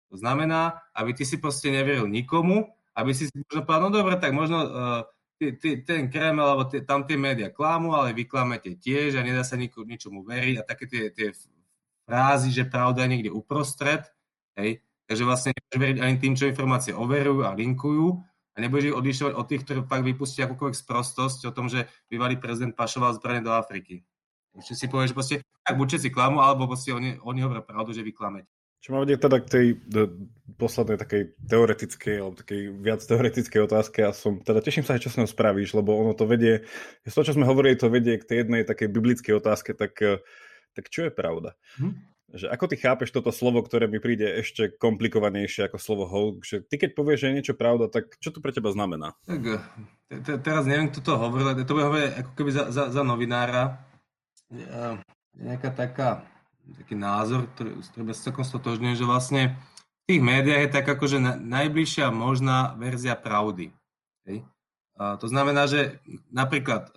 To 0.09 0.17
znamená, 0.17 0.81
aby 0.97 1.13
ty 1.13 1.25
si 1.29 1.37
proste 1.37 1.69
neveril 1.69 2.09
nikomu, 2.09 2.73
aby 2.99 3.11
si 3.15 3.31
možno 3.31 3.63
povedal, 3.63 3.83
no 3.87 3.91
dobre, 3.95 4.19
tak 4.19 4.35
možno 4.35 4.59
uh, 4.59 5.03
ty, 5.39 5.55
ty, 5.55 5.87
ten 5.87 6.11
Kreml 6.11 6.43
alebo 6.43 6.67
ty, 6.67 6.83
tam 6.83 7.07
tie 7.07 7.15
médiá 7.15 7.55
klamú, 7.55 7.95
ale 7.95 8.11
vy 8.11 8.27
klamete 8.27 8.75
tiež 8.75 9.15
a 9.15 9.23
nedá 9.23 9.47
sa 9.47 9.55
niko, 9.55 9.87
ničomu 9.87 10.27
veriť 10.27 10.55
a 10.59 10.67
také 10.67 10.91
tie, 10.91 11.15
tie 11.15 11.31
frázy, 12.03 12.51
že 12.51 12.67
pravda 12.67 13.07
je 13.07 13.11
niekde 13.15 13.31
uprostred, 13.31 14.03
hej, 14.59 14.83
takže 15.07 15.23
vlastne 15.23 15.55
nebudeš 15.55 15.79
veriť 15.79 15.99
ani 16.03 16.15
tým, 16.19 16.35
čo 16.35 16.51
informácie 16.51 16.91
overujú 16.91 17.47
a 17.47 17.55
linkujú 17.55 18.07
a 18.53 18.57
nebudeš 18.59 18.91
ich 18.91 18.99
odlišovať 18.99 19.33
od 19.39 19.47
tých, 19.47 19.63
ktorí 19.63 19.81
pak 19.87 20.03
vypustia 20.03 20.51
akúkoľvek 20.51 20.75
sprostosť 20.75 21.47
o 21.47 21.55
tom, 21.55 21.71
že 21.71 21.87
bývalý 22.11 22.35
prezident 22.43 22.75
pašoval 22.75 23.15
zbranie 23.15 23.47
do 23.47 23.55
Afriky. 23.55 24.03
Ešte 24.59 24.75
si 24.75 24.87
povie, 24.91 25.07
že 25.07 25.15
proste, 25.15 25.37
tak 25.63 25.79
buď 25.79 25.87
všetci 25.95 26.11
klamú, 26.11 26.43
alebo 26.43 26.67
proste 26.67 26.91
oni, 26.91 27.23
oni 27.23 27.41
hovoria 27.47 27.63
pravdu, 27.63 27.95
že 27.95 28.03
vy 28.03 28.11
klamete. 28.11 28.58
Čo 28.79 28.95
ma 28.95 29.03
vedie 29.03 29.19
teda 29.19 29.43
k 29.43 29.51
tej 29.51 29.67
poslednej 30.59 30.99
takej 30.99 31.23
teoretickej, 31.47 32.17
alebo 32.19 32.35
takej 32.39 32.61
viac 32.79 33.01
teoretickej 33.03 33.61
otázke 33.67 34.07
a 34.07 34.15
som, 34.15 34.39
teda 34.39 34.63
teším 34.63 34.87
sa, 34.87 34.99
čo 34.99 35.11
s 35.11 35.19
ňou 35.19 35.27
spravíš, 35.31 35.75
lebo 35.75 35.99
ono 35.99 36.15
to 36.15 36.27
vedie, 36.27 36.67
z 37.03 37.13
toho, 37.15 37.27
čo 37.27 37.37
sme 37.39 37.47
hovorili, 37.47 37.79
to 37.79 37.91
vedie 37.91 38.19
k 38.19 38.27
tej 38.27 38.37
jednej 38.47 38.63
takej 38.63 38.89
biblickej 38.91 39.35
otázke, 39.39 39.75
tak, 39.75 39.99
eh, 40.03 40.23
tak 40.79 40.91
čo 40.91 41.07
je 41.07 41.13
pravda? 41.15 41.59
Hm? 41.79 41.95
Že 42.29 42.47
ako 42.53 42.65
ty 42.69 42.77
chápeš 42.77 43.09
toto 43.11 43.33
slovo, 43.33 43.65
ktoré 43.65 43.89
mi 43.89 44.05
príde 44.05 44.29
ešte 44.29 44.69
komplikovanejšie 44.77 45.65
ako 45.73 45.79
slovo 45.81 46.05
hoax, 46.05 46.45
že 46.45 46.57
ty 46.61 46.77
keď 46.77 46.93
povieš, 46.93 47.19
že 47.25 47.27
je 47.27 47.37
niečo 47.41 47.55
pravda, 47.57 47.89
tak 47.89 48.15
čo 48.21 48.31
to 48.31 48.45
pre 48.45 48.53
teba 48.53 48.71
znamená? 48.71 49.19
Tak 49.27 49.43
eh, 49.43 50.39
teraz 50.39 50.71
neviem, 50.71 50.91
kto 50.95 51.03
to 51.03 51.13
hovoril, 51.19 51.51
to 51.55 51.75
bude 51.75 51.87
hovoriť 51.87 52.11
ako 52.25 52.31
keby 52.39 52.51
za, 52.73 53.03
novinára, 53.03 53.85
nejaká 55.37 55.71
taká, 55.77 56.25
taký 56.77 56.95
názor, 56.99 57.49
ktorý, 57.55 57.81
s 57.81 57.89
sa 57.95 58.25
celkom 58.29 58.45
stotožňujem, 58.45 58.97
že 58.99 59.09
vlastne 59.09 59.43
v 60.05 60.17
tých 60.17 60.21
médiách 60.25 60.63
je 60.69 60.75
tak 60.75 60.87
akože 60.89 61.19
na, 61.21 61.33
najbližšia 61.37 62.13
možná 62.13 62.77
verzia 62.77 63.17
pravdy. 63.17 63.73
Hej? 64.29 64.45
A 64.99 65.17
to 65.17 65.31
znamená, 65.31 65.71
že 65.71 66.03
napríklad, 66.35 66.91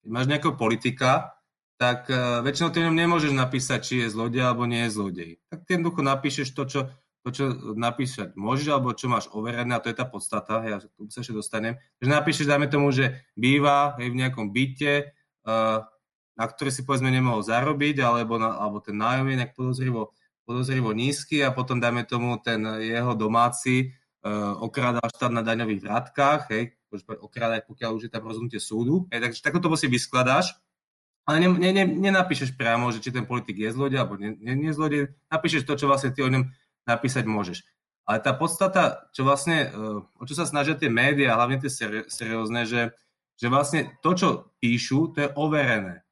keď 0.00 0.08
máš 0.08 0.26
nejakého 0.26 0.56
politika, 0.56 1.36
tak 1.76 2.08
väčšinou 2.40 2.72
ty 2.72 2.80
nemôžeš 2.80 3.36
napísať, 3.36 3.80
či 3.84 3.94
je 4.00 4.08
zlodej 4.08 4.40
alebo 4.40 4.64
nie 4.64 4.88
je 4.88 4.94
zlodej. 4.96 5.30
Tak 5.52 5.68
ty 5.68 5.76
jednoducho 5.76 6.00
napíšeš 6.00 6.56
to, 6.56 6.64
čo, 6.64 6.80
to, 7.20 7.28
čo 7.28 7.44
napísať 7.76 8.32
môžeš, 8.32 8.72
alebo 8.72 8.96
čo 8.96 9.12
máš 9.12 9.28
overené, 9.28 9.76
a 9.76 9.82
to 9.84 9.92
je 9.92 10.00
tá 10.00 10.08
podstata, 10.08 10.64
ja 10.64 10.80
tu 10.80 11.12
sa 11.12 11.20
ešte 11.20 11.36
dostanem. 11.36 11.76
Takže 12.00 12.10
napíšeš, 12.10 12.48
dajme 12.48 12.72
tomu, 12.72 12.88
že 12.96 13.20
býva 13.36 13.92
hej, 14.00 14.08
v 14.08 14.18
nejakom 14.24 14.48
byte, 14.48 15.12
uh, 15.44 15.84
na 16.36 16.44
ktorý 16.44 16.68
si 16.68 16.84
povedzme 16.84 17.08
nemohol 17.08 17.40
zarobiť, 17.40 18.04
alebo, 18.04 18.36
na, 18.36 18.60
alebo 18.60 18.84
ten 18.84 18.94
nájom 18.94 19.26
je 19.32 19.36
nejak 19.40 19.52
podozrivo, 19.56 20.12
podozrivo 20.44 20.92
nízky 20.92 21.40
a 21.40 21.50
potom 21.50 21.80
dajme 21.80 22.04
tomu 22.04 22.36
ten 22.38 22.60
jeho 22.84 23.16
domáci 23.16 23.96
uh, 24.22 24.54
okrádal 24.60 25.08
štát 25.08 25.32
na 25.32 25.40
daňových 25.40 25.82
vrátkách, 25.82 26.40
hej, 26.52 26.76
okrádať, 27.24 27.66
pokiaľ 27.66 27.90
už 27.96 28.02
je 28.06 28.12
tam 28.12 28.28
rozhodnutie 28.28 28.60
súdu. 28.60 29.08
Hej, 29.10 29.26
takže 29.26 29.40
takto 29.42 29.58
to 29.64 29.74
si 29.80 29.88
vyskladáš, 29.88 30.54
ale 31.26 31.42
ne, 31.42 31.48
ne, 31.50 31.70
ne, 31.74 31.84
nenapíšeš 31.88 32.54
priamo, 32.54 32.94
že 32.94 33.02
či 33.02 33.10
ten 33.10 33.26
politik 33.26 33.58
je 33.58 33.74
zlodej 33.74 33.98
alebo 33.98 34.14
nie, 34.20 34.36
nie, 34.38 34.70
zlodej, 34.70 35.10
napíšeš 35.32 35.66
to, 35.66 35.74
čo 35.74 35.90
vlastne 35.90 36.14
ty 36.14 36.22
o 36.22 36.30
ňom 36.30 36.46
napísať 36.86 37.26
môžeš. 37.26 37.66
Ale 38.06 38.22
tá 38.22 38.30
podstata, 38.30 39.10
čo 39.10 39.26
vlastne, 39.26 39.66
uh, 39.74 40.04
o 40.20 40.24
čo 40.28 40.38
sa 40.38 40.46
snažia 40.46 40.78
tie 40.78 40.86
médiá, 40.86 41.34
hlavne 41.34 41.58
tie 41.58 41.72
seriózne, 42.06 42.62
že, 42.62 42.94
že 43.34 43.46
vlastne 43.50 43.98
to, 43.98 44.14
čo 44.14 44.28
píšu, 44.62 45.10
to 45.10 45.26
je 45.26 45.28
overené. 45.34 46.05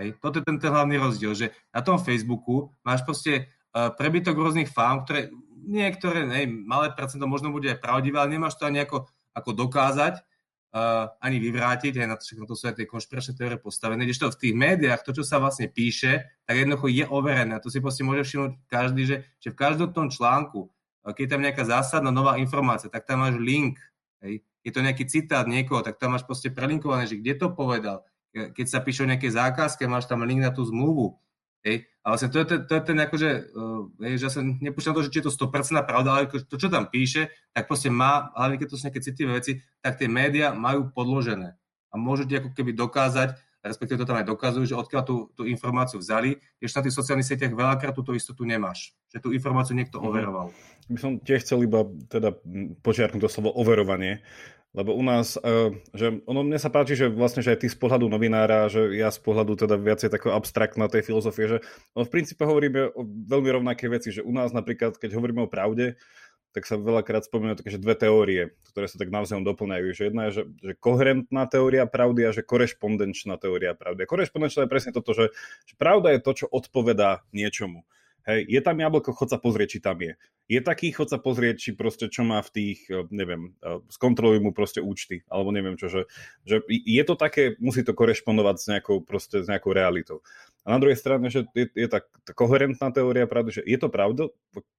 Hej. 0.00 0.16
Toto 0.16 0.40
je 0.40 0.44
ten, 0.48 0.56
ten 0.56 0.72
hlavný 0.72 0.96
rozdiel, 0.96 1.36
že 1.36 1.52
na 1.68 1.84
tom 1.84 2.00
Facebooku 2.00 2.72
máš 2.80 3.04
proste 3.04 3.52
uh, 3.76 3.92
prebytok 3.92 4.32
rôznych 4.32 4.72
fám, 4.72 5.04
ktoré 5.04 5.28
niektoré, 5.60 6.24
hej, 6.24 6.48
malé 6.48 6.88
percento 6.96 7.28
možno 7.28 7.52
bude 7.52 7.68
aj 7.68 7.84
pravdivé, 7.84 8.16
ale 8.16 8.32
nemáš 8.32 8.56
to 8.56 8.64
ani 8.64 8.80
ako, 8.80 9.04
ako 9.36 9.50
dokázať, 9.52 10.24
uh, 10.72 11.12
ani 11.20 11.36
vyvrátiť, 11.36 12.00
aj 12.00 12.08
na 12.08 12.16
to, 12.16 12.24
na 12.40 12.46
to 12.48 12.56
sú 12.56 12.64
aj 12.72 12.80
tie 12.80 12.88
konšpiračné 12.88 13.36
teórie 13.36 13.60
postavené, 13.60 14.08
kdežto 14.08 14.32
v 14.32 14.40
tých 14.40 14.54
médiách, 14.56 15.04
to, 15.04 15.12
čo 15.12 15.20
sa 15.20 15.36
vlastne 15.36 15.68
píše, 15.68 16.24
tak 16.48 16.56
jednoducho 16.56 16.88
je 16.88 17.04
overené. 17.04 17.60
A 17.60 17.62
to 17.62 17.68
si 17.68 17.84
proste 17.84 18.00
môže 18.00 18.24
všimnúť 18.24 18.56
každý, 18.72 19.02
že, 19.04 19.16
že 19.36 19.52
v 19.52 19.60
každom 19.60 19.92
tom 19.92 20.08
článku, 20.08 20.72
uh, 20.72 21.12
keď 21.12 21.22
je 21.28 21.32
tam 21.36 21.44
nejaká 21.44 21.62
zásadná 21.68 22.08
nová 22.08 22.40
informácia, 22.40 22.88
tak 22.88 23.04
tam 23.04 23.20
máš 23.28 23.36
link, 23.36 23.76
hej, 24.24 24.40
je 24.64 24.72
to 24.72 24.80
nejaký 24.80 25.04
citát 25.08 25.44
niekoho, 25.44 25.84
tak 25.84 26.00
tam 26.00 26.16
máš 26.16 26.24
proste 26.24 26.48
prelinkované, 26.48 27.04
že 27.08 27.20
kde 27.20 27.36
to 27.36 27.52
povedal, 27.52 28.04
keď 28.30 28.66
sa 28.66 28.78
píšu 28.80 29.06
nejaké 29.06 29.30
zákazky, 29.30 29.86
máš 29.90 30.06
tam 30.06 30.22
link 30.22 30.42
na 30.42 30.54
tú 30.54 30.62
zmluvu. 30.62 31.18
Hej. 31.60 31.90
A 32.00 32.16
vlastne 32.16 32.32
to 32.32 32.40
je 32.40 32.46
ten, 32.48 32.60
to 32.64 32.72
je 32.72 32.82
ten 32.88 32.96
akože, 32.96 33.30
uh, 33.52 33.84
hej, 34.08 34.14
že 34.16 34.24
ja 34.24 34.32
sa 34.32 34.40
nepúšťam 34.40 34.96
to, 34.96 35.04
že 35.04 35.12
či 35.12 35.20
je 35.20 35.26
to 35.28 35.36
100% 35.36 35.76
pravda, 35.84 36.08
ale 36.16 36.32
to, 36.32 36.56
čo 36.56 36.72
tam 36.72 36.88
píše, 36.88 37.28
tak 37.52 37.68
proste 37.68 37.92
má, 37.92 38.32
hlavne 38.32 38.56
keď 38.56 38.66
to 38.72 38.76
sú 38.80 38.88
nejaké 38.88 39.04
citlivé 39.04 39.36
veci, 39.36 39.60
tak 39.84 40.00
tie 40.00 40.08
médiá 40.08 40.56
majú 40.56 40.88
podložené. 40.88 41.60
A 41.92 41.94
môžu 42.00 42.24
ti 42.24 42.40
ako 42.40 42.56
keby 42.56 42.72
dokázať, 42.72 43.36
respektíve 43.60 44.00
to 44.00 44.08
tam 44.08 44.16
aj 44.16 44.32
dokazujú, 44.32 44.64
že 44.72 44.78
odkiaľ 44.80 45.02
tú, 45.04 45.16
tú 45.36 45.44
informáciu 45.44 46.00
vzali, 46.00 46.40
ešte 46.56 46.80
na 46.80 46.84
tých 46.88 46.96
sociálnych 46.96 47.28
sieťach 47.28 47.52
veľakrát 47.52 47.92
túto 47.92 48.16
istotu 48.16 48.48
nemáš. 48.48 48.96
Že 49.12 49.18
tú 49.20 49.28
informáciu 49.36 49.76
niekto 49.76 50.00
mhm. 50.00 50.04
overoval. 50.08 50.46
By 50.88 50.98
som 50.98 51.20
tiež 51.20 51.44
chcel 51.44 51.68
iba 51.68 51.84
teda 52.08 52.32
počiarknúť 52.80 53.20
to 53.20 53.28
slovo 53.28 53.52
overovanie, 53.52 54.24
lebo 54.70 54.94
u 54.94 55.02
nás, 55.02 55.34
uh, 55.40 55.74
že 55.90 56.22
ono 56.30 56.46
mne 56.46 56.58
sa 56.62 56.70
páči, 56.70 56.94
že 56.94 57.10
vlastne, 57.10 57.42
že 57.42 57.58
aj 57.58 57.66
ty 57.66 57.68
z 57.70 57.78
pohľadu 57.78 58.06
novinára, 58.06 58.70
že 58.70 58.94
ja 58.94 59.10
z 59.10 59.18
pohľadu 59.18 59.58
teda 59.58 59.74
viacej 59.74 60.14
takého 60.14 60.34
abstraktná 60.34 60.86
tej 60.86 61.02
filozofie, 61.02 61.46
že 61.46 61.58
no 61.98 62.06
v 62.06 62.12
princípe 62.12 62.46
hovoríme 62.46 62.94
o 62.94 63.02
veľmi 63.04 63.50
rovnaké 63.50 63.90
veci, 63.90 64.14
že 64.14 64.22
u 64.22 64.30
nás 64.30 64.54
napríklad, 64.54 64.94
keď 64.94 65.18
hovoríme 65.18 65.42
o 65.46 65.50
pravde, 65.50 65.98
tak 66.50 66.66
sa 66.66 66.74
veľakrát 66.74 67.22
spomínajú 67.22 67.62
také, 67.62 67.70
že 67.70 67.82
dve 67.82 67.94
teórie, 67.94 68.42
ktoré 68.74 68.90
sa 68.90 68.98
tak 68.98 69.14
navzájom 69.14 69.46
doplňajú. 69.46 69.86
Že 69.94 70.02
jedna 70.10 70.22
je, 70.28 70.32
že, 70.34 70.42
že 70.58 70.72
koherentná 70.82 71.46
teória 71.46 71.86
pravdy 71.86 72.26
a 72.26 72.34
že 72.34 72.42
korešpondenčná 72.42 73.38
teória 73.38 73.78
pravdy. 73.78 74.02
A 74.02 74.10
korešpondenčná 74.10 74.66
je 74.66 74.72
presne 74.72 74.90
toto, 74.90 75.14
že, 75.14 75.30
že 75.62 75.74
pravda 75.78 76.10
je 76.18 76.20
to, 76.22 76.32
čo 76.34 76.46
odpovedá 76.50 77.22
niečomu. 77.30 77.86
Hej, 78.28 78.44
je 78.52 78.60
tam 78.60 78.76
jablko, 78.76 79.16
chod 79.16 79.32
sa 79.32 79.40
pozrieť, 79.40 79.68
či 79.76 79.80
tam 79.80 79.96
je. 79.96 80.12
Je 80.50 80.60
taký, 80.60 80.92
chod 80.92 81.08
sa 81.08 81.16
pozrieť, 81.16 81.56
či 81.56 81.70
proste 81.72 82.12
čo 82.12 82.20
má 82.20 82.42
v 82.44 82.50
tých, 82.52 82.78
eh, 82.92 83.08
neviem, 83.08 83.56
eh, 83.64 83.80
skontroluj 83.88 84.44
mu 84.44 84.52
proste 84.52 84.84
účty, 84.84 85.24
alebo 85.32 85.54
neviem 85.54 85.80
čo, 85.80 85.88
že, 85.88 86.04
že 86.44 86.60
je 86.68 87.04
to 87.06 87.16
také, 87.16 87.56
musí 87.56 87.80
to 87.80 87.96
korešpondovať 87.96 88.56
s 88.60 88.66
nejakou, 88.68 89.00
proste, 89.00 89.40
s 89.40 89.48
nejakou 89.48 89.72
realitou. 89.72 90.20
A 90.68 90.76
na 90.76 90.78
druhej 90.78 91.00
strane, 91.00 91.32
že 91.32 91.48
je, 91.56 91.72
je 91.72 91.88
tá 91.88 92.04
koherentná 92.36 92.92
teória 92.92 93.24
pravdy, 93.24 93.60
že 93.60 93.62
je 93.64 93.78
to 93.80 93.88
pravda, 93.88 94.28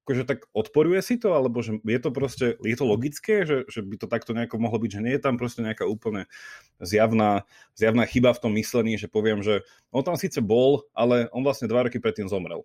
akože 0.06 0.22
tak 0.22 0.46
odporuje 0.54 1.02
si 1.02 1.18
to, 1.18 1.34
alebo 1.34 1.58
že 1.58 1.82
je 1.82 1.98
to 1.98 2.10
proste, 2.14 2.46
je 2.62 2.76
to 2.78 2.86
logické, 2.86 3.42
že, 3.42 3.66
že 3.66 3.82
by 3.82 3.98
to 3.98 4.06
takto 4.06 4.30
nejako 4.30 4.62
mohlo 4.62 4.78
byť, 4.78 4.90
že 4.94 5.02
nie 5.02 5.14
je 5.18 5.22
tam 5.26 5.34
proste 5.34 5.66
nejaká 5.66 5.82
úplne 5.82 6.30
zjavná, 6.78 7.42
zjavná 7.74 8.06
chyba 8.06 8.30
v 8.30 8.42
tom 8.46 8.52
myslení, 8.54 8.94
že 8.94 9.10
poviem, 9.10 9.42
že 9.42 9.66
on 9.90 10.06
tam 10.06 10.14
síce 10.14 10.38
bol, 10.38 10.86
ale 10.94 11.26
on 11.34 11.42
vlastne 11.42 11.66
dva 11.66 11.90
roky 11.90 11.98
predtým 11.98 12.30
zomrel. 12.30 12.62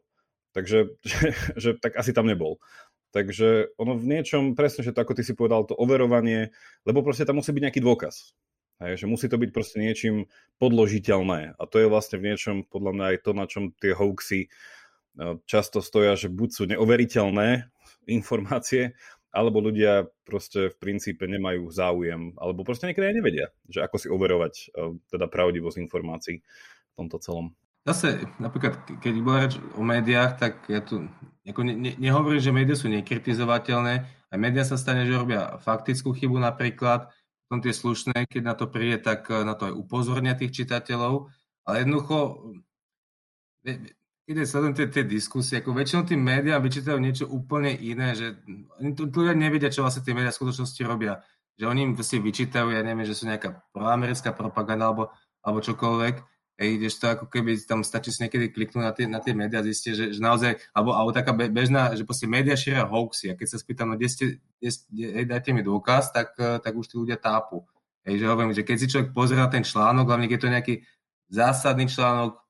Takže 0.58 0.98
že, 1.06 1.38
že 1.62 1.70
tak 1.78 1.94
asi 2.02 2.18
tam 2.18 2.26
nebol. 2.26 2.58
Takže 3.14 3.78
ono 3.78 3.94
v 3.94 4.10
niečom, 4.10 4.58
presne, 4.58 4.82
že 4.82 4.92
to 4.92 5.06
ako 5.06 5.14
ty 5.14 5.22
si 5.22 5.38
povedal, 5.38 5.70
to 5.70 5.78
overovanie, 5.78 6.50
lebo 6.84 7.06
proste 7.06 7.24
tam 7.30 7.40
musí 7.40 7.54
byť 7.54 7.64
nejaký 7.70 7.82
dôkaz. 7.86 8.34
Hej, 8.78 9.02
že 9.02 9.10
musí 9.10 9.26
to 9.26 9.42
byť 9.42 9.50
proste 9.54 9.82
niečím 9.82 10.30
podložiteľné. 10.62 11.58
A 11.58 11.64
to 11.66 11.82
je 11.82 11.90
vlastne 11.90 12.22
v 12.22 12.34
niečom, 12.34 12.56
podľa 12.66 12.92
mňa 12.94 13.06
aj 13.10 13.18
to, 13.26 13.32
na 13.34 13.46
čom 13.50 13.64
tie 13.74 13.98
hoaxy 13.98 14.46
e, 14.46 14.50
často 15.50 15.82
stoja, 15.82 16.14
že 16.14 16.30
buď 16.30 16.50
sú 16.54 16.64
neoveriteľné 16.70 17.74
informácie, 18.18 18.94
alebo 19.34 19.66
ľudia 19.66 20.10
proste 20.30 20.70
v 20.70 20.78
princípe 20.78 21.26
nemajú 21.26 21.74
záujem, 21.74 22.38
alebo 22.38 22.62
proste 22.62 22.90
niekedy 22.90 23.14
aj 23.14 23.18
nevedia, 23.18 23.48
že 23.66 23.82
ako 23.82 23.98
si 23.98 24.08
overovať 24.14 24.54
e, 24.54 24.66
teda 25.10 25.26
pravdivosť 25.26 25.78
informácií 25.82 26.46
v 26.46 26.94
tomto 27.02 27.18
celom. 27.18 27.58
Zase, 27.88 28.28
napríklad, 28.36 28.84
keď 29.00 29.14
bola 29.24 29.48
reč 29.48 29.56
o 29.80 29.80
médiách, 29.80 30.36
tak 30.36 30.68
ja 30.68 30.84
tu 30.84 31.08
ako 31.48 31.64
ne, 31.64 31.74
ne, 31.80 31.92
nehovorím, 31.96 32.44
že 32.44 32.52
médiá 32.52 32.76
sú 32.76 32.92
nekritizovateľné. 32.92 33.94
Aj 34.04 34.38
médiá 34.38 34.68
sa 34.68 34.76
stane, 34.76 35.08
že 35.08 35.16
robia 35.16 35.56
faktickú 35.64 36.12
chybu 36.12 36.36
napríklad, 36.36 37.08
potom 37.48 37.64
tie 37.64 37.72
slušné, 37.72 38.28
keď 38.28 38.42
na 38.44 38.56
to 38.60 38.68
príde, 38.68 39.00
tak 39.00 39.32
eh, 39.32 39.40
na 39.48 39.56
to 39.56 39.72
aj 39.72 39.74
upozornia 39.80 40.36
tých 40.36 40.52
čitateľov. 40.52 41.32
Ale 41.64 41.88
jednoducho, 41.88 42.44
keď 43.64 44.36
sledujem 44.44 44.76
tie, 44.76 44.88
tie 44.92 45.04
diskusie, 45.08 45.64
ako 45.64 45.72
väčšinou 45.72 46.04
tým 46.04 46.20
médiám 46.20 46.60
vyčítajú 46.60 47.00
niečo 47.00 47.26
úplne 47.32 47.72
iné, 47.72 48.16
že 48.20 48.36
ľudia 48.84 49.32
nevedia, 49.32 49.72
čo 49.72 49.88
vlastne 49.88 50.04
tie 50.04 50.12
médiá 50.12 50.36
v 50.36 50.40
skutočnosti 50.44 50.80
robia. 50.84 51.24
Že 51.56 51.72
oni 51.72 51.84
si 52.04 52.20
vyčítajú, 52.20 52.68
ja 52.72 52.84
neviem, 52.84 53.08
že 53.08 53.16
sú 53.16 53.32
nejaká 53.32 53.64
proamerická 53.72 54.36
propaganda 54.36 54.92
alebo, 54.92 55.12
alebo 55.40 55.64
čokoľvek 55.64 56.37
Hej, 56.58 56.82
ideš 56.82 56.98
to 56.98 57.06
ako 57.14 57.30
keby 57.30 57.54
tam 57.70 57.86
stačí 57.86 58.10
si 58.10 58.26
niekedy 58.26 58.50
kliknúť 58.50 58.82
na 58.82 58.90
tie, 58.90 59.06
na 59.06 59.22
tie 59.22 59.38
médiá, 59.38 59.62
zistíte, 59.62 59.94
že, 59.94 60.06
že 60.18 60.22
naozaj, 60.22 60.58
alebo, 60.74 60.90
alebo 60.98 61.14
taká 61.14 61.30
bežná, 61.30 61.94
že 61.94 62.02
proste 62.02 62.26
médiá 62.26 62.58
šíria 62.58 62.90
hoaxy 62.90 63.30
a 63.30 63.38
keď 63.38 63.48
sa 63.54 63.58
spýtam, 63.62 63.94
no 63.94 63.96
kde 63.96 64.10
ste, 64.10 64.26
kde 64.90 65.06
hej, 65.22 65.26
dajte 65.30 65.54
mi 65.54 65.62
dôkaz, 65.62 66.10
tak, 66.10 66.34
eh, 66.42 66.58
tak 66.58 66.74
už 66.74 66.90
tí 66.90 66.98
ľudia 66.98 67.22
tápu. 67.22 67.62
Hej, 68.10 68.26
že 68.26 68.26
hovorím, 68.26 68.58
že 68.58 68.66
keď 68.66 68.78
si 68.82 68.90
človek 68.90 69.14
pozrie 69.14 69.38
na 69.38 69.54
ten 69.54 69.62
článok, 69.62 70.10
hlavne 70.10 70.26
keď 70.26 70.34
je 70.34 70.44
to 70.44 70.54
nejaký 70.58 70.76
zásadný 71.30 71.86
článok, 71.86 72.42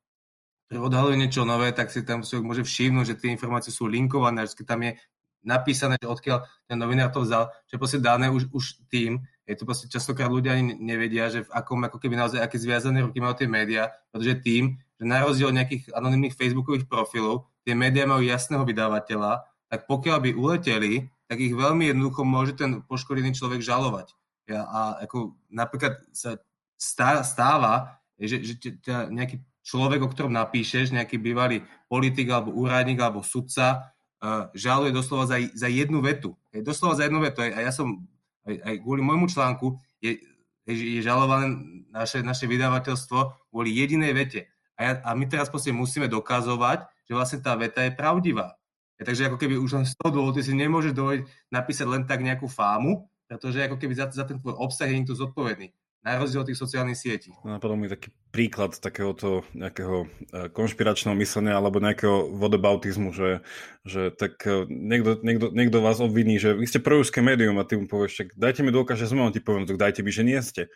ktorý 0.72 0.80
odhaluje 0.88 1.16
niečo 1.20 1.44
nové, 1.44 1.76
tak 1.76 1.92
si 1.92 2.00
tam 2.08 2.24
človek 2.24 2.48
môže 2.48 2.64
všimnúť, 2.64 3.06
že 3.12 3.20
tie 3.20 3.36
informácie 3.36 3.76
sú 3.76 3.92
linkované, 3.92 4.48
že 4.48 4.64
tam 4.64 4.88
je 4.88 4.96
napísané, 5.44 6.00
že 6.00 6.08
odkiaľ 6.08 6.48
ten 6.64 6.80
novinár 6.80 7.12
to 7.12 7.28
vzal, 7.28 7.52
že 7.68 7.76
proste 7.76 8.00
dané 8.00 8.32
už, 8.32 8.52
už 8.56 8.88
tým, 8.88 9.20
je 9.48 9.56
to 9.56 9.64
proste 9.64 9.88
častokrát 9.88 10.28
ľudia 10.28 10.60
ani 10.60 10.76
nevedia, 10.76 11.32
že 11.32 11.48
v 11.48 11.54
akom 11.56 11.80
ako 11.88 12.04
keby 12.04 12.20
naozaj 12.20 12.44
aké 12.44 12.60
zviazané 12.60 13.00
ruky 13.00 13.24
majú 13.24 13.40
tie 13.40 13.48
médiá, 13.48 13.96
pretože 14.12 14.44
tým, 14.44 14.76
že 15.00 15.04
na 15.08 15.24
rozdiel 15.24 15.56
od 15.56 15.58
nejakých 15.58 15.96
anonimných 15.96 16.36
facebookových 16.36 16.92
profilov, 16.92 17.48
tie 17.64 17.72
médiá 17.72 18.04
majú 18.04 18.28
jasného 18.28 18.68
vydávateľa, 18.68 19.48
tak 19.72 19.88
pokiaľ 19.88 20.18
by 20.20 20.30
uleteli, 20.36 21.08
tak 21.32 21.40
ich 21.40 21.56
veľmi 21.56 21.88
jednoducho 21.88 22.28
môže 22.28 22.60
ten 22.60 22.84
poškodený 22.84 23.36
človek 23.36 23.64
žalovať. 23.64 24.12
Ja, 24.48 24.68
a 24.68 24.80
ako 25.04 25.36
napríklad 25.52 26.00
sa 26.12 26.40
stáva, 27.24 28.00
že, 28.20 28.44
že 28.44 28.54
ťa 28.80 29.12
nejaký 29.12 29.44
človek, 29.64 30.00
o 30.00 30.12
ktorom 30.12 30.32
napíšeš, 30.32 30.96
nejaký 30.96 31.20
bývalý 31.20 31.68
politik 31.92 32.32
alebo 32.32 32.56
úradník 32.56 33.00
alebo 33.04 33.28
sudca, 33.28 33.92
uh, 34.24 34.48
žaluje 34.56 34.96
doslova 34.96 35.28
za, 35.28 35.38
za 35.52 35.68
jednu 35.68 36.00
vetu. 36.00 36.40
Je 36.56 36.64
doslova 36.64 36.96
za 36.96 37.04
jednu 37.04 37.20
vetu. 37.20 37.44
A 37.44 37.60
ja 37.60 37.76
som 37.76 38.08
aj, 38.48 38.56
aj 38.64 38.76
kvôli 38.82 39.04
môjmu 39.04 39.28
článku 39.28 39.78
je, 40.00 40.18
je 40.66 41.00
žalované 41.04 41.54
naše, 41.92 42.24
naše 42.24 42.48
vydavateľstvo 42.48 43.52
kvôli 43.52 43.76
jedinej 43.76 44.12
vete. 44.16 44.40
A, 44.78 44.80
ja, 44.84 44.92
a 45.04 45.10
my 45.14 45.28
teraz 45.28 45.52
proste 45.52 45.76
musíme 45.76 46.08
dokazovať, 46.08 46.88
že 47.08 47.14
vlastne 47.14 47.40
tá 47.44 47.54
veta 47.60 47.84
je 47.84 47.92
pravdivá. 47.92 48.56
Ja, 48.98 49.06
takže 49.06 49.30
ako 49.30 49.38
keby 49.38 49.62
už 49.62 49.72
len 49.78 49.86
z 49.86 49.94
toho 50.00 50.10
dôvodu 50.10 50.42
si 50.42 50.56
nemôže 50.58 50.96
dovoliť 50.96 51.54
napísať 51.54 51.86
len 51.86 52.04
tak 52.10 52.26
nejakú 52.26 52.50
fámu, 52.50 53.06
pretože 53.30 53.62
ako 53.62 53.78
keby 53.78 53.94
za, 53.94 54.10
za 54.10 54.26
ten 54.26 54.42
tvoj 54.42 54.58
obsah 54.58 54.90
je 54.90 54.98
niekto 54.98 55.14
zodpovedný 55.14 55.70
na 56.08 56.16
rozdiel 56.16 56.48
tých 56.48 56.56
sociálnych 56.56 56.96
sietí. 56.96 57.36
Napadol 57.44 57.76
mi 57.76 57.92
taký 57.92 58.16
príklad 58.32 58.80
takéhoto 58.80 59.44
nejakého 59.52 60.08
e, 60.08 60.48
konšpiračného 60.56 61.20
myslenia 61.20 61.60
alebo 61.60 61.84
nejakého 61.84 62.32
vodobautizmu, 62.32 63.12
že, 63.12 63.44
že 63.84 64.16
tak 64.16 64.40
e, 64.48 64.64
niekto, 64.72 65.20
niekto, 65.20 65.52
niekto 65.52 65.84
vás 65.84 66.00
obviní, 66.00 66.40
že 66.40 66.56
vy 66.56 66.64
ste 66.64 66.80
proruské 66.80 67.20
médium 67.20 67.60
a 67.60 67.68
ty 67.68 67.76
mu 67.76 67.92
povieš, 67.92 68.12
že 68.16 68.24
dajte 68.40 68.64
mi 68.64 68.72
dôkaz, 68.72 68.96
že 68.96 69.12
sme, 69.12 69.28
on 69.28 69.36
ti 69.36 69.44
poviem, 69.44 69.68
tak 69.68 69.76
dajte 69.76 70.00
mi, 70.00 70.12
že 70.16 70.24
nie 70.24 70.40
ste. 70.40 70.72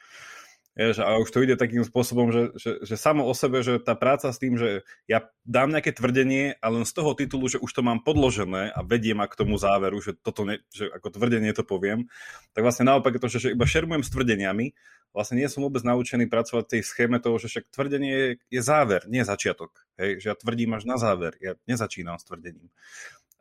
Jež, 0.82 0.98
a 0.98 1.14
už 1.22 1.30
to 1.30 1.46
ide 1.46 1.62
takým 1.62 1.86
spôsobom, 1.86 2.34
že, 2.34 2.50
že, 2.58 2.72
že 2.82 2.96
samo 2.98 3.22
o 3.30 3.34
sebe, 3.38 3.62
že 3.62 3.78
tá 3.78 3.94
práca 3.94 4.34
s 4.34 4.42
tým, 4.42 4.58
že 4.58 4.82
ja 5.06 5.30
dám 5.46 5.70
nejaké 5.70 5.94
tvrdenie 5.94 6.58
a 6.58 6.66
len 6.74 6.90
z 6.90 6.94
toho 6.98 7.14
titulu, 7.14 7.46
že 7.46 7.62
už 7.62 7.70
to 7.70 7.86
mám 7.86 8.02
podložené 8.02 8.74
a 8.74 8.82
vediem 8.82 9.22
ma 9.22 9.30
k 9.30 9.38
tomu 9.38 9.62
záveru, 9.62 10.02
že, 10.02 10.18
toto 10.18 10.42
ne, 10.42 10.58
že 10.74 10.90
ako 10.90 11.14
tvrdenie 11.14 11.54
to 11.54 11.62
poviem, 11.62 12.10
tak 12.58 12.66
vlastne 12.66 12.90
naopak 12.90 13.14
je 13.14 13.22
to, 13.22 13.30
že, 13.30 13.38
že 13.46 13.54
iba 13.54 13.70
šermujem 13.70 14.02
s 14.02 14.10
tvrdeniami, 14.10 14.66
vlastne 15.14 15.38
nie 15.38 15.46
som 15.52 15.62
vôbec 15.62 15.86
naučený 15.86 16.26
pracovať 16.26 16.64
v 16.66 16.72
tej 16.74 16.82
schéme 16.82 17.22
toho, 17.22 17.38
že 17.38 17.52
však 17.54 17.70
tvrdenie 17.70 18.12
je, 18.12 18.30
je 18.50 18.62
záver, 18.66 19.06
nie 19.06 19.22
začiatok. 19.22 19.86
Hej? 20.02 20.26
Že 20.26 20.28
ja 20.34 20.36
tvrdím 20.40 20.74
až 20.74 20.90
na 20.90 20.98
záver, 20.98 21.38
ja 21.38 21.54
nezačínam 21.70 22.18
s 22.18 22.26
tvrdením 22.26 22.74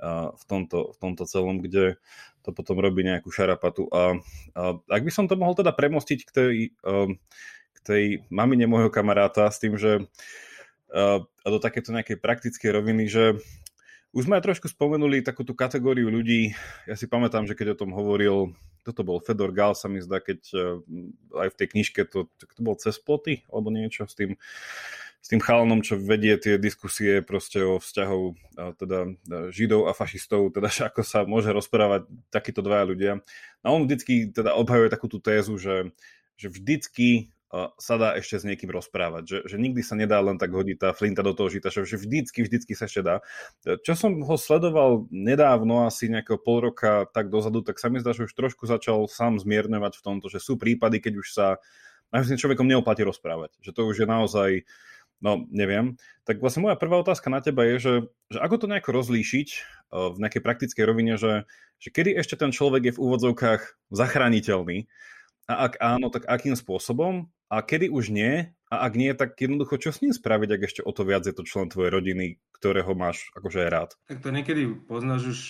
v 0.01 0.45
tomto, 0.49 0.97
v 0.97 0.99
tomto 0.99 1.25
celom, 1.29 1.61
kde 1.61 2.01
to 2.41 2.57
potom 2.57 2.81
robí 2.81 3.05
nejakú 3.05 3.29
šarapatu. 3.29 3.85
A, 3.93 4.17
a 4.57 4.63
ak 4.89 5.03
by 5.05 5.13
som 5.13 5.29
to 5.29 5.37
mohol 5.37 5.53
teda 5.53 5.77
premostiť 5.77 6.21
k 6.25 6.31
tej, 6.33 6.55
k 7.77 7.79
tej 7.85 8.05
mamine 8.33 8.65
môjho 8.65 8.89
kamaráta 8.89 9.53
s 9.53 9.61
tým, 9.61 9.77
že 9.77 10.09
a 10.91 11.47
do 11.47 11.59
takéto 11.63 11.95
nejakej 11.95 12.19
praktickej 12.19 12.71
roviny, 12.75 13.07
že 13.07 13.39
už 14.11 14.27
sme 14.27 14.43
aj 14.43 14.51
trošku 14.51 14.67
spomenuli 14.67 15.23
takú 15.23 15.47
tú 15.47 15.55
kategóriu 15.55 16.11
ľudí. 16.11 16.51
Ja 16.91 16.99
si 16.99 17.07
pamätám, 17.07 17.47
že 17.47 17.55
keď 17.55 17.79
o 17.79 17.81
tom 17.87 17.95
hovoril, 17.95 18.59
toto 18.83 19.07
bol 19.07 19.23
Fedor 19.23 19.55
Gal, 19.55 19.79
sa 19.79 19.87
mi 19.87 20.03
zdá, 20.03 20.19
keď 20.19 20.41
aj 21.31 21.49
v 21.55 21.59
tej 21.63 21.67
knižke 21.77 22.01
to, 22.11 22.27
to 22.35 22.61
bol 22.65 22.75
cez 22.75 22.99
ploty, 22.99 23.47
alebo 23.47 23.71
niečo 23.71 24.11
s 24.11 24.19
tým, 24.19 24.35
s 25.21 25.29
tým 25.29 25.45
chalanom, 25.45 25.85
čo 25.85 26.01
vedie 26.01 26.35
tie 26.41 26.57
diskusie 26.57 27.21
proste 27.21 27.61
o 27.61 27.77
vzťahov 27.77 28.41
teda 28.81 29.15
židov 29.53 29.87
a 29.87 29.93
fašistov, 29.93 30.57
teda 30.57 30.73
ako 30.89 31.05
sa 31.05 31.29
môže 31.29 31.53
rozprávať 31.53 32.09
takíto 32.33 32.65
dvaja 32.65 32.85
ľudia. 32.89 33.13
A 33.61 33.69
on 33.69 33.85
vždycky 33.85 34.33
teda 34.33 34.57
obhajuje 34.57 34.89
takú 34.89 35.13
tú 35.13 35.21
tézu, 35.21 35.61
že, 35.61 35.93
že 36.41 36.49
vždycky 36.49 37.29
sa 37.83 37.99
dá 37.99 38.15
ešte 38.15 38.39
s 38.39 38.47
niekým 38.47 38.71
rozprávať, 38.71 39.23
že, 39.27 39.39
že 39.51 39.57
nikdy 39.59 39.83
sa 39.83 39.99
nedá 39.99 40.23
len 40.23 40.39
tak 40.39 40.55
hodiť 40.55 40.87
tá 40.87 40.95
flinta 40.95 41.19
do 41.27 41.35
toho 41.35 41.51
žita, 41.51 41.67
že 41.75 41.99
vždycky, 41.99 42.47
vždycky 42.47 42.79
sa 42.79 42.87
ešte 42.87 43.03
dá. 43.03 43.27
Čo 43.83 43.99
som 43.99 44.23
ho 44.23 44.37
sledoval 44.39 45.11
nedávno, 45.11 45.83
asi 45.83 46.07
nejakého 46.07 46.39
pol 46.39 46.71
roka 46.71 47.11
tak 47.11 47.27
dozadu, 47.27 47.67
tak 47.67 47.83
sa 47.83 47.91
mi 47.91 47.99
zdá, 47.99 48.15
že 48.15 48.31
už 48.31 48.39
trošku 48.39 48.71
začal 48.71 49.03
sám 49.11 49.43
zmierňovať 49.43 49.99
v 49.99 50.05
tomto, 50.07 50.31
že 50.31 50.39
sú 50.39 50.63
prípady, 50.63 51.03
keď 51.03 51.15
už 51.19 51.29
sa 51.35 51.59
s 52.15 52.31
človekom 52.31 52.71
neoplatí 52.71 53.03
rozprávať, 53.03 53.59
že 53.59 53.75
to 53.75 53.83
už 53.83 54.03
je 54.03 54.07
naozaj 54.07 54.51
No, 55.21 55.45
neviem. 55.53 56.01
Tak 56.25 56.41
vlastne 56.41 56.65
moja 56.65 56.81
prvá 56.81 56.97
otázka 56.97 57.29
na 57.29 57.45
teba 57.45 57.69
je, 57.69 57.77
že, 57.77 57.95
že 58.33 58.39
ako 58.41 58.65
to 58.65 58.67
nejako 58.73 58.97
rozlíšiť 58.97 59.49
uh, 59.93 60.17
v 60.17 60.21
nejakej 60.25 60.43
praktickej 60.43 60.85
rovine, 60.89 61.21
že, 61.21 61.45
že 61.77 61.89
kedy 61.93 62.17
ešte 62.17 62.41
ten 62.41 62.51
človek 62.51 62.89
je 62.89 62.97
v 62.97 63.03
úvodzovkách 63.05 63.93
zachrániteľný 63.93 64.89
a 65.51 65.67
ak 65.69 65.73
áno, 65.83 66.09
tak 66.09 66.25
akým 66.25 66.57
spôsobom 66.57 67.29
a 67.53 67.57
kedy 67.61 67.93
už 67.93 68.15
nie 68.15 68.49
a 68.71 68.87
ak 68.87 68.93
nie, 68.95 69.11
tak 69.13 69.35
jednoducho 69.35 69.83
čo 69.83 69.91
s 69.91 69.99
ním 69.99 70.15
spraviť, 70.15 70.49
ak 70.57 70.63
ešte 70.63 70.81
o 70.87 70.93
to 70.95 71.03
viac 71.03 71.27
je 71.27 71.35
to 71.35 71.43
člen 71.43 71.67
tvojej 71.69 71.91
rodiny, 71.91 72.39
ktorého 72.55 72.95
máš 72.95 73.29
akože 73.35 73.67
aj 73.67 73.71
rád? 73.75 73.91
Tak 74.07 74.23
to 74.23 74.31
niekedy 74.31 74.71
poznáš 74.87 75.23
už 75.27 75.41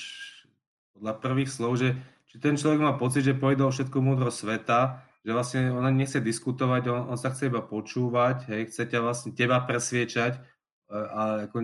podľa 0.97 1.15
prvých 1.21 1.51
slov, 1.53 1.77
že 1.77 2.01
či 2.33 2.41
ten 2.41 2.57
človek 2.57 2.81
má 2.81 2.97
pocit, 2.97 3.29
že 3.29 3.37
pojedol 3.37 3.71
všetko 3.71 3.99
múdro 4.01 4.33
sveta 4.33 5.05
že 5.21 5.31
vlastne 5.37 5.69
ona 5.73 5.93
nechce 5.93 6.17
diskutovať, 6.21 6.83
on, 6.89 7.01
on 7.13 7.19
sa 7.21 7.29
chce 7.33 7.53
iba 7.53 7.61
počúvať, 7.61 8.49
hej, 8.49 8.73
chce 8.73 8.89
ťa 8.89 9.01
vlastne 9.05 9.31
teba 9.37 9.61
presviečať 9.61 10.41
a, 10.89 10.97
a 10.97 11.23
ako 11.49 11.57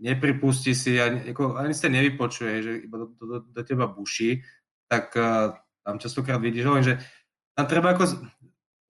nepripustí 0.00 0.74
si, 0.74 0.98
ani, 0.98 1.30
ako, 1.30 1.60
ani 1.60 1.76
sa 1.76 1.86
nevypočuje, 1.92 2.54
že 2.64 2.72
iba 2.88 2.96
do, 3.04 3.06
do, 3.14 3.36
do 3.46 3.62
teba 3.62 3.86
buší, 3.86 4.42
tak 4.90 5.14
uh, 5.14 5.54
tam 5.86 6.02
častokrát 6.02 6.42
vidíš, 6.42 6.66
že 6.82 6.94
tam 7.54 7.66
treba 7.70 7.94
ako 7.94 8.10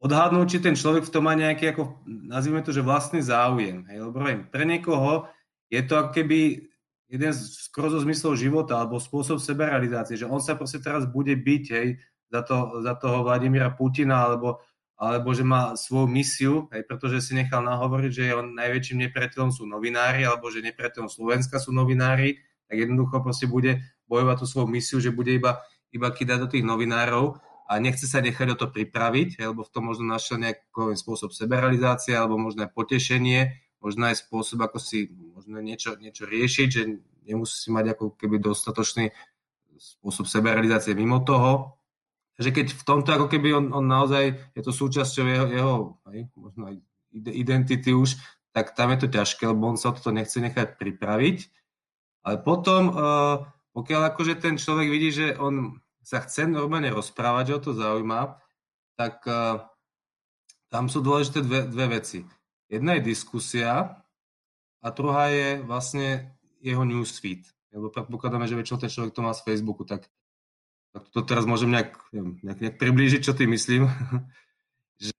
odhadnúť, 0.01 0.47
či 0.49 0.59
ten 0.65 0.73
človek 0.79 1.05
v 1.05 1.13
tom 1.13 1.29
má 1.29 1.37
nejaký, 1.37 1.77
ako, 1.77 2.01
nazvime 2.09 2.65
to, 2.65 2.73
že 2.73 2.81
vlastný 2.81 3.21
záujem. 3.21 3.85
Hej, 3.93 3.99
lebo 4.09 4.17
viem, 4.25 4.49
pre 4.49 4.65
niekoho 4.65 5.29
je 5.69 5.83
to 5.85 6.01
ako 6.01 6.11
keby 6.17 6.71
jeden 7.11 7.33
z, 7.35 7.69
skoro 7.69 7.93
zo 7.93 8.01
zmyslov 8.01 8.39
života 8.39 8.81
alebo 8.81 9.03
spôsob 9.03 9.43
seberealizácie, 9.43 10.17
že 10.17 10.31
on 10.31 10.41
sa 10.41 10.57
proste 10.57 10.81
teraz 10.81 11.05
bude 11.05 11.35
byť, 11.37 11.65
hej, 11.75 11.89
za, 12.31 12.41
to, 12.47 12.81
za 12.81 12.95
toho 12.95 13.27
Vladimíra 13.27 13.75
Putina 13.75 14.25
alebo, 14.25 14.63
alebo 14.95 15.35
že 15.35 15.43
má 15.43 15.75
svoju 15.75 16.07
misiu, 16.07 16.55
aj 16.71 16.87
pretože 16.87 17.27
si 17.27 17.33
nechal 17.35 17.61
nahovoriť, 17.67 18.11
že 18.15 18.25
on 18.39 18.55
najväčším 18.55 19.11
nepriateľom 19.11 19.51
sú 19.51 19.67
novinári, 19.67 20.23
alebo 20.23 20.49
že 20.49 20.63
nepriateľom 20.63 21.11
Slovenska 21.11 21.59
sú 21.59 21.75
novinári, 21.75 22.39
tak 22.71 22.77
jednoducho 22.79 23.19
proste 23.21 23.51
bude 23.51 23.83
bojovať 24.07 24.37
tú 24.39 24.47
svoju 24.47 24.69
misiu, 24.71 24.99
že 25.03 25.11
bude 25.11 25.35
iba, 25.35 25.59
iba 25.91 26.09
kýdať 26.11 26.39
do 26.39 26.49
tých 26.51 26.63
novinárov 26.63 27.43
a 27.71 27.73
nechce 27.79 28.07
sa 28.07 28.23
nechať 28.23 28.55
o 28.55 28.57
to 28.59 28.67
pripraviť, 28.71 29.43
lebo 29.43 29.63
v 29.63 29.73
tom 29.75 29.91
možno 29.91 30.07
našiel 30.07 30.43
nejaký 30.43 30.99
spôsob 30.99 31.31
seberalizácie, 31.31 32.15
alebo 32.15 32.39
možno 32.39 32.67
aj 32.67 32.75
potešenie, 32.75 33.59
možno 33.79 34.11
aj 34.11 34.27
spôsob, 34.27 34.59
ako 34.67 34.83
si 34.83 35.11
možno 35.35 35.63
niečo, 35.63 35.95
niečo 35.97 36.27
riešiť, 36.27 36.69
že 36.69 36.83
nemusí 37.31 37.57
si 37.63 37.69
mať 37.71 37.95
ako 37.95 38.19
keby 38.19 38.43
dostatočný 38.43 39.15
spôsob 39.81 40.29
seberalizácie 40.29 40.93
mimo 40.93 41.25
toho, 41.25 41.80
že 42.41 42.51
keď 42.57 42.73
v 42.73 42.83
tomto 42.89 43.13
ako 43.13 43.29
keby 43.29 43.53
on, 43.53 43.67
on 43.77 43.85
naozaj, 43.85 44.33
je 44.57 44.63
to 44.65 44.73
súčasťou 44.73 45.25
jeho, 45.29 45.47
jeho 45.53 45.75
aj, 46.09 46.19
možno 46.33 46.63
aj 46.73 46.77
identity 47.13 47.93
už, 47.93 48.17
tak 48.57 48.73
tam 48.73 48.97
je 48.97 49.05
to 49.05 49.09
ťažké, 49.13 49.45
lebo 49.45 49.69
on 49.69 49.77
sa 49.77 49.93
o 49.93 49.97
toto 49.97 50.11
nechce 50.11 50.41
nechať 50.41 50.81
pripraviť. 50.81 51.39
Ale 52.25 52.41
potom, 52.41 52.83
uh, 52.91 53.45
pokiaľ 53.77 54.01
akože 54.13 54.41
ten 54.41 54.57
človek 54.57 54.89
vidí, 54.89 55.13
že 55.13 55.37
on 55.37 55.79
sa 56.01 56.25
chce 56.25 56.49
normálne 56.49 56.89
rozprávať, 56.91 57.45
že 57.47 57.55
ho 57.55 57.61
to 57.61 57.73
zaujíma, 57.77 58.41
tak 58.97 59.21
uh, 59.29 59.69
tam 60.73 60.89
sú 60.89 61.05
dôležité 61.05 61.45
dve, 61.45 61.69
dve 61.69 62.01
veci. 62.01 62.25
Jedna 62.73 62.97
je 62.97 63.11
diskusia 63.11 64.01
a 64.81 64.87
druhá 64.91 65.29
je 65.29 65.61
vlastne 65.61 66.39
jeho 66.63 66.87
newsfeed. 66.87 67.45
Lebo 67.71 67.93
predpokladáme, 67.93 68.49
že 68.49 68.59
väčšinou 68.59 68.81
ten 68.81 68.91
človek 68.91 69.13
to 69.15 69.23
má 69.23 69.31
z 69.35 69.45
Facebooku, 69.47 69.87
tak 69.87 70.11
to 70.91 71.21
teraz 71.23 71.47
môžem 71.47 71.71
nejak, 71.71 71.95
nejak, 72.15 72.59
nejak 72.59 72.77
priblížiť, 72.83 73.21
čo 73.23 73.33
ty 73.33 73.47
myslím. 73.47 73.87
že, 75.03 75.15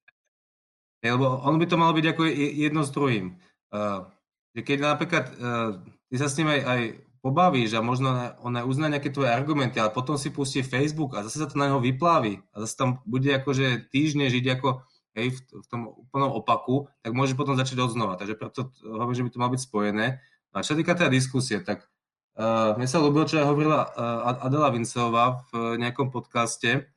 lebo 1.04 1.40
ono 1.42 1.58
by 1.58 1.66
to 1.68 1.80
malo 1.80 1.96
byť 1.96 2.06
ako 2.12 2.22
jedno 2.60 2.82
s 2.84 2.92
druhým. 2.92 3.40
Uh, 3.72 4.08
že 4.52 4.62
keď 4.68 4.78
napríklad 4.84 5.26
uh, 5.40 5.80
ty 6.12 6.16
sa 6.20 6.28
s 6.28 6.36
ním 6.36 6.52
aj, 6.52 6.62
aj 6.68 6.82
pobavíš 7.24 7.78
a 7.78 7.86
možno 7.86 8.12
on 8.42 8.54
aj 8.58 8.66
uzná 8.66 8.90
nejaké 8.92 9.14
tvoje 9.14 9.32
argumenty, 9.32 9.78
ale 9.80 9.94
potom 9.94 10.18
si 10.18 10.34
pustí 10.34 10.66
Facebook 10.66 11.16
a 11.16 11.24
zase 11.24 11.40
sa 11.40 11.48
to 11.48 11.56
na 11.56 11.72
neho 11.72 11.80
vyplávi 11.80 12.42
a 12.52 12.66
zase 12.66 12.74
tam 12.76 12.90
bude 13.06 13.30
akože 13.32 13.94
týždne 13.94 14.28
žiť 14.28 14.46
ako 14.60 14.82
hej, 15.16 15.38
v, 15.38 15.40
v 15.62 15.66
tom 15.70 15.82
úplnom 15.94 16.34
opaku, 16.34 16.90
tak 17.06 17.14
môže 17.14 17.38
potom 17.38 17.56
začať 17.56 17.78
od. 17.80 17.94
Takže 17.96 18.36
preto 18.36 18.74
hovorím, 18.84 19.18
že 19.18 19.26
by 19.28 19.32
to 19.32 19.40
malo 19.40 19.54
byť 19.54 19.62
spojené. 19.64 20.06
No 20.52 20.56
a 20.60 20.66
čo 20.66 20.76
týka 20.76 20.98
teda 20.98 21.14
diskusie, 21.14 21.64
tak 21.64 21.88
Uh, 22.32 22.74
mne 22.80 22.88
sa 22.88 23.04
ľúbilo, 23.04 23.28
čo 23.28 23.44
hovorila 23.44 23.92
uh, 23.92 24.48
Adela 24.48 24.72
Vinceová 24.72 25.44
v 25.52 25.76
nejakom 25.76 26.16
podcaste, 26.16 26.88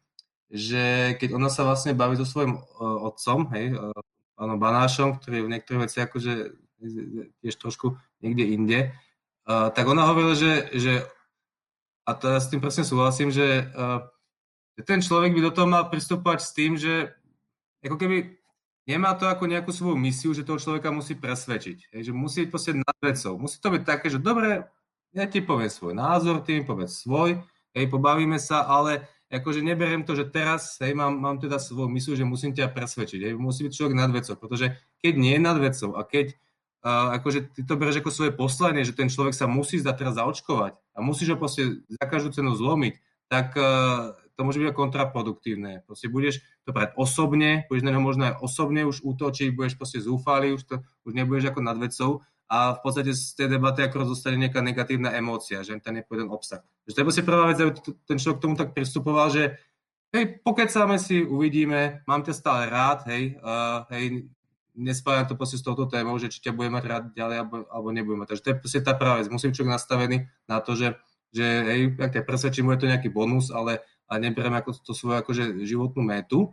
že 0.46 1.18
keď 1.18 1.34
ona 1.34 1.50
sa 1.50 1.66
vlastne 1.66 1.90
baví 1.90 2.14
so 2.14 2.22
svojím 2.22 2.54
uh, 2.54 3.10
otcom, 3.10 3.50
hej, 3.50 3.74
uh, 3.74 3.90
Banášom, 4.38 5.18
ktorý 5.18 5.46
v 5.46 5.52
niektorých 5.58 5.82
veciach 5.90 6.06
akože 6.10 6.32
tiež 7.42 7.54
trošku 7.58 7.98
niekde 8.22 8.44
inde, 8.46 8.78
uh, 9.50 9.74
tak 9.74 9.90
ona 9.90 10.06
hovorila, 10.06 10.38
že, 10.38 10.70
že 10.74 11.02
a 12.06 12.14
to 12.14 12.30
ja 12.30 12.38
s 12.38 12.50
tým 12.50 12.62
presne 12.62 12.86
súhlasím, 12.86 13.34
že, 13.34 13.66
uh, 13.74 14.06
ten 14.82 14.98
človek 14.98 15.30
by 15.34 15.40
do 15.50 15.54
toho 15.54 15.70
mal 15.70 15.86
pristupovať 15.86 16.38
s 16.42 16.50
tým, 16.50 16.74
že 16.74 17.14
ako 17.86 17.94
keby 17.94 18.34
nemá 18.90 19.14
to 19.14 19.30
ako 19.30 19.46
nejakú 19.46 19.70
svoju 19.70 19.94
misiu, 19.94 20.34
že 20.34 20.42
toho 20.42 20.58
človeka 20.58 20.90
musí 20.90 21.14
presvedčiť. 21.14 21.94
Hej, 21.94 22.10
že 22.10 22.12
musí 22.12 22.42
byť 22.42 22.50
proste 22.50 22.72
nad 22.74 22.98
vecou. 22.98 23.38
Musí 23.38 23.62
to 23.62 23.70
byť 23.70 23.82
také, 23.86 24.10
že 24.10 24.18
dobre, 24.18 24.66
ja 25.14 25.24
ti 25.30 25.38
poviem 25.40 25.70
svoj 25.70 25.94
názor, 25.94 26.42
ty 26.42 26.58
mi 26.58 26.66
povedz 26.66 27.06
svoj, 27.06 27.38
hej, 27.72 27.86
pobavíme 27.86 28.36
sa, 28.42 28.66
ale 28.66 29.06
akože 29.30 29.62
neberiem 29.62 30.02
to, 30.02 30.18
že 30.18 30.30
teraz, 30.30 30.74
hej, 30.82 30.94
mám, 30.94 31.14
mám 31.14 31.38
teda 31.38 31.62
svoju 31.62 31.86
myslu, 31.90 32.18
že 32.18 32.26
musím 32.26 32.50
ťa 32.50 32.74
presvedčiť, 32.74 33.30
hej, 33.30 33.34
musí 33.38 33.66
byť 33.66 33.72
človek 33.72 33.94
nad 33.94 34.10
vecou, 34.10 34.34
pretože 34.34 34.74
keď 34.98 35.14
nie 35.14 35.38
je 35.38 35.42
nad 35.42 35.58
vecou 35.58 35.94
a 35.94 36.02
keď 36.02 36.34
uh, 36.34 37.14
akože 37.18 37.54
ty 37.54 37.60
to 37.62 37.74
bereš 37.78 38.02
ako 38.02 38.10
svoje 38.10 38.32
poslanie, 38.34 38.82
že 38.82 38.94
ten 38.94 39.06
človek 39.06 39.34
sa 39.34 39.46
musí 39.46 39.78
zdať 39.78 39.94
teraz 39.94 40.14
zaočkovať 40.18 40.72
a 40.94 40.98
musíš 40.98 41.34
ho 41.34 41.36
proste 41.38 41.82
za 41.86 42.04
každú 42.10 42.34
cenu 42.34 42.50
zlomiť, 42.54 42.94
tak 43.30 43.54
uh, 43.54 44.18
to 44.34 44.40
môže 44.42 44.58
byť 44.58 44.74
kontraproduktívne. 44.74 45.86
Proste 45.86 46.10
budeš 46.10 46.42
to 46.66 46.74
brať 46.74 46.98
osobne, 46.98 47.70
budeš 47.70 47.86
na 47.86 47.94
neho 47.94 48.02
možno 48.02 48.34
aj 48.34 48.42
osobne 48.42 48.82
už 48.82 49.06
útočiť, 49.06 49.54
budeš 49.54 49.78
proste 49.78 50.02
zúfalý, 50.02 50.58
už, 50.58 50.62
to, 50.66 50.76
už 51.06 51.14
nebudeš 51.14 51.54
ako 51.54 51.60
nad 51.62 51.78
vecou 51.78 52.26
a 52.48 52.76
v 52.76 52.80
podstate 52.84 53.16
z 53.16 53.34
tej 53.34 53.48
debaty 53.56 53.80
ako 53.82 54.12
zostane 54.12 54.36
nejaká 54.36 54.60
negatívna 54.60 55.16
emócia, 55.16 55.64
že 55.64 55.80
tam 55.80 55.96
je 55.96 56.04
jeden 56.04 56.28
obsah. 56.28 56.60
Že 56.84 56.92
to 56.92 56.98
je 57.00 57.06
proste 57.08 57.24
prvá 57.24 57.44
vec, 57.48 57.58
ten 58.04 58.18
človek 58.20 58.38
k 58.38 58.44
tomu 58.44 58.54
tak 58.54 58.76
pristupoval, 58.76 59.32
že 59.32 59.56
hej, 60.14 60.38
pokecáme 60.44 61.00
si, 61.00 61.24
uvidíme, 61.24 62.04
mám 62.06 62.22
ťa 62.22 62.34
stále 62.36 62.62
rád, 62.70 63.08
hej, 63.10 63.40
uh, 63.42 63.88
hej, 63.90 64.28
nespájam 64.76 65.26
to 65.26 65.34
proste 65.38 65.58
s 65.58 65.66
touto 65.66 65.86
témou, 65.86 66.18
že 66.18 66.30
či 66.30 66.42
ťa 66.42 66.54
budem 66.54 66.74
mať 66.74 66.84
rád 66.84 67.04
ďalej 67.14 67.36
alebo, 67.42 67.56
alebo 67.70 67.88
nebudem 67.94 68.22
mať. 68.22 68.28
Takže 68.34 68.42
to 68.42 68.50
je 68.50 68.60
proste 68.60 68.80
tá 68.82 68.92
práva 68.94 69.22
vec. 69.22 69.30
Musí 69.30 69.50
človek 69.50 69.74
nastavený 69.74 70.26
na 70.50 70.58
to, 70.58 70.74
že, 70.74 70.98
že 71.30 71.46
hej, 71.46 71.80
ak 71.98 72.10
ťa 72.10 72.22
presvedčím, 72.26 72.70
je 72.74 72.80
to 72.82 72.90
nejaký 72.90 73.08
bonus, 73.08 73.54
ale, 73.54 73.82
ale 74.10 74.18
neberiem 74.20 74.54
ako 74.54 74.74
to 74.82 74.92
svoju 74.92 75.22
akože 75.22 75.62
životnú 75.64 76.02
métu. 76.02 76.52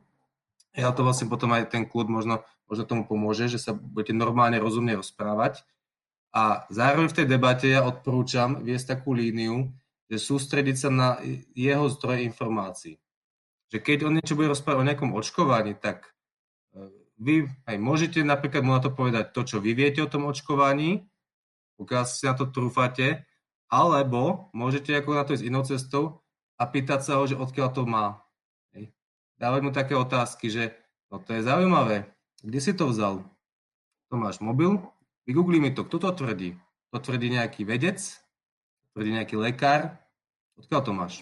Ja 0.72 0.94
to 0.96 1.04
vlastne 1.04 1.28
potom 1.28 1.52
aj 1.52 1.68
ten 1.68 1.84
kľud 1.84 2.08
možno, 2.08 2.48
možno 2.70 2.84
tomu 2.88 3.04
pomôže, 3.04 3.52
že 3.52 3.60
sa 3.60 3.76
budete 3.76 4.16
normálne, 4.16 4.56
rozumne 4.62 4.96
rozprávať 4.96 5.68
a 6.32 6.64
zároveň 6.72 7.12
v 7.12 7.18
tej 7.22 7.28
debate 7.28 7.68
ja 7.68 7.84
odporúčam 7.84 8.64
viesť 8.64 8.96
takú 8.96 9.12
líniu, 9.12 9.68
že 10.08 10.20
sústrediť 10.20 10.76
sa 10.76 10.90
na 10.92 11.10
jeho 11.56 11.92
zdroj 11.92 12.24
informácií. 12.24 13.00
Že 13.72 13.78
keď 13.80 13.98
on 14.08 14.16
niečo 14.20 14.36
bude 14.40 14.52
rozprávať 14.52 14.80
o 14.80 14.88
nejakom 14.88 15.12
očkovaní, 15.16 15.76
tak 15.76 16.12
e, 16.76 16.88
vy 17.20 17.48
aj 17.68 17.76
môžete 17.80 18.20
napríklad 18.24 18.64
mu 18.64 18.76
na 18.76 18.84
to 18.84 18.92
povedať 18.92 19.32
to, 19.32 19.44
čo 19.44 19.58
vy 19.64 19.76
viete 19.76 20.04
o 20.04 20.12
tom 20.12 20.28
očkovaní, 20.28 21.08
pokiaľ 21.80 22.04
si 22.08 22.28
na 22.28 22.36
to 22.36 22.48
trúfate, 22.48 23.24
alebo 23.72 24.52
môžete 24.52 24.92
ako 24.96 25.16
na 25.16 25.24
to 25.24 25.36
ísť 25.36 25.48
inou 25.48 25.64
cestou 25.64 26.24
a 26.60 26.68
pýtať 26.68 27.08
sa 27.08 27.20
ho, 27.20 27.24
že 27.24 27.40
odkiaľ 27.40 27.70
to 27.72 27.84
má. 27.88 28.20
Dávať 29.40 29.62
mu 29.64 29.72
také 29.74 29.98
otázky, 29.98 30.52
že 30.52 30.76
no 31.10 31.18
to 31.18 31.34
je 31.34 31.42
zaujímavé, 31.42 32.06
kde 32.44 32.60
si 32.62 32.72
to 32.78 32.92
vzal? 32.92 33.26
To 34.12 34.20
máš 34.20 34.38
mobil, 34.44 34.78
Vygoogli 35.26 35.62
mi 35.62 35.70
to, 35.72 35.86
kto 35.86 35.98
to 36.02 36.10
tvrdí. 36.26 36.58
To 36.92 36.98
tvrdí 37.00 37.32
nejaký 37.32 37.64
vedec, 37.64 38.02
tvrdí 38.94 39.12
nejaký 39.16 39.36
lekár. 39.38 40.02
Odkiaľ 40.58 40.82
to 40.84 40.92
máš? 40.92 41.14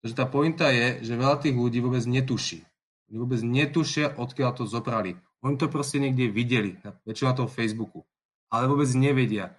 Takže 0.00 0.14
tá 0.14 0.24
pointa 0.30 0.70
je, 0.70 1.02
že 1.02 1.18
veľa 1.18 1.42
tých 1.42 1.58
ľudí 1.58 1.82
vôbec 1.82 2.06
netuší. 2.06 2.62
Oni 3.10 3.16
vôbec 3.18 3.40
netušia, 3.42 4.14
odkiaľ 4.14 4.50
to 4.54 4.64
zobrali. 4.68 5.18
Oni 5.42 5.58
to 5.58 5.70
proste 5.70 5.98
niekde 6.02 6.30
videli, 6.30 6.78
väčšinou 7.06 7.30
na 7.34 7.38
tom 7.44 7.48
Facebooku. 7.50 8.06
Ale 8.50 8.70
vôbec 8.70 8.88
nevedia, 8.94 9.54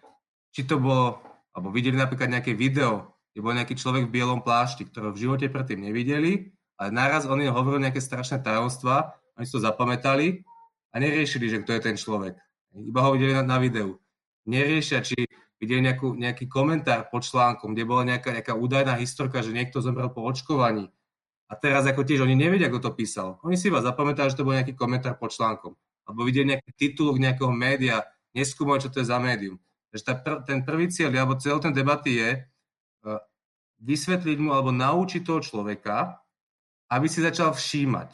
či 0.49 0.65
to 0.65 0.81
bolo, 0.81 1.21
alebo 1.53 1.69
videli 1.69 1.95
napríklad 1.95 2.31
nejaké 2.31 2.57
video, 2.57 3.13
kde 3.31 3.39
bol 3.45 3.53
nejaký 3.53 3.77
človek 3.77 4.09
v 4.09 4.13
bielom 4.15 4.41
plášti, 4.41 4.87
ktorého 4.89 5.13
v 5.13 5.21
živote 5.21 5.45
predtým 5.47 5.85
nevideli, 5.85 6.49
ale 6.79 6.89
naraz 6.89 7.29
oni 7.29 7.51
hovorili 7.51 7.85
nejaké 7.85 8.01
strašné 8.01 8.41
tajomstvá, 8.41 9.13
oni 9.37 9.45
si 9.45 9.53
to 9.53 9.61
zapamätali 9.61 10.41
a 10.91 10.95
neriešili, 10.97 11.51
že 11.51 11.61
kto 11.61 11.77
je 11.77 11.81
ten 11.85 11.95
človek. 11.99 12.39
Iba 12.75 13.01
ho 13.01 13.17
videli 13.17 13.33
na, 13.33 13.41
na 13.41 13.57
videu. 13.57 13.97
Neriešia, 14.45 15.01
či 15.01 15.25
videli 15.59 15.83
nejakú, 15.83 16.15
nejaký 16.15 16.45
komentár 16.47 17.09
pod 17.09 17.25
článkom, 17.25 17.73
kde 17.75 17.83
bola 17.83 18.07
nejaká, 18.07 18.31
nejaká 18.31 18.53
údajná 18.55 18.95
historka, 19.01 19.43
že 19.43 19.51
niekto 19.53 19.83
zomrel 19.83 20.09
po 20.09 20.23
očkovaní. 20.23 20.87
A 21.49 21.57
teraz 21.57 21.83
ako 21.89 22.05
tiež 22.05 22.23
oni 22.23 22.37
nevedia, 22.37 22.69
ako 22.69 22.89
to 22.89 22.91
písal. 22.93 23.41
Oni 23.41 23.57
si 23.57 23.73
iba 23.73 23.81
zapamätali, 23.81 24.29
že 24.29 24.37
to 24.37 24.45
bol 24.45 24.53
nejaký 24.53 24.77
komentár 24.77 25.17
pod 25.17 25.33
článkom. 25.33 25.73
Alebo 26.05 26.21
videli 26.25 26.53
nejaký 26.53 26.71
titulok 26.77 27.17
nejakého 27.17 27.49
média, 27.49 28.05
neskúmali, 28.37 28.81
čo 28.81 28.93
to 28.93 29.01
je 29.01 29.09
za 29.09 29.17
médium. 29.17 29.57
Takže 29.89 30.03
tá 30.05 30.13
pr- 30.13 30.41
ten 30.45 30.61
prvý 30.61 30.93
cieľ, 30.93 31.09
alebo 31.17 31.41
celý 31.41 31.57
ten 31.65 31.73
debaty 31.73 32.21
je 32.21 32.29
uh, 32.37 33.17
vysvetliť 33.81 34.37
mu 34.37 34.53
alebo 34.53 34.69
naučiť 34.69 35.25
toho 35.25 35.41
človeka, 35.41 36.21
aby 36.93 37.09
si 37.09 37.25
začal 37.25 37.57
všímať. 37.57 38.09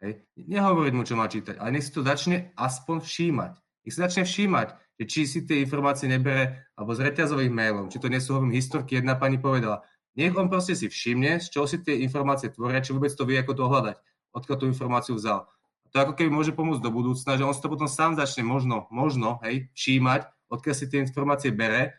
Hej. 0.00 0.12
Nehovoriť 0.40 0.92
mu, 0.96 1.04
čo 1.04 1.14
má 1.14 1.28
čítať, 1.28 1.60
ale 1.60 1.76
nech 1.76 1.84
si 1.84 1.92
to 1.92 2.00
začne 2.00 2.56
aspoň 2.56 3.04
všímať 3.04 3.61
ich 3.82 3.94
sa 3.94 4.06
začne 4.06 4.22
všímať, 4.22 4.68
že 5.02 5.04
či 5.10 5.20
si 5.26 5.40
tie 5.42 5.62
informácie 5.62 6.06
nebere, 6.06 6.70
alebo 6.78 6.94
z 6.94 7.02
reťazových 7.10 7.50
mailov, 7.50 7.90
či 7.90 7.98
to 7.98 8.06
nie 8.06 8.22
sú 8.22 8.38
hovorím 8.38 8.54
historky, 8.54 8.98
jedna 8.98 9.18
pani 9.18 9.42
povedala. 9.42 9.82
Nech 10.14 10.36
on 10.36 10.46
proste 10.46 10.76
si 10.76 10.86
všimne, 10.86 11.40
z 11.40 11.48
čoho 11.48 11.66
si 11.66 11.80
tie 11.80 12.04
informácie 12.04 12.52
tvoria, 12.52 12.84
či 12.84 12.92
vôbec 12.92 13.10
to 13.10 13.24
vie, 13.24 13.40
ako 13.40 13.52
to 13.56 13.64
hľadať, 13.64 13.96
odkiaľ 14.36 14.56
tú 14.60 14.66
informáciu 14.68 15.14
vzal. 15.16 15.48
A 15.82 15.86
to 15.88 15.96
ako 15.98 16.12
keby 16.14 16.30
môže 16.30 16.52
pomôcť 16.52 16.84
do 16.84 16.92
budúcna, 16.92 17.34
že 17.40 17.44
on 17.44 17.54
si 17.56 17.64
to 17.64 17.72
potom 17.72 17.88
sám 17.88 18.14
začne 18.14 18.44
možno, 18.44 18.86
možno, 18.92 19.40
hej, 19.42 19.72
všímať, 19.72 20.28
odkiaľ 20.52 20.74
si 20.76 20.86
tie 20.86 21.00
informácie 21.00 21.50
bere 21.50 21.96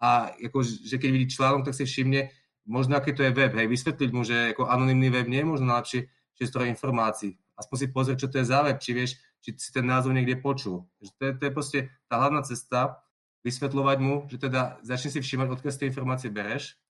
a 0.00 0.32
ako, 0.32 0.64
že 0.64 0.96
keď 0.96 1.10
vidí 1.12 1.26
článok, 1.30 1.68
tak 1.68 1.76
si 1.76 1.84
všimne, 1.84 2.32
možno 2.64 2.96
aký 2.96 3.12
to 3.12 3.22
je 3.28 3.36
web, 3.36 3.52
hej, 3.52 3.68
vysvetliť 3.68 4.10
mu, 4.10 4.24
že 4.24 4.56
ako 4.56 4.66
anonimný 4.66 5.12
web 5.12 5.28
nie 5.28 5.44
je 5.44 5.50
možno 5.52 5.68
najlepšie 5.68 6.08
zdroj 6.40 6.72
informácií. 6.72 7.36
Aspoň 7.54 7.76
si 7.78 7.86
pozrieť, 7.92 8.18
čo 8.26 8.28
to 8.32 8.40
je 8.42 8.50
za 8.50 8.60
web, 8.66 8.80
či 8.82 8.90
vieš, 8.96 9.20
či 9.44 9.52
si 9.60 9.70
ten 9.70 9.84
názov 9.84 10.16
niekde 10.16 10.40
počul. 10.40 10.88
To 11.20 11.22
je, 11.28 11.32
to 11.36 11.42
je 11.44 11.52
proste 11.52 11.78
tá 12.08 12.16
hlavná 12.16 12.40
cesta, 12.40 13.04
vysvetľovať 13.44 13.98
mu, 14.00 14.24
že 14.24 14.40
teda 14.40 14.80
začne 14.80 15.12
si 15.12 15.20
všímať, 15.20 15.52
odkiaľ 15.52 15.72
z 15.76 15.80
tej 15.84 15.88
informácie 15.92 16.32
bereš 16.32 16.80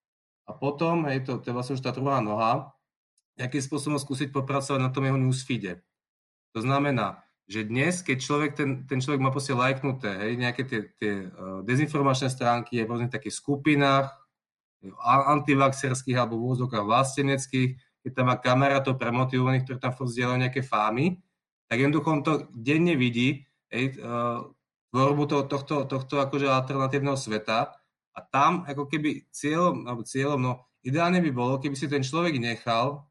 a 0.46 0.54
potom, 0.54 1.10
hej, 1.10 1.26
to, 1.26 1.42
to 1.42 1.50
je 1.50 1.56
vlastne 1.56 1.74
už 1.74 1.82
tá 1.82 1.90
druhá 1.90 2.22
noha, 2.22 2.70
nejakým 3.34 3.58
spôsobom 3.58 3.98
skúsiť 3.98 4.30
popracovať 4.30 4.78
na 4.78 4.94
tom 4.94 5.02
jeho 5.02 5.18
newsfeede. 5.18 5.82
To 6.54 6.62
znamená, 6.62 7.26
že 7.50 7.66
dnes, 7.66 8.06
keď 8.06 8.16
človek, 8.22 8.50
ten, 8.54 8.70
ten 8.86 9.02
človek 9.02 9.18
má 9.18 9.34
proste 9.34 9.50
lajknuté, 9.50 10.14
hej, 10.14 10.32
nejaké 10.38 10.62
tie, 10.62 10.80
tie 10.94 11.12
uh, 11.26 11.60
dezinformačné 11.66 12.30
stránky 12.30 12.78
je 12.78 12.86
v 12.86 12.90
rôznych 12.94 13.10
takých 13.10 13.34
skupinách, 13.34 14.14
antivaxerských 15.02 16.14
alebo 16.14 16.38
v 16.38 16.54
úzokách 16.54 16.84
vlasteneckých, 16.84 17.70
keď 18.04 18.10
tam 18.12 18.28
má 18.28 18.36
kamarátov 18.36 19.00
premotivovaných, 19.00 19.64
ktorí 19.64 19.78
tam 19.80 19.96
furt 19.96 20.12
zdieľajú 20.12 20.38
nejaké 20.44 20.60
fámy, 20.60 21.18
tak 21.68 21.76
jednoducho 21.80 22.08
on 22.10 22.22
to 22.22 22.32
denne 22.52 22.94
vidí, 22.96 23.44
hej, 23.72 23.98
uh, 24.00 24.46
tvorbu 24.94 25.24
to, 25.26 25.38
tohto, 25.50 25.76
tohto 25.90 26.22
akože 26.22 26.46
alternatívneho 26.46 27.18
sveta 27.18 27.74
a 28.14 28.18
tam 28.22 28.62
ako 28.62 28.86
keby 28.86 29.26
cieľom, 29.34 29.90
alebo 29.90 30.06
cieľom, 30.06 30.38
no 30.38 30.52
ideálne 30.86 31.18
by 31.18 31.30
bolo, 31.34 31.58
keby 31.58 31.74
si 31.74 31.90
ten 31.90 32.04
človek 32.04 32.38
nechal 32.38 33.02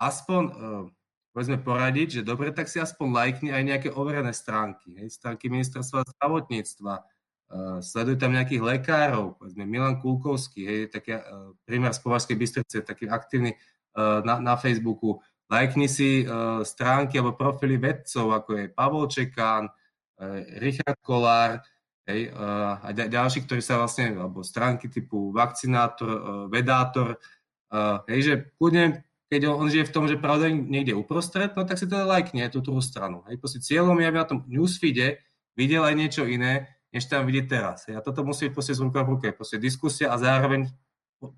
aspoň 0.00 0.42
uh, 0.48 0.84
povedzme 1.30 1.62
poradiť, 1.62 2.20
že 2.20 2.26
dobre, 2.26 2.50
tak 2.50 2.66
si 2.66 2.82
aspoň 2.82 3.06
lajkni 3.12 3.50
aj 3.54 3.62
nejaké 3.62 3.88
overené 3.94 4.34
stránky, 4.34 4.98
hej, 4.98 5.14
stránky 5.14 5.46
ministerstva 5.46 6.08
zdravotníctva, 6.16 6.94
uh, 6.98 7.78
sleduj 7.84 8.18
tam 8.18 8.34
nejakých 8.34 8.62
lekárov, 8.64 9.38
povedzme 9.38 9.62
Milan 9.68 10.02
Kulkovský, 10.02 10.62
hej, 10.66 10.80
taký 10.90 11.20
uh, 11.20 11.54
primár 11.62 11.94
z 11.94 12.00
Považskej 12.02 12.36
Bystrice, 12.38 12.76
taký 12.82 13.06
aktívny 13.06 13.54
uh, 13.94 14.24
na, 14.26 14.42
na 14.42 14.54
Facebooku, 14.58 15.22
lajkni 15.50 15.90
si 15.90 16.22
uh, 16.22 16.62
stránky 16.62 17.18
alebo 17.18 17.34
profily 17.34 17.76
vedcov, 17.76 18.30
ako 18.32 18.50
je 18.54 18.64
Pavol 18.70 19.10
Čekán, 19.10 19.66
uh, 19.66 20.38
Richard 20.62 20.96
Kolár, 21.02 21.58
hej, 22.06 22.30
uh, 22.30 22.78
a 22.80 22.88
ďalší, 22.94 23.44
ktorí 23.44 23.58
sa 23.58 23.82
vlastne, 23.82 24.14
alebo 24.14 24.46
stránky 24.46 24.86
typu 24.86 25.34
vakcinátor, 25.34 26.08
uh, 26.08 26.22
vedátor, 26.46 27.18
hej, 28.10 28.20
že 28.26 28.34
kľudne 28.58 29.06
keď 29.30 29.46
on 29.46 29.70
žije 29.70 29.86
v 29.86 29.94
tom, 29.94 30.10
že 30.10 30.18
pravda 30.18 30.50
niekde 30.50 30.90
uprostred, 30.90 31.54
no 31.54 31.62
tak 31.62 31.78
si 31.78 31.86
teda 31.86 32.02
lajkne 32.02 32.50
tú 32.50 32.58
druhú 32.58 32.82
stranu. 32.82 33.22
Hej, 33.30 33.38
proste 33.38 33.62
cieľom 33.62 33.94
je, 34.02 34.10
aby 34.10 34.18
na 34.18 34.26
tom 34.26 34.42
newsfeede 34.50 35.22
videl 35.54 35.86
aj 35.86 35.94
niečo 35.94 36.26
iné, 36.26 36.66
než 36.90 37.06
tam 37.06 37.30
vidí 37.30 37.46
teraz. 37.46 37.86
Hej. 37.86 38.02
A 38.02 38.04
toto 38.04 38.26
musí 38.26 38.50
byť 38.50 38.54
proste 38.58 38.74
z 38.74 38.82
ruka 38.82 39.06
v 39.06 39.10
ruke. 39.14 39.30
Proste 39.30 39.62
diskusia 39.62 40.10
a 40.10 40.18
zároveň 40.18 40.66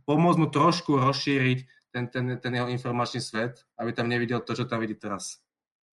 pomôcť 0.09 0.39
mu 0.41 0.49
trošku 0.49 0.97
rozšíriť 0.97 1.82
ten, 1.93 2.09
ten, 2.09 2.25
ten 2.41 2.53
jeho 2.57 2.69
informačný 2.73 3.21
svet, 3.21 3.63
aby 3.77 3.93
tam 3.93 4.09
nevidel 4.09 4.41
to, 4.41 4.57
čo 4.57 4.65
tam 4.65 4.81
vidí 4.81 4.97
teraz 4.97 5.45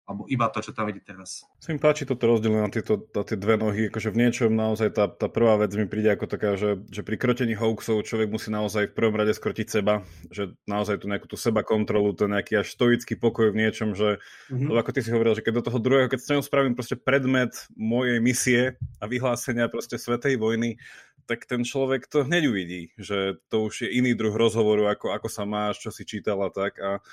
alebo 0.09 0.25
iba 0.25 0.49
to, 0.49 0.65
čo 0.65 0.73
tam 0.73 0.89
vidí 0.89 1.05
teraz. 1.05 1.45
Sa 1.61 1.69
mi 1.69 1.77
páči 1.77 2.01
toto 2.01 2.25
rozdelenie 2.25 2.65
na, 2.65 2.73
tieto, 2.73 3.05
na 3.13 3.21
tie 3.21 3.37
dve 3.37 3.61
nohy, 3.61 3.93
akože 3.93 4.09
v 4.09 4.17
niečom 4.25 4.49
naozaj 4.49 4.89
tá, 4.97 5.05
tá 5.05 5.29
prvá 5.29 5.61
vec 5.61 5.69
mi 5.77 5.85
príde 5.85 6.09
ako 6.09 6.25
taká, 6.25 6.57
že, 6.57 6.81
že 6.89 7.05
pri 7.05 7.13
krotení 7.21 7.53
hoaxov 7.53 8.01
človek 8.01 8.33
musí 8.33 8.49
naozaj 8.49 8.89
v 8.89 8.97
prvom 8.97 9.13
rade 9.13 9.37
skrotiť 9.37 9.69
seba, 9.69 10.01
že 10.33 10.57
naozaj 10.65 11.05
tu 11.05 11.05
nejakú 11.05 11.29
tú 11.29 11.37
seba 11.37 11.61
kontrolu, 11.61 12.17
to 12.17 12.25
nejaký 12.25 12.57
až 12.57 12.73
stoický 12.73 13.21
pokoj 13.21 13.53
v 13.53 13.61
niečom, 13.61 13.93
že 13.93 14.17
mm-hmm. 14.49 14.73
ako 14.73 14.91
ty 14.97 15.05
si 15.05 15.13
hovoril, 15.13 15.37
že 15.37 15.45
keď 15.45 15.61
do 15.61 15.65
toho 15.69 15.77
druhého, 15.77 16.09
keď 16.09 16.19
s 16.25 16.31
ňou 16.33 16.41
spravím 16.41 16.73
proste 16.73 16.97
predmet 16.97 17.53
mojej 17.77 18.17
misie 18.17 18.61
a 18.97 19.05
vyhlásenia 19.05 19.69
proste 19.69 20.01
svetej 20.01 20.41
vojny, 20.41 20.81
tak 21.29 21.45
ten 21.45 21.61
človek 21.61 22.09
to 22.09 22.25
hneď 22.25 22.49
uvidí, 22.49 22.81
že 22.97 23.37
to 23.53 23.69
už 23.69 23.85
je 23.85 23.89
iný 23.93 24.17
druh 24.17 24.33
rozhovoru, 24.33 24.89
ako, 24.89 25.13
ako 25.13 25.29
sa 25.29 25.45
máš, 25.45 25.77
čo 25.77 25.93
si 25.93 26.09
čítal 26.09 26.41
a 26.41 26.49
tak 26.49 26.81
a 26.81 27.05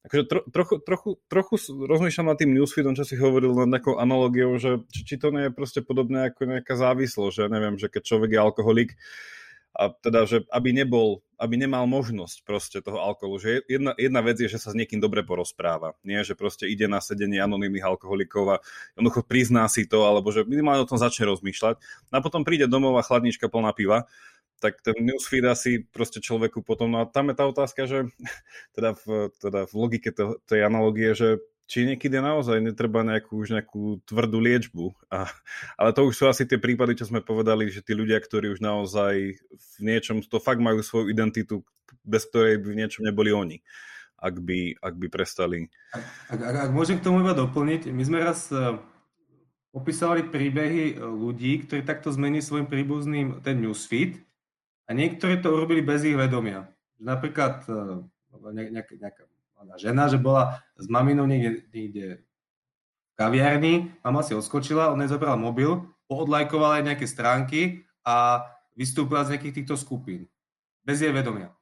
Takže 0.00 0.24
tro, 0.32 0.40
trochu, 0.48 0.74
trochu, 0.80 1.10
trochu 1.28 1.54
rozmýšľam 1.84 2.32
nad 2.32 2.40
tým 2.40 2.56
newsfeedom, 2.56 2.96
čo 2.96 3.04
si 3.04 3.20
hovoril 3.20 3.52
nad 3.52 3.68
nejakou 3.68 4.00
analogiou, 4.00 4.56
že 4.56 4.80
či, 4.88 5.04
či 5.04 5.14
to 5.20 5.28
nie 5.28 5.52
je 5.52 5.52
proste 5.52 5.84
podobné 5.84 6.32
ako 6.32 6.56
nejaká 6.56 6.72
závislosť, 6.72 7.34
že 7.36 7.44
neviem, 7.52 7.76
že 7.76 7.92
keď 7.92 8.02
človek 8.08 8.32
je 8.32 8.40
alkoholik, 8.40 8.90
a 9.70 9.94
teda, 9.94 10.26
že 10.26 10.42
aby 10.50 10.74
nebol, 10.74 11.22
aby 11.38 11.54
nemal 11.54 11.86
možnosť 11.86 12.42
proste 12.42 12.78
toho 12.82 12.98
alkoholu, 12.98 13.38
že 13.38 13.62
jedna, 13.70 13.94
jedna 13.94 14.20
vec 14.20 14.42
je, 14.42 14.50
že 14.50 14.58
sa 14.58 14.74
s 14.74 14.78
niekým 14.78 14.98
dobre 14.98 15.22
porozpráva, 15.22 15.94
nie, 16.02 16.18
že 16.26 16.34
proste 16.34 16.66
ide 16.66 16.90
na 16.90 16.98
sedenie 16.98 17.38
anonimných 17.38 17.86
alkoholikov 17.86 18.44
a 18.50 18.56
jednoducho 18.98 19.22
prizná 19.22 19.64
si 19.70 19.86
to, 19.86 20.02
alebo 20.04 20.34
že 20.34 20.42
minimálne 20.42 20.82
o 20.82 20.90
tom 20.90 20.98
začne 20.98 21.30
rozmýšľať. 21.30 21.78
A 22.10 22.18
potom 22.18 22.42
príde 22.42 22.66
domov 22.66 22.98
a 22.98 23.06
chladnička 23.06 23.46
plná 23.46 23.70
piva 23.72 24.10
tak 24.60 24.84
ten 24.84 24.92
newsfeed 25.00 25.40
asi 25.48 25.88
proste 25.88 26.20
človeku 26.20 26.60
potom, 26.60 26.92
no 26.92 27.00
a 27.00 27.08
tam 27.08 27.32
je 27.32 27.34
tá 27.34 27.48
otázka, 27.48 27.88
že 27.88 27.98
teda 28.76 28.92
v, 28.92 29.32
teda 29.40 29.64
v 29.66 29.74
logike 29.74 30.12
to, 30.12 30.36
tej 30.44 30.68
analogie, 30.68 31.16
že 31.16 31.40
či 31.70 31.86
niekedy 31.86 32.18
naozaj 32.18 32.58
netreba 32.58 33.06
nejakú, 33.06 33.46
už 33.46 33.54
nejakú 33.54 34.02
tvrdú 34.02 34.42
liečbu. 34.42 34.90
A, 35.06 35.30
ale 35.78 35.94
to 35.94 36.02
už 36.10 36.18
sú 36.18 36.24
asi 36.26 36.42
tie 36.42 36.58
prípady, 36.58 36.98
čo 36.98 37.06
sme 37.06 37.22
povedali, 37.22 37.70
že 37.70 37.78
tí 37.78 37.94
ľudia, 37.94 38.18
ktorí 38.18 38.50
už 38.50 38.58
naozaj 38.58 39.38
v 39.38 39.78
niečom, 39.78 40.18
to 40.26 40.42
fakt 40.42 40.58
majú 40.58 40.82
svoju 40.82 41.14
identitu, 41.14 41.62
bez 42.02 42.26
ktorej 42.26 42.58
by 42.58 42.74
v 42.74 42.78
niečom 42.82 43.06
neboli 43.06 43.30
oni, 43.30 43.62
ak 44.18 44.34
by, 44.42 44.82
ak 44.82 44.94
by 44.98 45.06
prestali. 45.06 45.70
Ak, 45.94 46.42
ak, 46.42 46.54
ak 46.66 46.70
môžem 46.74 46.98
k 46.98 47.06
tomu 47.06 47.22
iba 47.22 47.38
doplniť, 47.38 47.86
my 47.94 48.02
sme 48.02 48.18
raz 48.18 48.50
uh, 48.50 48.82
opísali 49.70 50.26
príbehy 50.26 50.94
e, 50.94 50.94
ľudí, 50.98 51.62
ktorí 51.66 51.86
takto 51.86 52.10
zmenili 52.10 52.42
svojim 52.42 52.66
príbuzným 52.66 53.38
ten 53.46 53.62
newsfeed 53.62 54.18
a 54.86 54.90
niektorí 54.90 55.38
to 55.38 55.54
urobili 55.54 55.82
bez 55.82 56.02
ich 56.02 56.18
vedomia. 56.18 56.66
Napríklad 56.98 57.62
e, 57.70 57.74
nejaká, 58.74 59.22
nejaká 59.60 59.76
žena, 59.76 60.08
že 60.08 60.16
bola 60.16 60.64
s 60.80 60.88
maminou 60.88 61.28
niekde, 61.28 61.68
niekde 61.68 62.06
v 63.12 63.14
kaviarni, 63.20 63.92
mama 64.00 64.24
si 64.24 64.32
odskočila, 64.32 64.96
jej 64.96 65.12
zobrala 65.12 65.36
mobil, 65.36 65.84
poodlajkovala 66.08 66.80
aj 66.80 66.84
nejaké 66.88 67.06
stránky 67.06 67.60
a 68.00 68.48
vystúpila 68.72 69.28
z 69.28 69.36
nejakých 69.36 69.62
týchto 69.62 69.76
skupín. 69.76 70.24
Bez 70.80 71.04
jej 71.04 71.12
vedomia. 71.12 71.52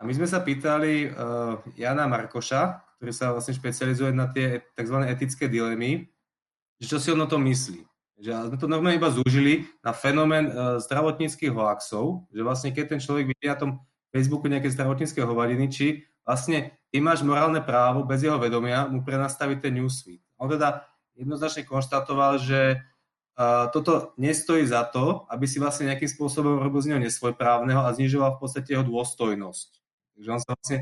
A 0.00 0.08
my 0.08 0.12
sme 0.16 0.26
sa 0.26 0.42
pýtali 0.42 1.12
uh, 1.12 1.60
Jana 1.78 2.08
Markoša, 2.08 2.82
ktorý 2.98 3.12
sa 3.14 3.30
vlastne 3.36 3.54
špecializuje 3.54 4.10
na 4.10 4.26
tie 4.32 4.64
tzv. 4.74 4.98
etické 5.06 5.46
dilemy, 5.46 6.10
že 6.82 6.90
čo 6.90 6.98
si 6.98 7.12
on 7.14 7.22
o 7.22 7.30
tom 7.30 7.44
myslí. 7.46 7.86
Že 8.18 8.50
sme 8.50 8.56
to 8.58 8.66
normálne 8.66 8.98
iba 8.98 9.14
zúžili 9.14 9.70
na 9.84 9.94
fenomén 9.94 10.50
uh, 10.50 10.80
zdravotníckých 10.82 11.54
hoaxov, 11.54 12.26
že 12.34 12.40
vlastne 12.42 12.74
keď 12.74 12.96
ten 12.96 13.00
človek 13.04 13.30
vidí 13.30 13.46
na 13.46 13.54
tom 13.54 13.70
Facebooku 14.10 14.50
nejaké 14.50 14.72
zdravotnícke 14.74 15.22
hovadiny, 15.22 15.70
či 15.70 15.86
vlastne 16.22 16.74
ty 16.90 16.98
máš 16.98 17.26
morálne 17.26 17.60
právo 17.62 18.06
bez 18.06 18.22
jeho 18.22 18.38
vedomia 18.38 18.86
mu 18.86 19.02
prenastaviť 19.02 19.58
ten 19.68 19.72
newsfeed. 19.78 20.22
On 20.38 20.50
teda 20.50 20.86
jednoznačne 21.14 21.68
konštatoval, 21.68 22.40
že 22.40 22.80
uh, 23.38 23.68
toto 23.70 24.16
nestojí 24.16 24.66
za 24.66 24.86
to, 24.88 25.28
aby 25.28 25.44
si 25.44 25.60
vlastne 25.62 25.92
nejakým 25.92 26.08
spôsobom 26.08 26.58
robil 26.58 26.80
z 26.82 26.94
neho 26.94 27.00
nesvojprávneho 27.02 27.84
a 27.84 27.94
znižoval 27.94 28.36
v 28.36 28.40
podstate 28.40 28.74
jeho 28.74 28.84
dôstojnosť. 28.86 29.68
Takže 30.18 30.28
on 30.28 30.40
sa 30.40 30.50
vlastne 30.56 30.78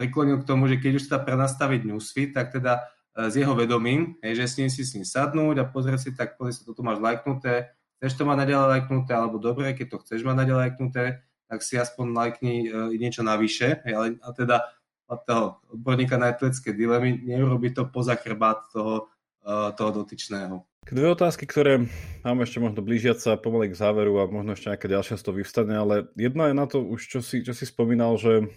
priklonil 0.00 0.40
k 0.42 0.48
tomu, 0.48 0.66
že 0.70 0.80
keď 0.80 0.92
už 0.98 1.04
teda 1.10 1.20
prenastaviť 1.22 1.80
newsfeed, 1.86 2.32
tak 2.32 2.54
teda 2.54 2.86
E, 3.14 3.30
s 3.30 3.34
jeho 3.38 3.54
vedomím, 3.54 4.18
hej, 4.26 4.42
že 4.42 4.44
s 4.50 4.54
ním 4.58 4.70
si 4.70 4.82
s 4.82 4.94
ním 4.98 5.06
sadnúť 5.06 5.62
a 5.62 5.64
pozrieť 5.70 6.00
si, 6.02 6.10
tak 6.10 6.34
pozri 6.34 6.50
sa, 6.50 6.66
toto 6.66 6.82
máš 6.82 6.98
lajknuté, 6.98 7.70
chceš 8.02 8.18
to 8.18 8.26
mať 8.26 8.42
naďalej 8.42 8.68
lajknuté, 8.74 9.12
alebo 9.14 9.38
dobre, 9.38 9.70
keď 9.70 9.86
to 9.94 9.96
chceš 10.02 10.26
mať 10.26 10.36
naďalej 10.42 10.62
lajknuté, 10.68 11.22
tak 11.54 11.62
si 11.62 11.78
aspoň 11.78 12.06
lajkni 12.10 12.54
uh, 12.66 12.90
niečo 12.90 13.22
navyše, 13.22 13.86
ale 13.86 14.18
a 14.18 14.34
teda 14.34 14.66
od 15.06 15.20
toho 15.22 15.44
odborníka 15.70 16.18
na 16.18 16.34
atletické 16.34 16.74
dilemy 16.74 17.22
neurobi 17.22 17.70
to 17.70 17.86
poza 17.86 18.18
chrbát 18.18 18.66
toho, 18.74 19.06
uh, 19.46 19.70
toho 19.78 20.02
dotyčného. 20.02 20.66
Dve 20.84 21.16
otázky, 21.16 21.48
ktoré 21.48 21.86
máme 22.26 22.44
ešte 22.44 22.60
možno 22.60 22.84
blížiať 22.84 23.18
sa 23.22 23.32
pomaly 23.40 23.72
k 23.72 23.78
záveru 23.78 24.20
a 24.20 24.28
možno 24.28 24.52
ešte 24.52 24.68
nejaká 24.68 24.84
ďalšia 24.90 25.16
z 25.16 25.24
toho 25.24 25.38
vyvstane, 25.40 25.74
ale 25.78 25.94
jedna 26.12 26.52
je 26.52 26.54
na 26.58 26.66
to 26.68 26.84
už, 26.84 27.00
čo 27.08 27.18
si, 27.24 27.40
čo 27.40 27.56
si 27.56 27.64
spomínal, 27.64 28.18
že 28.18 28.50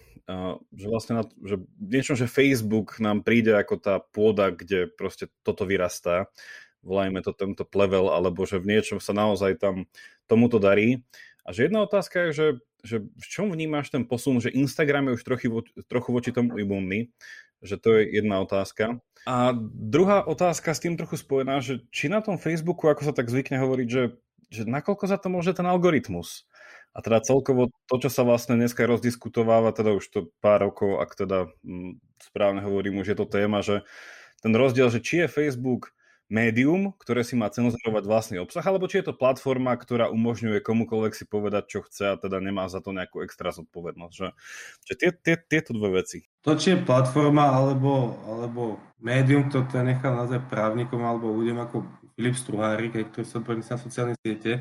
že 0.76 0.86
vlastne 0.92 1.14
na, 1.16 1.24
že 1.24 1.56
niečo, 1.80 2.12
že 2.12 2.28
Facebook 2.28 3.00
nám 3.00 3.24
príde 3.24 3.56
ako 3.56 3.80
tá 3.80 3.96
pôda, 3.96 4.52
kde 4.52 4.84
proste 4.92 5.32
toto 5.40 5.64
vyrastá, 5.64 6.28
volajme 6.84 7.24
to 7.24 7.32
tento 7.32 7.64
plevel, 7.64 8.12
alebo 8.12 8.44
že 8.44 8.60
v 8.60 8.76
niečom 8.76 9.00
sa 9.00 9.16
naozaj 9.16 9.56
tam 9.56 9.88
tomuto 10.28 10.60
darí. 10.60 11.00
A 11.48 11.56
že 11.56 11.64
jedna 11.64 11.80
otázka 11.88 12.28
je, 12.28 12.30
že, 12.36 12.48
že 12.84 12.96
v 13.08 13.24
čom 13.24 13.48
vnímaš 13.48 13.88
ten 13.88 14.04
posun, 14.04 14.36
že 14.36 14.52
Instagram 14.52 15.08
je 15.08 15.16
už 15.16 15.22
trochu, 15.24 15.48
trochu 15.88 16.10
voči 16.12 16.28
tomu 16.28 16.60
imunný, 16.60 17.08
že 17.64 17.80
to 17.80 17.96
je 17.96 18.20
jedna 18.20 18.44
otázka. 18.44 19.00
A 19.24 19.56
druhá 19.72 20.28
otázka 20.28 20.76
s 20.76 20.84
tým 20.84 21.00
trochu 21.00 21.16
spojená, 21.16 21.64
že 21.64 21.88
či 21.88 22.12
na 22.12 22.20
tom 22.20 22.36
Facebooku, 22.36 22.92
ako 22.92 23.08
sa 23.08 23.16
tak 23.16 23.32
zvykne 23.32 23.56
hovoriť, 23.64 23.88
že, 23.88 24.20
že 24.52 24.62
nakoľko 24.68 25.04
za 25.08 25.16
to 25.16 25.32
môže 25.32 25.56
ten 25.56 25.64
algoritmus? 25.64 26.44
A 26.92 27.00
teda 27.00 27.24
celkovo 27.24 27.72
to, 27.88 27.96
čo 27.96 28.12
sa 28.12 28.28
vlastne 28.28 28.60
dneska 28.60 28.84
rozdiskutováva, 28.84 29.72
teda 29.72 29.96
už 29.96 30.04
to 30.12 30.20
pár 30.44 30.68
rokov, 30.68 31.00
ak 31.00 31.16
teda 31.16 31.48
mm, 31.64 31.96
správne 32.28 32.60
hovorím, 32.60 33.00
už 33.00 33.08
je 33.12 33.16
to 33.16 33.24
téma, 33.24 33.64
že 33.64 33.88
ten 34.44 34.52
rozdiel, 34.52 34.92
že 34.92 35.00
či 35.00 35.24
je 35.24 35.32
Facebook 35.32 35.96
médium, 36.28 36.92
ktoré 37.00 37.24
si 37.24 37.34
má 37.34 37.48
cenzurovať 37.48 38.04
vlastný 38.04 38.36
obsah, 38.36 38.60
alebo 38.60 38.84
či 38.84 39.00
je 39.00 39.10
to 39.10 39.16
platforma, 39.16 39.72
ktorá 39.74 40.12
umožňuje 40.12 40.60
komukoľvek 40.60 41.12
si 41.16 41.24
povedať, 41.24 41.64
čo 41.72 41.80
chce 41.88 42.04
a 42.12 42.20
teda 42.20 42.36
nemá 42.38 42.68
za 42.68 42.84
to 42.84 42.92
nejakú 42.92 43.24
extra 43.24 43.48
zodpovednosť. 43.48 44.12
Že, 44.12 44.28
že 44.84 44.92
tie, 45.00 45.10
tie, 45.16 45.34
tieto 45.40 45.72
dve 45.72 46.04
veci. 46.04 46.28
To, 46.44 46.52
či 46.54 46.76
je 46.76 46.84
platforma 46.84 47.48
alebo, 47.48 48.20
alebo 48.28 48.62
médium, 49.00 49.48
to, 49.48 49.64
to 49.72 49.80
nechal 49.80 50.12
nazvať 50.12 50.44
právnikom 50.52 51.00
alebo 51.00 51.32
ľuďom 51.32 51.58
ako 51.64 51.76
Filip 52.12 52.36
Struhárik, 52.36 52.92
ktorý 52.92 53.24
sa 53.24 53.40
odborníci 53.40 53.70
na 53.72 53.78
sociálne 53.80 54.14
siete, 54.20 54.60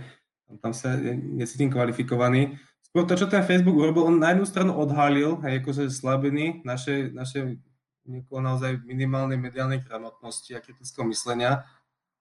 tam 0.64 0.72
sa 0.72 0.96
necítim 1.36 1.68
kvalifikovaný. 1.68 2.56
Skôr 2.88 3.04
to, 3.04 3.20
čo 3.20 3.28
ten 3.28 3.44
Facebook 3.44 3.76
urobil, 3.76 4.08
on 4.08 4.24
na 4.24 4.32
jednu 4.32 4.48
stranu 4.48 4.72
odhalil 4.80 5.44
hej, 5.44 5.60
akože 5.60 5.92
slabiny 5.92 6.64
našej, 6.64 7.12
našej 7.12 7.60
niekoho 8.08 8.40
naozaj 8.40 8.82
minimálnej 8.88 9.38
mediálnej 9.38 9.84
gramotnosti 9.84 10.52
a 10.56 10.64
kritického 10.64 11.04
myslenia. 11.08 11.68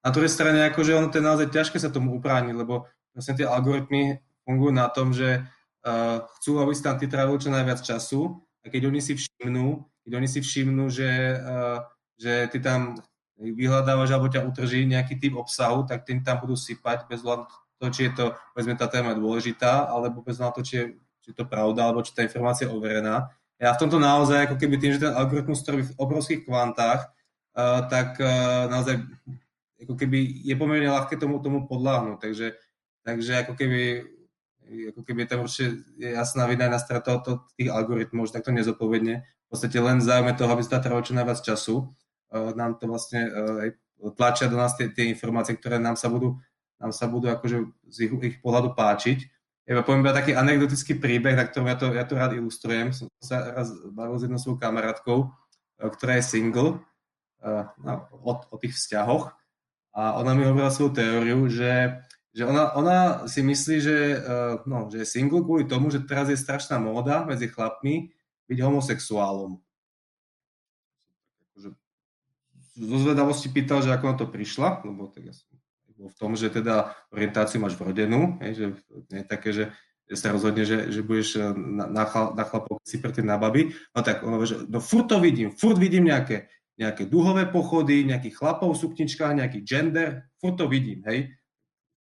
Na 0.03 0.11
druhej 0.11 0.31
strane, 0.31 0.67
akože 0.71 0.95
ono 0.95 1.09
to 1.11 1.19
je 1.19 1.25
naozaj 1.25 1.49
ťažké 1.51 1.79
sa 1.79 1.91
tomu 1.91 2.15
uprániť, 2.19 2.55
lebo 2.55 2.87
vlastne 3.15 3.35
tie 3.39 3.47
algoritmy 3.47 4.21
fungujú 4.47 4.73
na 4.75 4.87
tom, 4.93 5.11
že 5.11 5.43
uh, 5.43 6.23
chcú, 6.39 6.63
aby 6.63 6.73
si 6.75 6.83
tam 6.83 7.01
ty 7.01 7.11
trávil 7.11 7.39
čo 7.39 7.51
najviac 7.51 7.83
času 7.83 8.39
a 8.63 8.67
keď 8.71 8.91
oni 8.91 9.01
si 9.03 9.19
všimnú, 9.19 9.83
keď 10.07 10.13
oni 10.15 10.29
si 10.31 10.39
všimnú, 10.43 10.85
že, 10.91 11.11
uh, 11.43 11.83
že 12.19 12.47
ty 12.55 12.59
tam 12.63 12.99
vyhľadávaš 13.41 14.15
alebo 14.15 14.31
ťa 14.31 14.47
utrží 14.47 14.87
nejaký 14.87 15.19
typ 15.19 15.35
obsahu, 15.35 15.85
tak 15.85 16.07
tým 16.07 16.23
tam 16.23 16.39
budú 16.39 16.55
sypať 16.55 17.05
bez 17.11 17.21
hľadu 17.27 17.47
to, 17.77 17.87
či 17.93 18.09
je 18.09 18.13
to, 18.17 18.27
povedzme, 18.57 18.75
tá 18.77 18.89
téma 18.89 19.13
dôležitá, 19.13 19.85
alebo 19.93 20.25
bez 20.25 20.41
na 20.41 20.49
to, 20.49 20.65
či 20.65 20.75
je, 20.81 20.85
či 21.21 21.27
je 21.33 21.37
to 21.37 21.45
pravda, 21.45 21.85
alebo 21.85 22.01
či 22.01 22.17
tá 22.17 22.25
informácia 22.25 22.65
je 22.65 22.73
overená. 22.73 23.29
Ja 23.57 23.73
v 23.73 23.81
tomto 23.81 23.97
naozaj, 23.97 24.49
ako 24.51 24.57
keby 24.61 24.77
tým, 24.77 24.93
že 24.97 25.09
ten 25.09 25.17
algoritmus 25.17 25.65
trvý 25.65 25.89
v 25.89 25.97
obrovských 25.97 26.45
kvantách, 26.45 27.09
uh, 27.09 27.89
tak 27.89 28.21
uh, 28.21 28.69
naozaj 28.69 29.01
ako 29.81 29.95
keby 29.97 30.45
je 30.45 30.55
pomerne 30.57 30.89
ľahké 30.93 31.17
tomu, 31.17 31.41
tomu 31.41 31.65
podláhnuť. 31.65 32.17
Takže, 32.21 32.47
takže 33.05 33.33
ako 33.45 33.53
keby 33.57 33.83
ako 34.67 35.01
keby 35.07 35.31
tam 35.31 35.47
určite 35.47 35.87
je 35.95 36.11
jasná 36.11 36.51
na 36.51 36.81
strata 36.83 37.23
to, 37.23 37.47
tých 37.55 37.71
algoritmov, 37.71 38.27
že 38.27 38.35
takto 38.35 38.51
nezodpovedne. 38.51 39.23
V 39.23 39.49
podstate 39.49 39.79
len 39.79 40.03
záujme 40.03 40.35
toho, 40.35 40.51
aby 40.51 40.63
sa 40.67 40.83
trvalo 40.83 41.07
čo 41.07 41.15
najviac 41.15 41.39
času. 41.39 41.95
Uh, 42.35 42.51
nám 42.59 42.83
to 42.83 42.91
vlastne 42.91 43.31
uh, 43.31 43.71
tlačia 44.19 44.51
do 44.51 44.59
nás 44.59 44.75
tie, 44.75 44.91
tie 44.91 45.07
informácie, 45.07 45.55
ktoré 45.55 45.79
nám 45.79 45.95
sa 45.95 46.11
budú, 46.11 46.43
nám 46.83 46.91
sa 46.91 47.07
budú 47.07 47.31
akože 47.31 47.63
z 47.87 47.97
ich, 48.11 48.13
ich 48.35 48.37
pohľadu 48.43 48.75
páčiť. 48.75 49.36
Ja 49.67 49.83
poviem 49.83 50.07
iba 50.07 50.15
taký 50.15 50.39
anekdotický 50.39 51.03
príbeh, 51.03 51.35
na 51.35 51.43
ktorom 51.43 51.67
ja 51.67 51.75
to, 51.75 51.91
ja 51.91 52.07
to 52.07 52.15
rád 52.15 52.39
ilustrujem. 52.39 52.95
Som 52.95 53.11
sa 53.19 53.51
raz 53.51 53.75
bavil 53.91 54.15
s 54.15 54.23
jednou 54.23 54.39
svojou 54.39 54.63
kamarátkou, 54.63 55.19
uh, 55.27 55.91
ktorá 55.91 56.23
je 56.23 56.39
single 56.39 56.79
uh, 57.43 57.67
no, 57.83 58.07
o, 58.15 58.33
o 58.39 58.57
tých 58.63 58.79
vzťahoch 58.79 59.35
a 59.91 60.23
ona 60.23 60.39
mi 60.39 60.47
hovorila 60.47 60.71
svoju 60.71 60.93
teóriu, 60.95 61.51
že, 61.51 61.99
že 62.31 62.47
ona, 62.47 62.79
ona 62.79 62.99
si 63.27 63.43
myslí, 63.43 63.77
že, 63.83 63.99
uh, 64.23 64.63
no, 64.71 64.87
že 64.87 65.03
je 65.03 65.09
single 65.09 65.43
kvôli 65.43 65.67
tomu, 65.67 65.91
že 65.91 66.07
teraz 66.07 66.31
je 66.31 66.39
strašná 66.39 66.79
móda 66.79 67.27
medzi 67.27 67.51
chlapmi 67.51 68.15
byť 68.47 68.59
homosexuálom. 68.63 69.59
Akože 71.43 71.75
zo 72.77 72.97
zvedavosti 73.03 73.51
pýtal, 73.51 73.83
že 73.83 73.91
ako 73.91 74.05
na 74.15 74.15
to 74.15 74.27
prišla, 74.31 74.87
lebo 74.87 75.11
tak 75.11 75.27
ja 75.27 75.35
som 75.35 75.56
v 75.97 76.15
tom, 76.21 76.37
že 76.37 76.53
teda 76.53 76.93
orientáciu 77.09 77.61
máš 77.61 77.75
vrodenú, 77.81 78.37
hej, 78.45 78.53
že 78.53 78.65
nie 79.11 79.21
je 79.25 79.27
také, 79.27 79.51
že 79.53 79.65
sa 80.15 80.31
rozhodne, 80.31 80.63
že, 80.63 80.93
že 80.93 81.03
budeš 81.03 81.41
eh, 81.41 81.51
na, 81.53 81.91
na, 81.91 82.05
chlap, 82.07 82.39
na 82.39 82.45
chlapov 82.47 82.79
si 82.87 83.03
pre 83.03 83.11
na 83.25 83.41
baby, 83.41 83.75
no 83.97 84.01
tak 84.05 84.23
ono, 84.23 84.45
že 84.47 84.69
no 84.71 84.79
furt 84.79 85.11
to 85.11 85.19
vidím, 85.19 85.51
furt 85.51 85.81
vidím 85.81 86.07
nejaké 86.07 86.47
nejaké 86.77 87.09
duhové 87.09 87.49
pochody, 87.49 88.05
nejakých 88.05 88.37
chlapov 88.37 88.77
v 88.77 88.83
sukničkách, 88.85 89.41
nejaký 89.41 89.65
gender, 89.65 90.29
furt 90.37 90.61
to 90.61 90.69
vidím, 90.69 91.01
hej. 91.09 91.33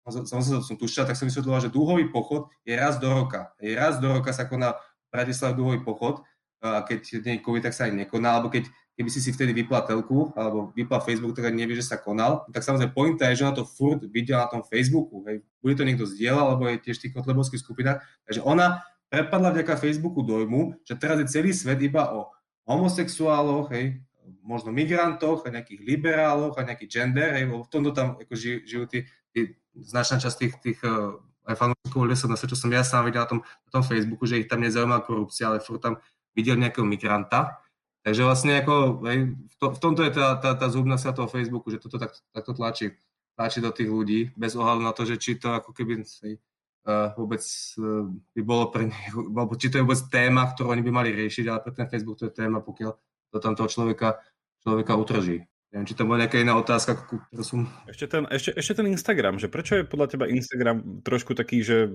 Samozrejme 0.03 0.65
som 0.65 0.75
tušťal, 0.75 1.07
tak 1.07 1.15
som 1.15 1.29
vysvetloval, 1.29 1.63
že 1.63 1.71
dúhový 1.71 2.11
pochod 2.11 2.51
je 2.67 2.75
raz 2.75 2.99
do 2.99 3.07
roka. 3.07 3.55
Je 3.61 3.71
raz 3.71 4.03
do 4.03 4.11
roka 4.11 4.35
sa 4.35 4.49
koná 4.49 4.75
v 4.75 5.07
Bratislave 5.13 5.55
dúhový 5.55 5.79
pochod 5.79 6.25
a 6.59 6.83
keď 6.83 7.23
nie 7.23 7.39
je 7.39 7.45
COVID, 7.45 7.63
tak 7.63 7.77
sa 7.77 7.87
aj 7.87 7.95
nekoná, 8.03 8.35
alebo 8.35 8.51
keď, 8.51 8.67
keby 8.93 9.09
si 9.09 9.19
si 9.21 9.33
vtedy 9.33 9.57
vypla 9.57 9.85
telku, 9.89 10.29
alebo 10.37 10.69
vypla 10.77 11.01
Facebook, 11.01 11.33
tak 11.33 11.49
nevie, 11.53 11.73
že 11.73 11.85
sa 11.85 11.97
konal, 11.97 12.45
tak 12.53 12.61
samozrejme 12.61 12.93
pointa 12.93 13.25
je, 13.33 13.41
že 13.41 13.45
ona 13.49 13.57
to 13.57 13.65
furt 13.65 14.05
videla 14.05 14.45
na 14.45 14.49
tom 14.53 14.61
Facebooku, 14.61 15.25
hej. 15.25 15.41
Bude 15.59 15.73
to 15.73 15.87
niekto 15.87 16.05
zdieľal, 16.05 16.53
alebo 16.53 16.69
je 16.69 16.81
tiež 16.81 17.01
v 17.01 17.03
tých 17.09 17.13
kotlebovských 17.17 17.61
skupinách, 17.61 18.05
takže 18.29 18.45
ona 18.45 18.85
prepadla 19.09 19.53
vďaka 19.53 19.81
Facebooku 19.81 20.21
dojmu, 20.21 20.85
že 20.85 20.97
teraz 20.97 21.17
je 21.21 21.27
celý 21.29 21.53
svet 21.53 21.81
iba 21.81 22.13
o 22.13 22.29
homosexuáloch, 22.69 23.73
hej, 23.73 23.97
možno 24.45 24.69
migrantoch 24.69 25.43
a 25.45 25.53
nejakých 25.53 25.81
liberáloch 25.81 26.55
a 26.57 26.65
nejaký 26.65 26.85
gender, 26.85 27.33
hej, 27.33 27.49
v 27.49 27.69
tomto 27.69 27.91
tam 27.91 28.17
ako 28.21 28.33
žijú, 28.37 28.57
žijú 28.65 28.83
tí, 28.85 28.99
tí, 29.33 29.57
značná 29.73 30.21
časť 30.21 30.37
tých, 30.37 30.53
tých 30.61 30.79
uh, 30.85 31.17
aj 31.43 31.55
fanúšikov 31.59 32.07
na 32.07 32.37
čo 32.39 32.55
som 32.55 32.71
ja 32.71 32.83
sám 32.85 33.09
videl 33.09 33.25
na 33.25 33.29
tom, 33.29 33.39
na 33.43 33.69
tom 33.69 33.83
Facebooku, 33.83 34.23
že 34.23 34.39
ich 34.39 34.47
tam 34.47 34.63
nezaujímala 34.63 35.03
korupcia, 35.03 35.51
ale 35.51 35.59
furt 35.59 35.83
tam 35.83 35.99
videl 36.31 36.55
nejakého 36.55 36.87
migranta. 36.87 37.62
Takže 38.03 38.21
vlastne 38.27 38.59
ako, 38.59 38.99
hej, 39.07 39.31
v, 39.31 39.55
to, 39.55 39.65
v 39.71 39.79
tomto 39.79 40.03
je 40.03 40.11
tá, 40.11 40.35
tá, 40.35 40.51
tá 40.59 40.67
zubná 40.67 40.99
sa 40.99 41.15
toho 41.15 41.31
Facebooku, 41.31 41.71
že 41.71 41.79
toto 41.79 41.95
tak, 41.95 42.11
takto 42.35 42.51
tlačí, 42.51 42.91
tlačí 43.39 43.63
do 43.63 43.71
tých 43.71 43.87
ľudí, 43.87 44.35
bez 44.35 44.59
ohľadu 44.59 44.83
na 44.83 44.91
to, 44.91 45.07
že 45.07 45.15
či 45.15 45.39
to 45.39 45.55
ako 45.55 45.71
keby 45.71 46.03
hej, 46.03 46.35
uh, 46.83 47.15
vôbec 47.15 47.39
uh, 47.79 48.03
by 48.35 48.41
bolo 48.43 48.67
pre 48.75 48.91
nich, 48.91 49.07
alebo 49.15 49.55
či 49.55 49.71
to 49.71 49.79
je 49.79 49.85
vôbec 49.87 50.03
téma, 50.11 50.51
ktorú 50.51 50.75
oni 50.75 50.83
by 50.83 50.91
mali 50.91 51.09
riešiť, 51.15 51.47
ale 51.47 51.63
pre 51.63 51.71
ten 51.71 51.87
Facebook 51.87 52.19
to 52.19 52.27
je 52.27 52.35
téma, 52.35 52.59
pokiaľ 52.59 52.91
to 53.31 53.37
tam 53.39 53.55
toho 53.55 53.71
človeka, 53.71 54.19
človeka 54.67 54.93
utrží. 54.99 55.47
Neviem, 55.73 55.89
či 55.89 55.97
to 55.97 56.05
bola 56.05 56.21
nejaká 56.21 56.37
iná 56.37 56.53
otázka, 56.53 56.93
ktorú 57.01 57.41
som... 57.41 57.65
Ešte 57.89 58.05
ten, 58.05 58.29
ešte, 58.29 58.53
ešte 58.53 58.77
ten 58.77 58.93
Instagram, 58.93 59.41
že 59.41 59.49
prečo 59.49 59.81
je 59.81 59.89
podľa 59.89 60.05
teba 60.13 60.29
Instagram 60.29 61.01
trošku 61.01 61.33
taký, 61.33 61.65
že 61.65 61.89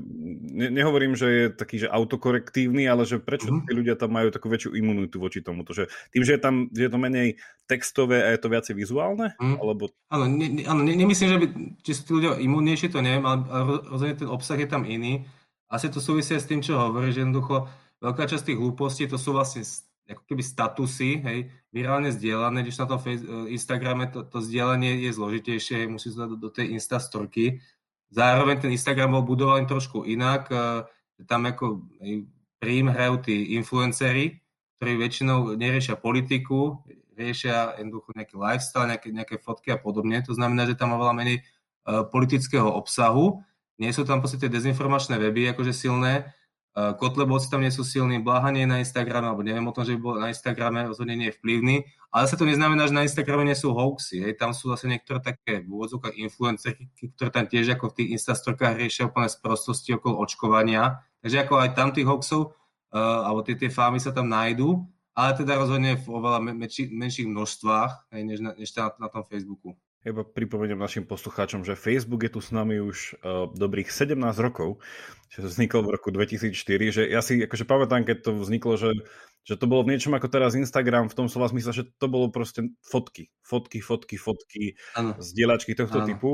ne, 0.50 0.66
nehovorím, 0.66 1.14
že 1.14 1.26
je 1.30 1.44
taký, 1.54 1.86
že 1.86 1.86
autokorektívny, 1.86 2.90
ale 2.90 3.06
že 3.06 3.22
prečo 3.22 3.54
mm-hmm. 3.54 3.70
tí 3.70 3.72
ľudia 3.78 3.94
tam 3.94 4.18
majú 4.18 4.34
takú 4.34 4.50
väčšiu 4.50 4.74
imunitu 4.74 5.22
voči 5.22 5.46
tomuto, 5.46 5.70
že 5.78 5.86
tým, 6.10 6.26
že 6.26 6.34
je 6.34 6.40
tam 6.42 6.66
je 6.74 6.90
to 6.90 6.98
menej 6.98 7.38
textové 7.70 8.26
a 8.26 8.34
je 8.34 8.42
to 8.42 8.50
viacej 8.50 8.74
vizuálne? 8.74 9.38
Mm. 9.38 9.62
Alebo... 9.62 9.94
Áno, 10.10 10.26
ne, 10.26 10.66
áno 10.66 10.82
ne, 10.82 10.98
nemyslím, 10.98 11.28
že 11.30 11.38
by, 11.38 11.46
či 11.86 11.90
sú 11.94 12.02
tí 12.02 12.12
ľudia 12.18 12.34
imunnejší, 12.34 12.90
to 12.90 12.98
neviem, 12.98 13.22
ale, 13.22 13.46
rozhodne 13.86 14.18
ten 14.18 14.26
obsah 14.26 14.58
je 14.58 14.66
tam 14.66 14.82
iný. 14.90 15.22
Asi 15.70 15.86
to 15.86 16.02
súvisia 16.02 16.42
s 16.42 16.50
tým, 16.50 16.66
čo 16.66 16.82
hovorí, 16.82 17.14
že 17.14 17.22
jednoducho 17.22 17.70
veľká 18.02 18.26
časť 18.26 18.42
tých 18.42 18.58
hlúpostí 18.58 19.06
to 19.06 19.22
sú 19.22 19.38
vlastne 19.38 19.62
ako 20.08 20.24
keby 20.24 20.40
statusy, 20.40 21.20
hej, 21.20 21.38
virálne 21.68 22.08
zdieľané, 22.08 22.64
když 22.64 22.80
na 22.80 22.86
tom 22.88 22.98
face, 22.98 23.20
e, 23.20 23.52
Instagrame 23.52 24.08
to, 24.08 24.24
to 24.24 24.40
zdieľanie 24.40 25.04
je 25.04 25.12
zložitejšie, 25.12 25.84
musí 25.84 26.08
sa 26.08 26.24
do, 26.24 26.40
do 26.40 26.48
tej 26.48 26.72
Instastorky. 26.72 27.60
Zároveň 28.08 28.64
ten 28.64 28.72
Instagram 28.72 29.20
bol 29.20 29.24
budovaný 29.28 29.68
trošku 29.68 30.08
inak, 30.08 30.48
e, 30.48 30.88
tam 31.28 31.44
ako 31.44 31.84
hej, 32.00 32.24
príjm 32.56 32.88
hrajú 32.88 33.20
tí 33.20 33.54
influencery, 33.60 34.40
ktorí 34.80 34.92
väčšinou 34.96 35.58
neriešia 35.60 36.00
politiku, 36.00 36.80
riešia 37.18 37.74
jednoducho 37.82 38.14
nejaký 38.14 38.38
lifestyle, 38.38 38.86
nejaké, 38.86 39.08
nejaké 39.10 39.36
fotky 39.42 39.74
a 39.74 39.78
podobne. 39.78 40.22
To 40.22 40.32
znamená, 40.32 40.70
že 40.70 40.78
tam 40.78 40.94
má 40.94 41.02
veľa 41.02 41.14
menej 41.18 41.42
uh, 41.42 42.06
politického 42.06 42.70
obsahu. 42.70 43.42
Nie 43.82 43.90
sú 43.90 44.06
tam 44.06 44.22
v 44.22 44.30
podstate 44.30 44.46
dezinformačné 44.46 45.18
weby 45.18 45.50
akože 45.50 45.74
silné, 45.74 46.30
Kotlebovci 46.78 47.50
tam 47.50 47.64
nie 47.64 47.72
sú 47.74 47.82
silní, 47.82 48.22
Blaha 48.22 48.52
nie 48.54 48.62
je 48.62 48.70
na 48.70 48.78
Instagrame, 48.78 49.26
alebo 49.26 49.42
neviem 49.42 49.66
o 49.66 49.74
tom, 49.74 49.82
že 49.82 49.96
by 49.96 50.00
bol 50.00 50.14
na 50.20 50.30
Instagrame, 50.30 50.86
rozhodne 50.86 51.16
nie 51.16 51.32
je 51.32 51.38
vplyvný, 51.40 51.76
ale 52.08 52.24
sa 52.28 52.36
to 52.36 52.44
neznamená, 52.44 52.86
že 52.86 52.94
na 52.94 53.02
Instagrame 53.04 53.44
nie 53.44 53.56
sú 53.58 53.72
hoaxy. 53.72 54.22
Hej. 54.24 54.40
Tam 54.40 54.56
sú 54.56 54.70
zase 54.72 54.88
niektoré 54.88 55.20
také 55.20 55.64
v 55.64 55.68
úvodzovkách 55.68 56.16
influencerky, 56.16 56.88
ktoré 57.16 57.28
tam 57.28 57.44
tiež 57.48 57.76
ako 57.76 57.92
v 57.92 57.96
tých 58.00 58.08
Instastorkách 58.20 58.78
riešia 58.78 59.08
úplne 59.08 59.28
sprostosti 59.28 59.96
okolo 59.96 60.20
očkovania. 60.22 61.04
Takže 61.20 61.36
ako 61.44 61.54
aj 61.60 61.70
tam 61.74 61.88
tých 61.90 62.08
hoaxov, 62.08 62.52
uh, 62.94 63.26
alebo 63.28 63.40
tie, 63.44 63.58
tie 63.58 63.68
fámy 63.72 63.98
sa 63.98 64.14
tam 64.14 64.28
nájdú, 64.28 64.88
ale 65.18 65.30
teda 65.34 65.58
rozhodne 65.58 65.98
v 65.98 66.06
oveľa 66.06 66.38
menší, 66.46 66.94
menších 66.94 67.26
množstvách, 67.26 68.14
hej, 68.14 68.22
než, 68.22 68.38
na, 68.38 68.50
než 68.54 68.70
na, 68.78 68.94
na 69.02 69.08
tom 69.10 69.26
Facebooku. 69.26 69.74
Iba 70.06 70.22
pripomeniem 70.22 70.78
našim 70.78 71.02
poslucháčom, 71.02 71.66
že 71.66 71.74
Facebook 71.74 72.22
je 72.22 72.30
tu 72.30 72.38
s 72.38 72.54
nami 72.54 72.78
už 72.78 73.18
uh, 73.18 73.50
dobrých 73.50 73.90
17 73.90 74.14
rokov, 74.38 74.78
že 75.26 75.42
to 75.42 75.50
vzniklo 75.50 75.82
v 75.82 75.98
roku 75.98 76.14
2004, 76.14 76.54
že 76.94 77.02
ja 77.10 77.18
si 77.18 77.42
akože 77.42 77.66
pamätám, 77.66 78.06
keď 78.06 78.30
to 78.30 78.30
vzniklo, 78.38 78.78
že, 78.78 78.94
že 79.42 79.58
to 79.58 79.66
bolo 79.66 79.82
v 79.82 79.98
niečom 79.98 80.14
ako 80.14 80.30
teraz 80.30 80.54
Instagram, 80.54 81.10
v 81.10 81.18
tom 81.18 81.26
slova 81.26 81.50
zmysle, 81.50 81.74
že 81.74 81.84
to 81.98 82.06
bolo 82.06 82.30
proste 82.30 82.70
fotky, 82.86 83.34
fotky, 83.42 83.82
fotky, 83.82 84.14
fotky, 84.14 84.78
ano. 84.94 85.18
zdieľačky 85.18 85.74
tohto 85.74 86.06
ano. 86.06 86.06
typu. 86.06 86.30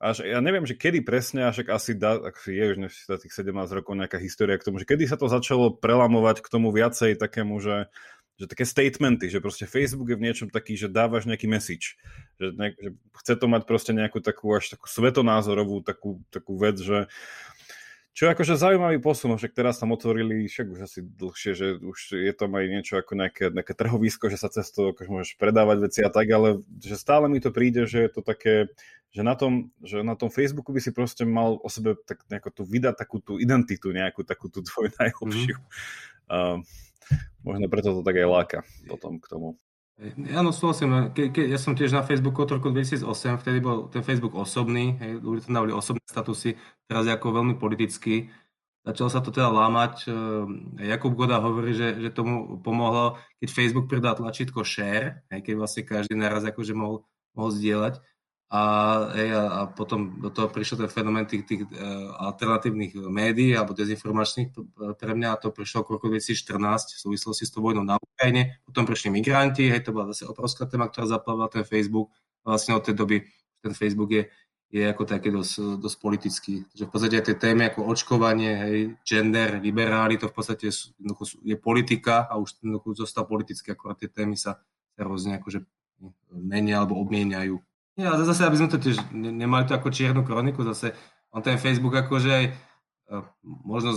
Až 0.00 0.24
ja 0.24 0.40
neviem, 0.40 0.64
že 0.64 0.78
kedy 0.80 1.04
presne, 1.04 1.44
až 1.50 1.66
asi 1.66 1.92
dá, 1.92 2.16
ak 2.16 2.46
je 2.46 2.62
už 2.72 2.88
tých 3.20 3.34
17 3.36 3.52
rokov 3.52 3.98
nejaká 3.98 4.16
história 4.16 4.56
k 4.56 4.64
tomu, 4.70 4.80
že 4.80 4.88
kedy 4.88 5.04
sa 5.10 5.20
to 5.20 5.28
začalo 5.28 5.76
prelamovať 5.76 6.40
k 6.40 6.48
tomu 6.48 6.72
viacej 6.72 7.20
takému, 7.20 7.58
že 7.60 7.92
že 8.40 8.48
také 8.48 8.64
statementy, 8.64 9.28
že 9.28 9.44
proste 9.44 9.68
Facebook 9.68 10.08
je 10.08 10.16
v 10.16 10.24
niečom 10.24 10.48
taký, 10.48 10.72
že 10.72 10.88
dávaš 10.88 11.28
nejaký 11.28 11.44
message, 11.44 12.00
že, 12.40 12.56
ne, 12.56 12.72
že 12.72 12.96
chce 13.20 13.36
to 13.36 13.46
mať 13.52 13.68
proste 13.68 13.92
nejakú 13.92 14.24
takú 14.24 14.48
až 14.56 14.72
takú 14.72 14.88
svetonázorovú 14.88 15.84
takú, 15.84 16.24
takú 16.32 16.56
vec, 16.56 16.80
že 16.80 17.12
čo 18.10 18.26
je 18.26 18.34
akože 18.34 18.58
zaujímavý 18.58 18.98
posun, 18.98 19.30
však 19.38 19.54
teraz 19.54 19.78
tam 19.78 19.94
otvorili, 19.94 20.50
však 20.50 20.66
už 20.66 20.80
asi 20.82 20.98
dlhšie, 21.04 21.52
že 21.54 21.66
už 21.78 22.18
je 22.18 22.32
tam 22.34 22.58
aj 22.58 22.64
niečo 22.66 22.98
ako 22.98 23.14
nejaké, 23.14 23.54
nejaké 23.54 23.70
trhovisko, 23.70 24.26
že 24.26 24.40
sa 24.40 24.50
cez 24.50 24.66
to 24.74 24.90
akože 24.90 25.08
môžeš 25.08 25.32
predávať 25.38 25.78
veci 25.86 26.00
a 26.02 26.10
tak, 26.10 26.26
ale 26.26 26.58
že 26.82 26.98
stále 26.98 27.30
mi 27.30 27.38
to 27.38 27.54
príde, 27.54 27.86
že 27.86 28.02
je 28.02 28.10
to 28.10 28.20
také, 28.26 28.66
že 29.14 29.22
na 29.22 29.38
tom, 29.38 29.70
že 29.86 30.02
na 30.02 30.18
tom 30.18 30.26
Facebooku 30.26 30.74
by 30.74 30.82
si 30.82 30.90
proste 30.90 31.22
mal 31.22 31.62
o 31.62 31.68
sebe 31.70 31.94
tak 32.02 32.26
nejako 32.26 32.50
tu 32.50 32.62
vydať 32.66 32.94
takú 32.98 33.22
tú 33.22 33.38
identitu, 33.38 33.94
nejakú 33.94 34.26
takú 34.26 34.50
tú 34.50 34.58
tvoju 34.68 34.90
najlepšiu. 34.98 35.56
Mm. 35.56 35.66
Uh, 36.30 36.58
možno 37.46 37.66
preto 37.72 37.96
to 37.96 38.02
tak 38.04 38.16
aj 38.16 38.28
láka 38.28 38.58
potom 38.88 39.20
k 39.20 39.26
tomu. 39.28 39.48
Áno, 40.32 40.48
súhlasím. 40.48 41.12
Ke, 41.12 41.28
ke, 41.28 41.44
ja 41.44 41.60
som 41.60 41.76
tiež 41.76 41.92
na 41.92 42.00
Facebooku 42.00 42.40
od 42.40 42.56
roku 42.56 42.72
2008, 42.72 43.44
vtedy 43.44 43.60
bol 43.60 43.92
ten 43.92 44.00
Facebook 44.00 44.32
osobný, 44.32 44.96
hej, 44.96 45.20
ľudia 45.20 45.44
tam 45.44 45.60
dávali 45.60 45.76
osobné 45.76 46.00
statusy, 46.08 46.56
teraz 46.88 47.04
je 47.04 47.12
ako 47.12 47.36
veľmi 47.36 47.60
politický. 47.60 48.32
začalo 48.80 49.12
sa 49.12 49.20
to 49.20 49.28
teda 49.28 49.52
lámať. 49.52 50.08
Jakub 50.80 51.12
Goda 51.12 51.36
hovorí, 51.44 51.76
že, 51.76 52.00
že 52.00 52.08
tomu 52.16 52.56
pomohlo, 52.64 53.20
keď 53.44 53.48
Facebook 53.52 53.92
pridal 53.92 54.16
tlačítko 54.16 54.64
share, 54.64 55.20
aj 55.28 55.44
keď 55.44 55.54
vlastne 55.60 55.82
každý 55.84 56.16
naraz 56.16 56.48
akože 56.48 56.72
mohol, 56.72 57.04
mohol 57.36 57.50
zdieľať. 57.52 58.00
A, 58.50 58.62
a 59.46 59.60
potom 59.70 60.18
do 60.18 60.26
toho 60.26 60.50
prišiel 60.50 60.82
ten 60.82 60.90
fenomén 60.90 61.22
tých, 61.22 61.46
tých 61.46 61.62
uh, 61.70 62.10
alternatívnych 62.18 62.98
médií 63.06 63.54
alebo 63.54 63.78
dezinformačných 63.78 64.50
pre 64.98 65.12
mňa 65.14 65.28
a 65.30 65.38
to 65.38 65.54
prišlo 65.54 65.86
v 65.86 65.94
roku 65.94 66.10
2014 66.10 66.58
v 66.58 66.98
súvislosti 66.98 67.46
s 67.46 67.54
tou 67.54 67.62
vojnou 67.62 67.86
na 67.86 67.94
Ukrajine. 67.94 68.58
Potom 68.66 68.90
prišli 68.90 69.14
migranti, 69.14 69.70
hej, 69.70 69.86
to 69.86 69.94
bola 69.94 70.10
zase 70.10 70.26
obrovská 70.26 70.66
téma, 70.66 70.90
ktorá 70.90 71.06
zaplavila 71.06 71.46
ten 71.46 71.62
Facebook. 71.62 72.10
Vlastne 72.42 72.74
od 72.74 72.82
tej 72.82 72.98
doby 72.98 73.22
ten 73.62 73.70
Facebook 73.70 74.10
je, 74.10 74.26
je 74.66 74.82
ako 74.82 75.06
taký 75.06 75.30
dosť, 75.30 75.78
dosť 75.78 75.96
politický. 76.02 76.54
Že 76.74 76.84
v 76.86 76.90
podstate 76.90 77.22
tie 77.22 77.36
témy 77.38 77.70
ako 77.70 77.86
očkovanie, 77.86 78.52
hej, 78.66 78.78
gender, 79.06 79.62
liberáli, 79.62 80.18
to 80.18 80.26
v 80.26 80.34
podstate 80.34 80.74
je, 80.74 80.74
je 81.46 81.54
politika 81.54 82.26
a 82.26 82.34
už 82.34 82.58
zostal 82.98 83.30
politické, 83.30 83.78
akorát 83.78 83.94
tie 83.94 84.10
témy 84.10 84.34
sa, 84.34 84.58
sa 84.98 85.02
rôzne 85.06 85.38
akože 85.38 85.62
menia 86.34 86.82
alebo 86.82 86.98
obmieniajú. 86.98 87.62
Ja, 88.00 88.16
zase, 88.16 88.48
aby 88.48 88.56
sme 88.56 88.72
to 88.72 88.80
tiež 88.80 89.12
nemali 89.12 89.68
to 89.68 89.76
ako 89.76 89.92
čiernu 89.92 90.24
kroniku, 90.24 90.64
zase 90.64 90.96
on 91.28 91.44
ten 91.44 91.60
Facebook 91.60 91.92
akože 91.92 92.30
aj 92.32 92.44
e, 92.48 92.52
možno 93.44 93.92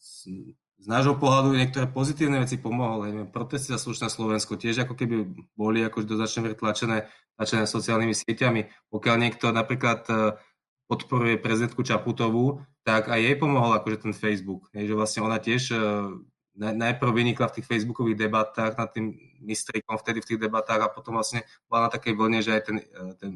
z, 0.00 0.48
z 0.80 0.86
nášho 0.88 1.20
pohľadu 1.20 1.52
niektoré 1.52 1.84
pozitívne 1.84 2.40
veci 2.40 2.56
pomohol. 2.56 3.12
Neviem, 3.12 3.28
protesty 3.28 3.70
za 3.70 3.78
slušné 3.78 4.08
Slovensko 4.08 4.56
tiež 4.56 4.88
ako 4.88 4.96
keby 4.96 5.28
boli 5.52 5.84
akože 5.84 6.08
do 6.08 6.16
značnej 6.16 6.56
tlačené, 6.56 7.12
tlačené 7.36 7.68
sociálnymi 7.68 8.14
sieťami. 8.16 8.60
Pokiaľ 8.88 9.16
niekto 9.20 9.52
napríklad 9.52 10.00
e, 10.08 10.14
podporuje 10.88 11.36
prezidentku 11.36 11.84
Čaputovú, 11.84 12.64
tak 12.82 13.12
aj 13.12 13.20
jej 13.20 13.36
pomohol 13.36 13.78
akože 13.78 14.08
ten 14.08 14.14
Facebook. 14.16 14.72
Je, 14.74 14.88
že 14.88 14.96
vlastne 14.96 15.22
ona 15.22 15.38
tiež 15.38 15.62
e, 15.70 15.78
najprv 16.56 17.10
vynikla 17.14 17.52
v 17.52 17.60
tých 17.60 17.68
facebookových 17.68 18.16
debatách 18.16 18.80
nad 18.80 18.88
tým 18.90 19.12
mistrikom 19.42 19.98
vtedy 19.98 20.22
v 20.22 20.28
tých 20.34 20.40
debatách 20.46 20.80
a 20.86 20.92
potom 20.92 21.18
vlastne 21.18 21.42
bola 21.66 21.86
na 21.86 21.90
takej 21.90 22.14
vlne, 22.14 22.40
že 22.40 22.54
aj 22.54 22.62
ten, 22.62 22.76
e, 22.78 23.14
ten 23.18 23.32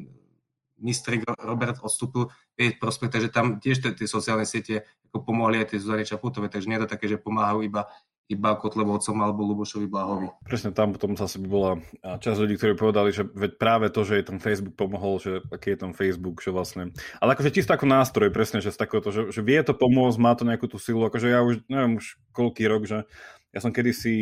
mistrik 0.79 1.25
Robert 1.41 1.77
odstúpil 1.81 2.29
v 2.57 2.77
prospech, 2.77 3.09
takže 3.09 3.29
tam 3.33 3.57
tiež 3.57 3.81
tie, 3.81 4.07
sociálne 4.07 4.45
siete 4.45 4.85
ako 5.09 5.33
pomohli 5.33 5.61
aj 5.61 5.73
tie 5.73 5.81
Zuzane 5.81 6.05
Čaputovej, 6.05 6.53
takže 6.53 6.69
nie 6.69 6.77
je 6.77 6.83
to 6.85 6.93
také, 6.93 7.05
že 7.09 7.21
pomáhajú 7.21 7.65
iba 7.65 7.89
iba 8.27 8.59
Kotlebovcom 8.59 9.15
alebo 9.23 9.47
Lubošovi 9.47 9.87
Blahovi. 9.87 10.27
Presne 10.43 10.75
tam 10.75 10.91
potom 10.91 11.15
zase 11.15 11.39
by 11.39 11.47
bola 11.47 11.71
časť 12.03 12.37
ľudí, 12.43 12.59
ktorí 12.59 12.73
povedali, 12.75 13.15
že 13.15 13.23
veď 13.23 13.55
práve 13.55 13.87
to, 13.87 14.03
že 14.03 14.19
je 14.19 14.25
ten 14.27 14.39
Facebook 14.43 14.75
pomohol, 14.75 15.23
že 15.23 15.39
aký 15.47 15.73
je 15.73 15.79
ten 15.79 15.93
Facebook, 15.95 16.43
že 16.43 16.51
vlastne... 16.51 16.91
Ale 17.23 17.39
akože 17.39 17.55
čisto 17.55 17.71
ako 17.71 17.87
nástroj, 17.87 18.27
presne, 18.35 18.59
že 18.59 18.75
z 18.75 18.83
takéhoto, 18.83 19.15
že, 19.15 19.31
že 19.31 19.39
vie 19.39 19.55
to 19.63 19.71
pomôcť, 19.71 20.19
má 20.19 20.35
to 20.35 20.43
nejakú 20.43 20.67
tú 20.67 20.75
silu, 20.75 21.07
akože 21.07 21.27
ja 21.31 21.39
už 21.39 21.63
neviem 21.71 22.03
už 22.03 22.19
koľký 22.35 22.67
rok, 22.67 22.83
že 22.83 23.07
ja 23.55 23.63
som 23.63 23.71
kedysi 23.71 24.15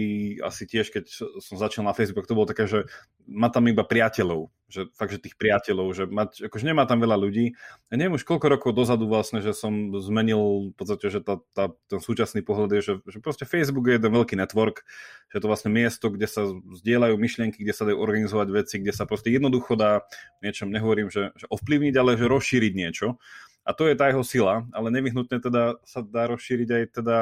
asi 0.45 0.69
tiež, 0.69 0.93
keď 0.93 1.09
som 1.41 1.57
začal 1.57 1.81
na 1.81 1.97
Facebook, 1.97 2.29
to 2.29 2.37
bolo 2.37 2.45
také, 2.45 2.69
že 2.69 2.85
má 3.25 3.49
tam 3.49 3.65
iba 3.65 3.81
priateľov, 3.81 4.53
že 4.69 4.85
fakt, 4.93 5.17
že 5.17 5.19
tých 5.19 5.33
priateľov, 5.33 5.87
že 5.97 6.03
mať, 6.05 6.45
akože 6.45 6.65
nemá 6.69 6.85
tam 6.85 7.01
veľa 7.01 7.17
ľudí. 7.17 7.57
Ja 7.89 7.95
neviem 7.97 8.13
už 8.13 8.23
koľko 8.23 8.53
rokov 8.53 8.77
dozadu 8.77 9.09
vlastne, 9.09 9.41
že 9.41 9.57
som 9.57 9.97
zmenil 9.97 10.71
v 10.71 10.75
podstate, 10.77 11.09
že 11.09 11.25
tá, 11.25 11.41
tá, 11.57 11.73
ten 11.89 11.97
súčasný 11.97 12.45
pohľad 12.45 12.69
je, 12.77 12.81
že, 12.85 12.93
že 13.01 13.17
proste 13.17 13.49
Facebook 13.49 13.89
je 13.89 13.97
jeden 13.97 14.13
veľký 14.13 14.37
network, 14.37 14.85
že 15.33 15.41
je 15.41 15.41
to 15.41 15.49
vlastne 15.49 15.73
miesto, 15.73 16.13
kde 16.13 16.29
sa 16.29 16.45
zdieľajú 16.85 17.17
myšlienky, 17.17 17.65
kde 17.65 17.73
sa 17.73 17.89
dajú 17.89 17.97
organizovať 17.97 18.47
veci, 18.53 18.75
kde 18.77 18.93
sa 18.93 19.09
proste 19.09 19.33
jednoducho 19.33 19.73
dá 19.73 20.05
niečom, 20.45 20.69
nehovorím, 20.69 21.09
že, 21.09 21.33
že 21.33 21.49
ovplyvniť, 21.49 21.93
ale 21.97 22.13
že 22.13 22.29
rozšíriť 22.29 22.73
niečo. 22.77 23.17
A 23.65 23.73
to 23.73 23.89
je 23.89 23.97
tá 23.97 24.13
jeho 24.13 24.21
sila, 24.21 24.61
ale 24.77 24.93
nevyhnutne 24.93 25.41
teda 25.41 25.81
sa 25.81 26.05
dá 26.05 26.29
rozšíriť 26.29 26.69
aj 26.69 26.83
teda 27.01 27.17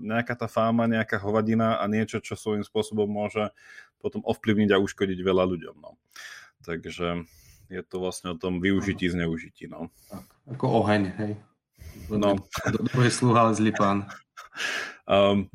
nejaká 0.00 0.38
tá 0.38 0.46
fáma, 0.46 0.86
nejaká 0.86 1.18
hovadina 1.18 1.82
a 1.82 1.84
niečo, 1.90 2.22
čo 2.22 2.38
svojím 2.38 2.62
spôsobom 2.62 3.10
môže 3.10 3.50
potom 3.98 4.22
ovplyvniť 4.22 4.70
a 4.70 4.80
uškodiť 4.80 5.18
veľa 5.18 5.44
ľuďom. 5.50 5.76
No. 5.82 5.98
Takže 6.62 7.26
je 7.72 7.82
to 7.82 7.96
vlastne 7.98 8.32
o 8.32 8.40
tom 8.40 8.62
využití, 8.62 9.08
zneužití. 9.10 9.66
No. 9.66 9.90
Ako 10.46 10.84
oheň, 10.84 11.02
hej. 11.18 11.32
No. 12.12 12.38
Dobrý 12.68 13.10
sluha, 13.10 13.48
ale 13.48 13.52
zlý 13.56 13.72
pán. 13.74 14.06
Um, 15.08 15.48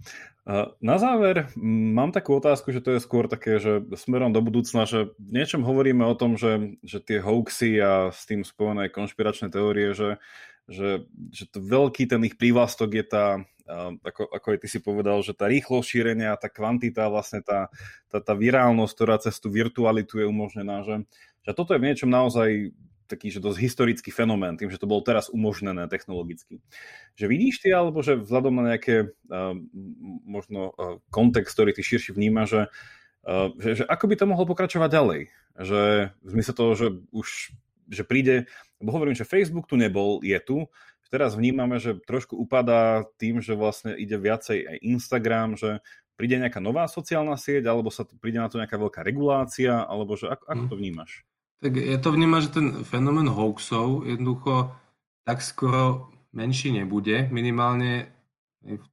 na 0.82 0.98
záver 0.98 1.54
mám 1.62 2.10
takú 2.10 2.34
otázku, 2.34 2.74
že 2.74 2.82
to 2.82 2.98
je 2.98 3.06
skôr 3.06 3.30
také, 3.30 3.62
že 3.62 3.86
smerom 3.94 4.34
do 4.34 4.42
budúcna, 4.42 4.90
že 4.90 5.14
v 5.22 5.30
niečom 5.30 5.62
hovoríme 5.62 6.02
o 6.02 6.18
tom, 6.18 6.42
že, 6.42 6.82
že 6.82 6.98
tie 6.98 7.22
hoaxy 7.22 7.78
a 7.78 8.10
s 8.10 8.26
tým 8.26 8.42
spojené 8.42 8.90
konšpiračné 8.90 9.54
teórie, 9.54 9.94
že, 9.94 10.18
že, 10.66 11.06
že 11.30 11.46
to 11.54 11.62
veľký 11.62 12.10
ten 12.10 12.26
ich 12.26 12.34
prívlastok 12.34 12.98
je 12.98 13.06
tá, 13.06 13.26
ako, 14.02 14.26
ako 14.34 14.48
aj 14.56 14.60
ty 14.66 14.68
si 14.68 14.80
povedal, 14.82 15.22
že 15.22 15.38
tá 15.38 15.46
rýchlosť 15.46 15.86
šírenia, 15.86 16.40
tá 16.42 16.50
kvantita, 16.50 17.06
vlastne 17.06 17.46
tá, 17.46 17.70
tá, 18.10 18.18
tá 18.18 18.34
virálnosť, 18.34 18.94
ktorá 18.98 19.16
cez 19.22 19.38
tú 19.38 19.54
virtualitu 19.54 20.18
je 20.18 20.26
umožnená, 20.26 20.82
že, 20.82 21.06
že 21.46 21.52
toto 21.54 21.78
je 21.78 21.82
v 21.82 21.88
niečom 21.94 22.10
naozaj 22.10 22.74
taký, 23.10 23.34
že 23.34 23.42
dosť 23.42 23.58
historický 23.58 24.14
fenomén, 24.14 24.54
tým, 24.54 24.70
že 24.70 24.78
to 24.78 24.86
bolo 24.86 25.02
teraz 25.02 25.34
umožnené 25.34 25.90
technologicky. 25.90 26.62
Že 27.18 27.26
vidíš 27.26 27.56
ty, 27.66 27.74
alebo 27.74 28.06
že 28.06 28.22
vzhľadom 28.22 28.54
na 28.62 28.78
nejaké 28.78 29.10
uh, 29.10 29.58
možno 30.30 30.74
uh, 30.78 31.02
kontext, 31.10 31.58
ktorý 31.58 31.74
ty 31.74 31.82
širší 31.82 32.14
vníma, 32.14 32.46
že, 32.46 32.70
uh, 33.26 33.50
že, 33.58 33.82
že 33.82 33.84
ako 33.90 34.06
by 34.14 34.16
to 34.18 34.30
mohlo 34.30 34.46
pokračovať 34.46 34.90
ďalej? 34.94 35.22
Že 35.58 35.82
v 36.22 36.30
zmysle 36.30 36.54
toho, 36.54 36.72
že 36.78 36.88
už 37.10 37.58
že 37.90 38.06
príde, 38.06 38.46
lebo 38.78 38.94
hovorím, 38.94 39.18
že 39.18 39.26
Facebook 39.26 39.66
tu 39.66 39.74
nebol, 39.74 40.22
je 40.22 40.38
tu, 40.38 40.70
teraz 41.10 41.34
vnímame, 41.34 41.82
že 41.82 41.98
trošku 42.06 42.38
upadá 42.38 43.04
tým, 43.18 43.42
že 43.42 43.58
vlastne 43.58 43.98
ide 43.98 44.16
viacej 44.16 44.58
aj 44.66 44.78
Instagram, 44.86 45.58
že 45.58 45.82
príde 46.14 46.38
nejaká 46.38 46.62
nová 46.62 46.86
sociálna 46.86 47.36
sieť, 47.36 47.66
alebo 47.68 47.90
sa 47.90 48.06
príde 48.06 48.38
na 48.38 48.48
to 48.48 48.62
nejaká 48.62 48.78
veľká 48.78 49.02
regulácia, 49.02 49.84
alebo 49.84 50.16
že 50.16 50.30
ako, 50.30 50.46
ako 50.46 50.64
to 50.70 50.76
mhm. 50.78 50.82
vnímaš? 50.82 51.12
Tak 51.60 51.76
ja 51.76 52.00
to 52.00 52.16
vnímam, 52.16 52.40
že 52.40 52.56
ten 52.56 52.88
fenomén 52.88 53.28
hoaxov 53.28 54.08
jednoducho 54.08 54.72
tak 55.28 55.44
skoro 55.44 56.08
menší 56.32 56.72
nebude, 56.72 57.28
minimálne 57.34 58.08
v 58.64 58.86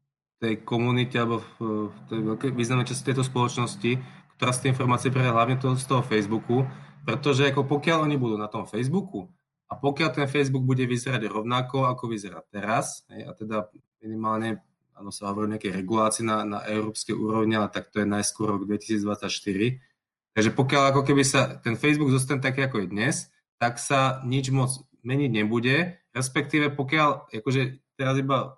tej 0.42 0.66
komunite 0.66 1.16
alebo 1.16 1.46
v 1.56 1.94
tej 2.10 2.20
veľkej 2.26 2.50
významnej 2.52 2.90
časti 2.90 3.08
tejto 3.12 3.24
spoločnosti, 3.24 3.92
ktorá 4.36 4.50
z 4.52 4.60
tej 4.66 4.70
informácie 4.76 5.08
pre 5.08 5.24
hlavne 5.24 5.56
to, 5.56 5.72
z 5.78 5.86
toho 5.88 6.02
Facebooku, 6.04 6.66
pretože 7.06 7.48
ako 7.48 7.64
pokiaľ 7.64 8.04
oni 8.04 8.16
budú 8.18 8.36
na 8.36 8.50
tom 8.50 8.66
Facebooku 8.66 9.30
a 9.66 9.74
pokiaľ 9.74 10.10
ten 10.14 10.26
Facebook 10.30 10.62
bude 10.62 10.86
vyzerať 10.86 11.26
rovnako, 11.26 11.90
ako 11.90 12.06
vyzerá 12.06 12.38
teraz, 12.46 13.02
hej, 13.10 13.26
a 13.26 13.34
teda 13.34 13.56
minimálne, 13.98 14.62
áno, 14.94 15.10
sa 15.10 15.26
hovorí 15.28 15.50
o 15.50 15.52
nejakej 15.58 15.74
regulácii 15.74 16.22
na, 16.22 16.46
na 16.46 16.58
európskej 16.62 17.18
úrovni, 17.18 17.58
ale 17.58 17.66
tak 17.74 17.90
to 17.90 17.98
je 17.98 18.06
najskôr 18.06 18.54
rok 18.54 18.62
2024. 18.70 19.82
Takže 20.36 20.50
pokiaľ 20.54 20.82
ako 20.94 21.02
keby 21.02 21.22
sa 21.26 21.58
ten 21.58 21.74
Facebook 21.74 22.14
zostane 22.14 22.38
taký, 22.38 22.62
ako 22.62 22.86
je 22.86 22.92
dnes, 22.92 23.16
tak 23.58 23.82
sa 23.82 24.22
nič 24.22 24.54
moc 24.54 24.70
meniť 25.02 25.30
nebude, 25.34 25.98
respektíve 26.14 26.70
pokiaľ, 26.76 27.34
akože 27.34 27.62
teraz 27.98 28.14
iba, 28.22 28.54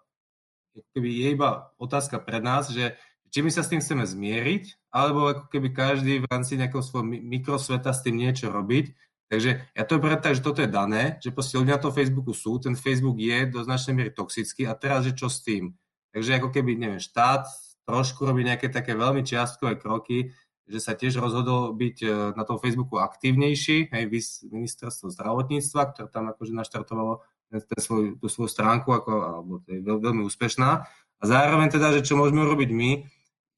keby 0.92 1.08
je 1.08 1.28
iba 1.32 1.72
otázka 1.80 2.20
pred 2.20 2.44
nás, 2.44 2.68
že 2.68 2.98
či 3.28 3.44
my 3.44 3.50
sa 3.52 3.60
s 3.64 3.70
tým 3.72 3.80
chceme 3.80 4.04
zmieriť, 4.08 4.88
alebo 4.88 5.28
ako 5.28 5.44
keby 5.52 5.68
každý 5.72 6.24
v 6.24 6.28
rámci 6.28 6.56
nejakého 6.56 6.80
svojho 6.80 7.04
mikrosveta 7.04 7.92
s 7.92 8.00
tým 8.00 8.16
niečo 8.16 8.48
robiť, 8.48 8.92
Takže 9.28 9.60
ja 9.76 9.84
to 9.84 10.00
beriem 10.00 10.24
tak, 10.24 10.40
že 10.40 10.44
toto 10.44 10.64
je 10.64 10.72
dané, 10.72 11.20
že 11.20 11.28
proste 11.28 11.60
ľudia 11.60 11.76
na 11.76 11.84
tom 11.84 11.92
Facebooku 11.92 12.32
sú, 12.32 12.56
ten 12.56 12.72
Facebook 12.72 13.20
je 13.20 13.44
do 13.44 13.60
značnej 13.60 13.92
miery 13.92 14.10
toxický 14.16 14.64
a 14.64 14.72
teraz 14.72 15.04
je 15.04 15.12
čo 15.12 15.28
s 15.28 15.44
tým? 15.44 15.76
Takže 16.16 16.40
ako 16.40 16.48
keby, 16.48 16.80
neviem, 16.80 17.00
štát 17.00 17.44
trošku 17.84 18.24
robí 18.24 18.40
nejaké 18.44 18.72
také 18.72 18.96
veľmi 18.96 19.20
čiastkové 19.20 19.76
kroky, 19.76 20.32
že 20.68 20.80
sa 20.80 20.92
tiež 20.96 21.20
rozhodol 21.20 21.72
byť 21.76 21.96
e, 22.04 22.08
na 22.36 22.44
tom 22.44 22.60
Facebooku 22.60 23.00
aktívnejší, 23.00 23.88
hej, 23.88 24.04
ministerstvo 24.52 25.08
zdravotníctva, 25.12 25.80
ktoré 25.92 26.08
tam 26.12 26.28
akože 26.28 26.52
naštartovalo 26.52 27.24
ten, 27.48 27.60
ten 27.64 27.80
svoj, 27.80 28.20
tú 28.20 28.28
svoju 28.28 28.52
stránku, 28.52 28.92
ako, 28.92 29.12
alebo 29.12 29.52
to 29.64 29.72
je 29.72 29.80
veľ, 29.80 29.96
veľmi 30.04 30.22
úspešná. 30.28 30.84
A 31.18 31.22
zároveň 31.24 31.72
teda, 31.72 31.96
že 31.96 32.04
čo 32.04 32.20
môžeme 32.20 32.44
urobiť 32.44 32.70
my, 32.72 32.90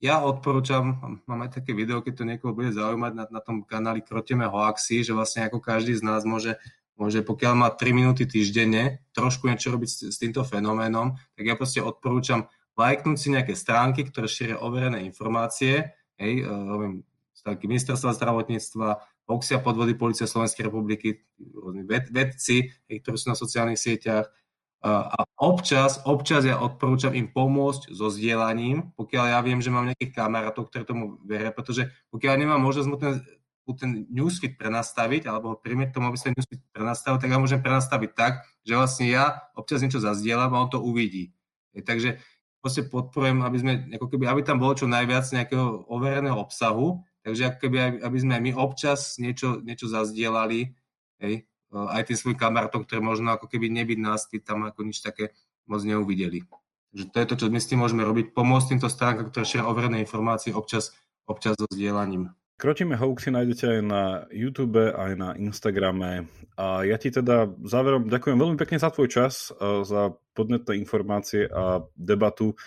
ja 0.00 0.24
odporúčam, 0.24 0.96
mám 1.28 1.40
aj 1.44 1.60
také 1.60 1.76
video, 1.76 2.00
keď 2.00 2.14
to 2.16 2.24
niekoho 2.24 2.56
bude 2.56 2.72
zaujímať 2.72 3.12
na, 3.12 3.24
na 3.28 3.40
tom 3.44 3.60
kanáli 3.68 4.00
Kroteme 4.00 4.48
hoaxy, 4.48 5.04
že 5.04 5.12
vlastne 5.12 5.44
ako 5.44 5.60
každý 5.60 5.92
z 5.92 6.00
nás 6.00 6.24
môže, 6.24 6.56
môže 6.96 7.20
pokiaľ 7.20 7.52
má 7.52 7.68
3 7.68 7.92
minúty 7.92 8.24
týždenne, 8.24 9.04
trošku 9.12 9.44
niečo 9.52 9.68
robiť 9.68 9.88
s, 9.92 9.98
s 10.08 10.16
týmto 10.16 10.40
fenoménom, 10.40 11.20
tak 11.36 11.44
ja 11.44 11.52
proste 11.52 11.84
odporúčam 11.84 12.48
lajknúť 12.80 13.16
si 13.20 13.28
nejaké 13.28 13.52
stránky, 13.52 14.08
ktoré 14.08 14.24
šíria 14.24 14.56
overené 14.64 15.04
informácie, 15.04 15.92
hej, 16.16 16.48
robím 16.48 17.04
stránky 17.36 17.68
ministerstva 17.68 18.16
zdravotníctva, 18.16 18.88
hoxia 19.28 19.60
podvody 19.60 19.94
Polície 20.00 20.24
Slovenskej 20.24 20.72
republiky, 20.72 21.28
rôzni 21.36 21.84
ved, 21.84 22.08
vedci, 22.08 22.72
hej, 22.88 22.96
ktorí 23.04 23.16
sú 23.20 23.32
na 23.32 23.36
sociálnych 23.36 23.76
sieťach, 23.76 24.32
a 24.80 25.28
občas, 25.36 26.00
občas 26.08 26.48
ja 26.48 26.56
odporúčam 26.56 27.12
im 27.12 27.28
pomôcť 27.28 27.92
so 27.92 28.08
zdieľaním, 28.08 28.96
pokiaľ 28.96 29.24
ja 29.28 29.38
viem, 29.44 29.60
že 29.60 29.68
mám 29.68 29.84
nejakých 29.84 30.16
kamarátov, 30.16 30.72
ktorí 30.72 30.88
tomu 30.88 31.20
veria, 31.28 31.52
pretože 31.52 31.92
pokiaľ 32.08 32.34
nemám 32.40 32.64
možnosť 32.64 32.88
mu 32.88 32.96
ten, 32.96 33.20
mu 33.68 33.72
ten 33.76 33.90
newsfeed 34.08 34.56
prenastaviť, 34.56 35.28
alebo 35.28 35.60
príjme 35.60 35.84
k 35.84 35.94
tomu, 36.00 36.08
aby 36.08 36.16
sa 36.16 36.32
newsfeed 36.32 36.64
prenastavil, 36.72 37.20
tak 37.20 37.28
ja 37.28 37.36
môžem 37.36 37.60
prenastaviť 37.60 38.10
tak, 38.16 38.48
že 38.64 38.72
vlastne 38.72 39.04
ja 39.12 39.44
občas 39.52 39.84
niečo 39.84 40.00
zazdieľam 40.00 40.56
a 40.56 40.60
on 40.64 40.72
to 40.72 40.80
uvidí. 40.80 41.36
Takže 41.76 42.16
proste 42.64 42.88
podporujem, 42.88 43.44
aby, 43.44 43.56
sme, 43.60 43.72
ako 44.00 44.06
keby, 44.16 44.32
aby 44.32 44.40
tam 44.48 44.64
bolo 44.64 44.72
čo 44.72 44.88
najviac 44.88 45.28
nejakého 45.28 45.92
overeného 45.92 46.40
obsahu, 46.40 47.04
takže 47.20 47.52
ako 47.52 47.58
keby, 47.68 48.00
aby 48.00 48.16
sme 48.16 48.32
aj 48.40 48.42
my 48.48 48.52
občas 48.56 49.20
niečo, 49.20 49.60
niečo 49.60 49.92
zazdielali, 49.92 50.72
hej, 51.20 51.44
aj 51.72 52.10
tým 52.10 52.16
svojim 52.18 52.38
kamarátom, 52.38 52.82
ktoré 52.82 52.98
možno 52.98 53.30
ako 53.34 53.46
keby 53.46 53.70
nebyť 53.70 53.98
nás, 54.02 54.26
tam 54.42 54.66
ako 54.66 54.82
nič 54.86 55.00
také 55.00 55.34
moc 55.70 55.86
neuvideli. 55.86 56.42
Takže 56.90 57.04
to 57.14 57.16
je 57.22 57.26
to, 57.30 57.34
čo 57.38 57.46
my 57.54 57.60
s 57.62 57.70
tým 57.70 57.78
môžeme 57.78 58.02
robiť, 58.02 58.34
pomôcť 58.34 58.74
týmto 58.74 58.90
stránkam, 58.90 59.30
ktoré 59.30 59.46
šia 59.46 59.62
overené 59.62 60.02
informácie 60.02 60.50
občas, 60.50 60.90
občas 61.30 61.54
so 61.54 61.70
zdieľaním. 61.70 62.34
Krotíme 62.60 62.92
hoaxy 62.92 63.32
nájdete 63.32 63.64
aj 63.78 63.80
na 63.80 64.02
YouTube, 64.28 64.92
aj 64.92 65.16
na 65.16 65.32
Instagrame. 65.38 66.28
A 66.60 66.84
ja 66.84 67.00
ti 67.00 67.08
teda 67.08 67.48
záverom 67.64 68.10
ďakujem 68.10 68.36
veľmi 68.36 68.60
pekne 68.60 68.76
za 68.76 68.92
tvoj 68.92 69.08
čas, 69.08 69.48
za 69.86 70.12
podnetné 70.36 70.76
informácie 70.76 71.48
a 71.48 71.80
debatu. 71.96 72.58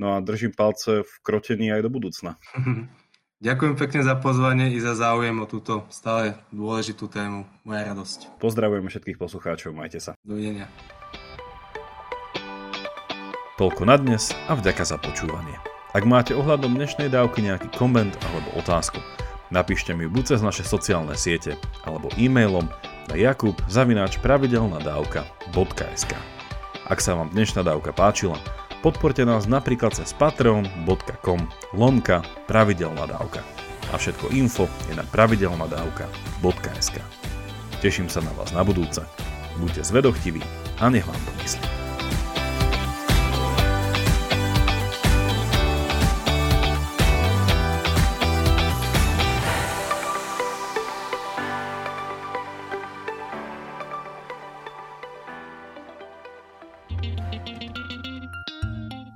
No 0.00 0.16
a 0.16 0.24
držím 0.24 0.56
palce 0.56 1.04
v 1.04 1.12
krotení 1.20 1.68
aj 1.74 1.84
do 1.84 1.90
budúcna. 1.92 2.40
Ďakujem 3.44 3.74
pekne 3.76 4.00
za 4.00 4.16
pozvanie 4.16 4.72
i 4.72 4.80
za 4.80 4.96
záujem 4.96 5.36
o 5.36 5.44
túto 5.44 5.84
stále 5.92 6.40
dôležitú 6.48 7.12
tému. 7.12 7.44
Moja 7.68 7.84
radosť. 7.92 8.40
Pozdravujem 8.40 8.88
všetkých 8.88 9.20
poslucháčov, 9.20 9.76
majte 9.76 10.00
sa. 10.00 10.16
Dovidenia. 10.24 10.64
Toľko 13.60 13.84
na 13.84 14.00
dnes 14.00 14.32
a 14.48 14.56
vďaka 14.56 14.88
za 14.88 14.96
počúvanie. 14.96 15.60
Ak 15.92 16.08
máte 16.08 16.32
ohľadom 16.32 16.72
dnešnej 16.72 17.12
dávky 17.12 17.44
nejaký 17.44 17.68
koment 17.76 18.16
alebo 18.32 18.48
otázku, 18.58 18.98
Napíšte 19.52 19.94
mi 19.94 20.10
buď 20.10 20.34
cez 20.34 20.40
naše 20.42 20.66
sociálne 20.66 21.14
siete 21.14 21.60
alebo 21.86 22.10
e-mailom 22.18 22.66
na 23.06 23.14
jakub 23.14 23.54
zavináč 23.70 24.18
pravidelnadavka.sk 24.18 26.12
Ak 26.88 26.98
sa 26.98 27.12
vám 27.14 27.30
dnešná 27.30 27.62
dávka 27.62 27.94
páčila, 27.94 28.34
podporte 28.84 29.24
nás 29.24 29.48
napríklad 29.48 29.96
cez 29.96 30.12
patreon.com 30.12 31.40
lomka 31.72 32.20
pravidelná 32.44 33.08
dávka. 33.08 33.40
A 33.88 33.96
všetko 33.96 34.28
info 34.36 34.68
je 34.92 34.92
na 34.92 35.08
pravidelnadavka.sk 35.08 36.96
Teším 37.80 38.12
sa 38.12 38.20
na 38.20 38.32
vás 38.36 38.52
na 38.52 38.60
budúce. 38.60 39.00
Buďte 39.56 39.88
zvedochtiví 39.88 40.44
a 40.84 40.92
nech 40.92 41.08
vám 41.08 41.20
to 41.24 41.32
myslí. 41.40 41.83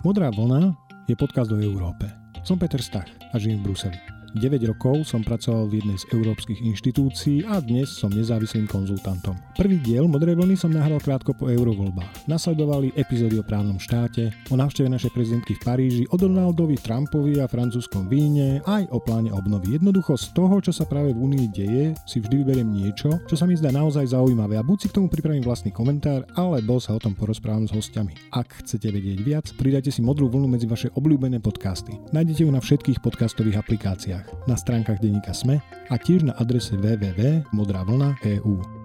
Modrá 0.06 0.30
vlna 0.30 0.78
je 1.10 1.18
podcast 1.18 1.50
o 1.50 1.58
Európe. 1.58 2.06
Som 2.46 2.54
Peter 2.54 2.78
Stach 2.78 3.10
a 3.34 3.34
žijem 3.34 3.58
v 3.58 3.66
Bruseli. 3.66 4.17
9 4.36 4.60
rokov 4.68 5.08
som 5.08 5.24
pracoval 5.24 5.72
v 5.72 5.80
jednej 5.80 5.96
z 5.96 6.04
európskych 6.12 6.60
inštitúcií 6.60 7.48
a 7.48 7.64
dnes 7.64 7.88
som 7.88 8.12
nezávislým 8.12 8.68
konzultantom. 8.68 9.32
Prvý 9.56 9.80
diel 9.80 10.04
Modrej 10.04 10.36
vlny 10.36 10.52
som 10.60 10.68
nahral 10.68 11.00
krátko 11.00 11.32
po 11.32 11.48
eurovoľbách. 11.48 12.28
Nasledovali 12.28 12.92
epizódy 12.92 13.40
o 13.40 13.44
právnom 13.46 13.80
štáte, 13.80 14.28
o 14.52 14.54
návšteve 14.60 14.92
našej 14.92 15.16
prezidentky 15.16 15.56
v 15.56 15.64
Paríži, 15.64 16.04
o 16.12 16.16
Donaldovi 16.20 16.76
Trumpovi 16.76 17.40
a 17.40 17.48
francúzskom 17.48 18.04
víne, 18.12 18.60
aj 18.68 18.84
o 18.92 19.00
pláne 19.00 19.32
obnovy. 19.32 19.80
Jednoducho 19.80 20.20
z 20.20 20.36
toho, 20.36 20.60
čo 20.60 20.76
sa 20.76 20.84
práve 20.84 21.16
v 21.16 21.22
Únii 21.24 21.46
deje, 21.48 21.84
si 22.04 22.20
vždy 22.20 22.44
vyberiem 22.44 22.68
niečo, 22.68 23.16
čo 23.24 23.34
sa 23.34 23.48
mi 23.48 23.56
zdá 23.56 23.72
naozaj 23.72 24.12
zaujímavé 24.12 24.60
a 24.60 24.66
buď 24.66 24.76
si 24.76 24.88
k 24.92 24.96
tomu 25.00 25.08
pripravím 25.08 25.40
vlastný 25.40 25.72
komentár, 25.72 26.28
alebo 26.36 26.76
sa 26.76 26.92
o 26.92 27.00
tom 27.00 27.16
porozprávam 27.16 27.64
s 27.64 27.72
hostiami. 27.72 28.12
Ak 28.36 28.60
chcete 28.60 28.92
vedieť 28.92 29.18
viac, 29.24 29.46
pridajte 29.56 29.88
si 29.88 30.04
Modrú 30.04 30.28
vlnu 30.28 30.52
medzi 30.52 30.68
vaše 30.68 30.92
obľúbené 30.92 31.40
podcasty. 31.40 31.96
Nájdete 32.12 32.44
ju 32.44 32.50
na 32.52 32.60
všetkých 32.60 33.00
podcastových 33.00 33.60
aplikáciách 33.64 34.17
médiách, 34.18 34.48
na 34.48 34.56
stránkach 34.56 34.98
denníka 34.98 35.34
SME 35.34 35.60
a 35.90 35.98
tiež 35.98 36.22
na 36.26 36.32
adrese 36.38 36.76
www.modravlna.eu. 36.76 38.77